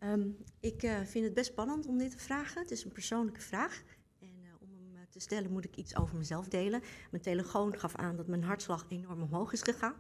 [0.01, 2.63] um, ik vind het best spannend om dit te vragen.
[2.63, 3.83] Het is een persoonlijke vraag.
[4.21, 4.29] En
[4.61, 6.83] om hem te stellen moet ik iets over mezelf delen.
[7.11, 9.95] Mijn telefoon gaf aan dat mijn hartslag enorm omhoog is gegaan.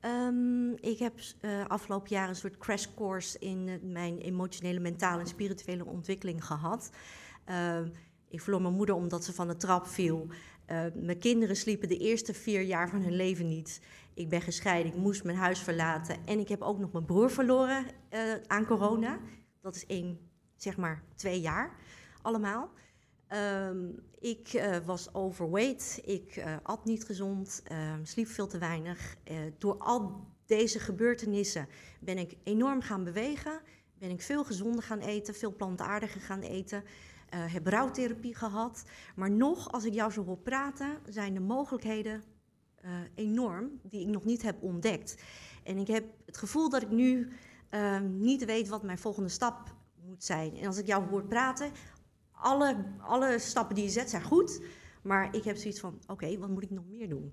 [0.00, 1.20] Um, ik heb
[1.68, 6.90] afgelopen jaar een soort crash course in mijn emotionele, mentale en spirituele ontwikkeling gehad.
[7.48, 7.80] Uh,
[8.28, 10.26] ik verloor mijn moeder omdat ze van de trap viel.
[10.94, 13.80] mijn kinderen sliepen de eerste vier jaar van hun leven niet.
[14.14, 16.26] Ik ben gescheiden, ik moest mijn huis verlaten.
[16.26, 17.84] En ik heb ook nog mijn broer verloren
[18.46, 19.18] aan corona.
[19.60, 20.18] Dat is één,
[20.56, 21.76] zeg maar, twee jaar
[22.24, 22.70] allemaal.
[23.68, 29.16] Um, ik uh, was overweight, ik uh, at niet gezond, uh, sliep veel te weinig.
[29.58, 31.68] door al deze gebeurtenissen
[32.00, 33.60] ben ik enorm gaan bewegen,
[33.98, 36.84] ben ik veel gezonder gaan eten, veel plantaardiger gaan eten.
[37.28, 38.84] heb rouwtherapie gehad.
[39.16, 42.22] Maar nog, als ik jou zo hoor praten, zijn de mogelijkheden
[43.14, 45.22] enorm die ik nog niet heb ontdekt.
[45.62, 47.32] En ik heb het gevoel dat ik nu
[47.68, 49.74] ehm, niet weet wat mijn volgende stap
[50.06, 50.56] moet zijn.
[50.56, 51.70] En als ik jou hoor praten,
[52.32, 54.62] alle, alle stappen die je zet zijn goed.
[55.02, 57.32] Maar ik heb zoiets van, oké, wat moet ik nog meer doen?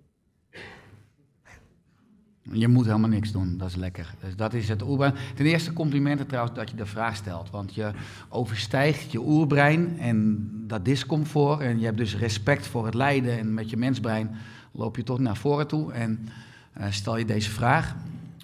[2.41, 4.15] Je moet helemaal niks doen, dat is lekker.
[4.19, 5.13] Dus dat is het oerbrein.
[5.35, 7.49] Ten eerste complimenten trouwens dat je de vraag stelt.
[7.49, 7.91] Want je
[8.29, 11.59] overstijgt je oerbrein en dat discomfort.
[11.59, 13.37] En je hebt dus respect voor het lijden.
[13.37, 14.35] En met je mensbrein
[14.71, 16.29] loop je toch naar voren toe en
[16.77, 17.95] uh, stel je deze vraag.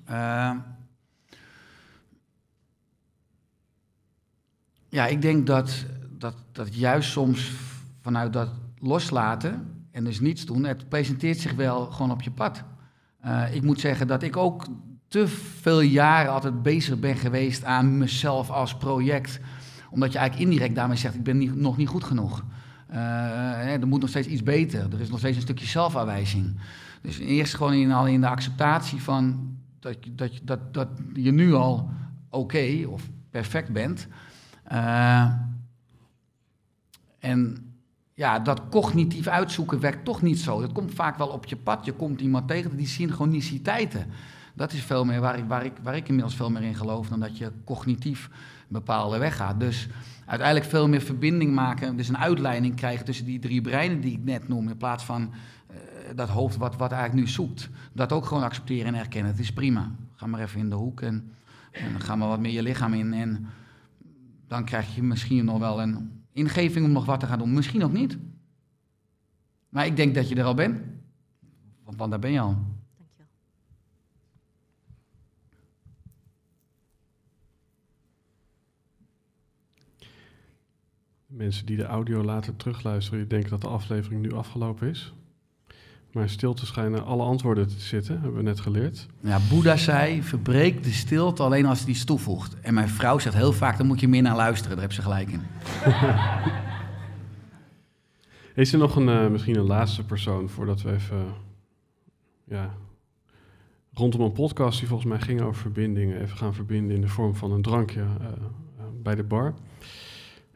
[0.10, 0.52] Uh,
[4.90, 7.52] ja, ik denk dat dat, dat juist soms
[8.02, 8.50] vanuit dat
[8.80, 12.64] loslaten en dus niets doen, het presenteert zich wel gewoon op je pad.
[13.26, 14.66] Uh, ik moet zeggen dat ik ook
[15.08, 19.40] te veel jaren altijd bezig ben geweest aan mezelf als project.
[19.90, 22.44] Omdat je eigenlijk indirect daarmee zegt, ik ben niet, nog niet goed genoeg.
[22.92, 24.94] Uh, er moet nog steeds iets beter.
[24.94, 26.60] Er is nog steeds een stukje zelfaanwijzing.
[27.02, 31.54] Dus eerst gewoon in, al in de acceptatie van dat, dat, dat, dat je nu
[31.54, 31.90] al
[32.30, 34.08] oké of perfect bent.
[34.72, 35.32] Uh,
[37.20, 37.68] en
[38.14, 40.62] ja, dat cognitief uitzoeken werkt toch niet zo.
[40.62, 41.86] Dat komt vaak wel op je pad.
[41.86, 44.06] Je komt iemand tegen die synchroniciteiten.
[44.58, 47.08] Dat is veel meer waar ik, waar, ik, waar ik inmiddels veel meer in geloof
[47.08, 48.30] dan dat je cognitief
[48.68, 49.60] bepaalde weg gaat.
[49.60, 49.88] Dus
[50.26, 54.24] uiteindelijk veel meer verbinding maken, dus een uitleiding krijgen tussen die drie breinen die ik
[54.24, 55.22] net noem, in plaats van
[55.72, 55.78] uh,
[56.16, 57.70] dat hoofd wat, wat eigenlijk nu zoekt.
[57.94, 59.32] Dat ook gewoon accepteren en erkennen.
[59.32, 59.92] Het is prima.
[60.16, 61.32] Ga maar even in de hoek en
[61.72, 63.14] En gaan we wat meer je lichaam in.
[63.14, 63.48] En
[64.48, 67.54] dan krijg je misschien nog wel een ingeving om nog wat te gaan doen.
[67.54, 68.18] Misschien ook niet.
[69.70, 70.82] Maar ik denk dat je er al bent.
[71.84, 72.58] Want, want daar ben je al.
[81.28, 85.14] Mensen die de audio later terugluisteren, die denken dat de aflevering nu afgelopen is.
[86.12, 89.08] Maar stilte schijnen alle antwoorden te zitten, hebben we net geleerd.
[89.20, 92.60] Ja, Boeddha zei, verbreek de stilte alleen als iets toevoegt.
[92.60, 94.72] En mijn vrouw zegt heel vaak, dan moet je meer naar luisteren.
[94.72, 95.42] Daar heb ze gelijk in.
[98.56, 101.26] Is er nog een, eh, misschien een laatste persoon voordat we even,
[102.44, 102.74] ja,
[103.94, 107.36] rondom een podcast die volgens mij ging over verbindingen, even gaan verbinden in de vorm
[107.36, 108.34] van een drankje eh, eh,
[109.04, 109.54] bij de bar.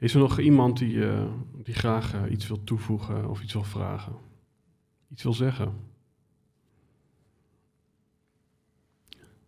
[0.02, 1.24] Is er nog iemand die, eh,
[1.54, 4.14] die graag eh, iets wil toevoegen of iets wil vragen?
[5.12, 5.74] Iets wil zeggen?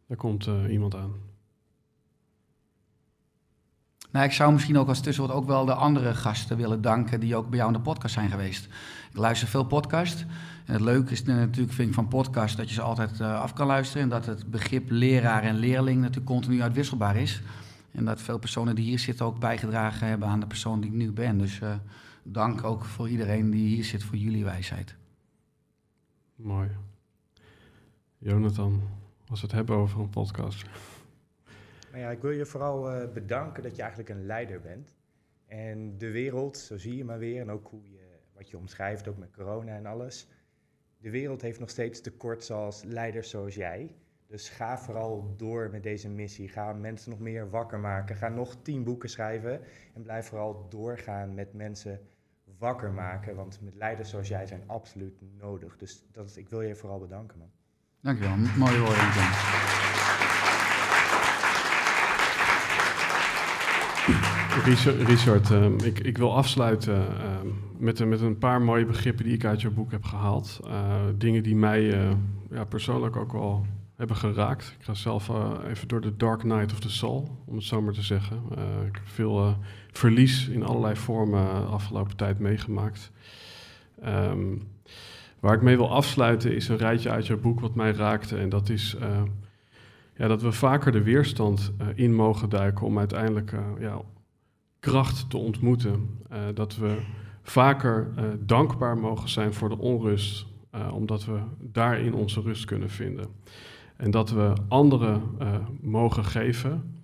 [0.08, 1.14] Daar komt eh, iemand aan.
[4.12, 7.36] Nou, ik zou misschien ook als tussenwoord ook wel de andere gasten willen danken die
[7.36, 8.66] ook bij jou in de podcast zijn geweest.
[9.12, 10.26] Ik luister veel podcast.
[10.66, 13.68] En het leuke is natuurlijk, vind ik, van podcast dat je ze altijd af kan
[13.68, 14.04] luisteren.
[14.04, 17.42] En dat het begrip leraar en leerling natuurlijk continu uitwisselbaar is.
[17.94, 20.96] En dat veel personen die hier zitten ook bijgedragen hebben aan de persoon die ik
[20.96, 21.38] nu ben.
[21.38, 21.76] Dus eh,
[22.24, 24.96] dank ook voor iedereen die hier zit voor jullie wijsheid.
[26.36, 26.70] Mooi.
[28.18, 28.82] Jonathan,
[29.28, 30.66] als we het hebben over een podcast.
[31.92, 34.96] Nou ja, ik wil je vooral eh, bedanken dat je eigenlijk een leider bent.
[35.46, 39.08] En de wereld, zo zie je maar weer, en ook hoe je, wat je omschrijft,
[39.08, 40.28] ook met corona en alles.
[40.98, 43.96] De wereld heeft nog steeds tekort zoals leiders zoals jij.
[44.34, 46.50] Dus ga vooral door met deze missie.
[46.50, 48.16] Ga mensen nog meer wakker maken.
[48.16, 49.60] Ga nog tien boeken schrijven.
[49.94, 52.00] En blijf vooral doorgaan met mensen
[52.58, 53.36] wakker maken.
[53.36, 55.78] Want met leiders zoals jij zijn absoluut nodig.
[55.78, 57.50] Dus dat is, ik wil je vooral bedanken, man.
[58.02, 59.06] Dankjewel, mooie woorden.
[64.66, 67.48] Richard, Richard ehm, ik, ik wil afsluiten ehm,
[67.78, 70.60] met, een- met een paar mooie begrippen die ik uit jouw boek heb gehaald.
[70.66, 72.12] Eh, dingen die mij eh,
[72.50, 74.76] ja, persoonlijk ook wel hebben geraakt.
[74.80, 77.82] Ik ga zelf eh, even door de Dark Night of the Soul, om het zo
[77.82, 78.42] maar te zeggen.
[78.56, 79.54] Eh, ik heb veel eh,
[79.92, 83.12] verlies in allerlei vormen de afgelopen tijd meegemaakt.
[84.02, 84.56] Ehm,
[85.40, 88.38] waar ik mee wil afsluiten is een rijtje uit jouw boek wat mij raakte.
[88.38, 88.96] En dat is
[90.16, 94.02] ja, dat we vaker de weerstand in mogen duiken om uiteindelijk ja,
[94.80, 96.20] kracht te ontmoeten.
[96.54, 96.98] Dat we
[97.42, 100.46] vaker dankbaar mogen zijn voor de onrust,
[100.92, 103.28] omdat we daarin onze rust kunnen vinden.
[104.04, 105.48] En dat we anderen eh,
[105.82, 107.04] mogen geven,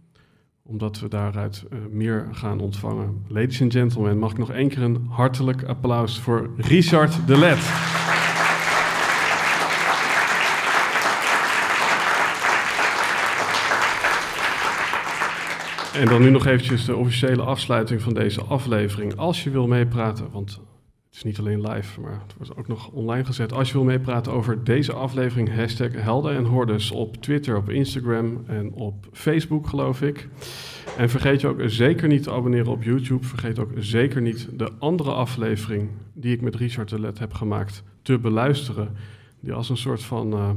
[0.64, 3.26] omdat we daaruit eh, meer gaan ontvangen.
[3.28, 7.58] Ladies and gentlemen, mag ik nog één keer een hartelijk applaus voor Richard de Let.
[16.02, 19.16] En dan nu nog eventjes de officiële afsluiting van deze aflevering.
[19.16, 20.62] Als je wil meepraten, want
[21.20, 23.54] is niet alleen live, maar het wordt ook nog online gezet.
[23.54, 28.44] Als je wil meepraten over deze aflevering, hashtag Helden en Hordes op Twitter, op Instagram
[28.48, 30.28] en op Facebook, geloof ik.
[30.98, 33.26] En vergeet je ook zeker niet te abonneren op YouTube.
[33.26, 37.84] Vergeet ook zeker niet de andere aflevering die ik met Richard de Let heb gemaakt
[38.02, 38.96] te beluisteren.
[39.40, 40.50] Die als een soort van eh,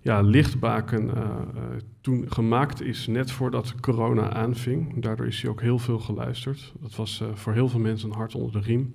[0.00, 1.62] ja, lichtbaken eh, eh,
[2.00, 5.02] toen gemaakt is, net voordat corona aanving.
[5.02, 6.72] Daardoor is hij ook heel veel geluisterd.
[6.80, 8.94] Dat was voor heel veel mensen een hart onder de riem.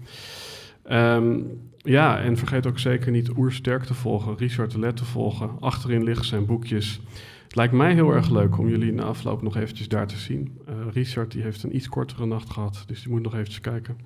[0.87, 1.39] Ehm,
[1.77, 5.49] ja, en vergeet ook zeker niet Oersterk te volgen, Richard de Let te volgen.
[5.59, 7.01] Achterin liggen zijn boekjes.
[7.43, 10.57] Het lijkt mij heel erg leuk om jullie na afloop nog eventjes daar te zien.
[10.67, 13.97] Eh, Richard die heeft een iets kortere nacht gehad, dus die moet nog eventjes kijken.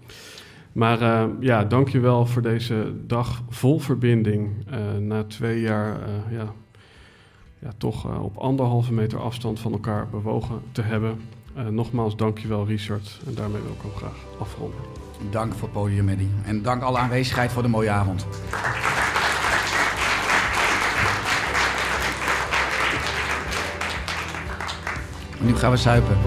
[0.71, 4.49] Maar eh, ja, dankjewel voor deze dag vol verbinding.
[4.67, 5.99] eh, na twee jaar
[6.31, 6.53] ja,
[7.59, 11.17] ja, toch op anderhalve meter afstand van elkaar bewogen te hebben.
[11.69, 13.19] Nogmaals, dankjewel Richard.
[13.27, 15.08] En daarmee wil ik hem graag afronden.
[15.21, 16.29] Dank voor het podium, Eddie.
[16.45, 18.25] En dank alle aanwezigheid voor de mooie avond.
[25.39, 26.17] Nu gaan we zuipen.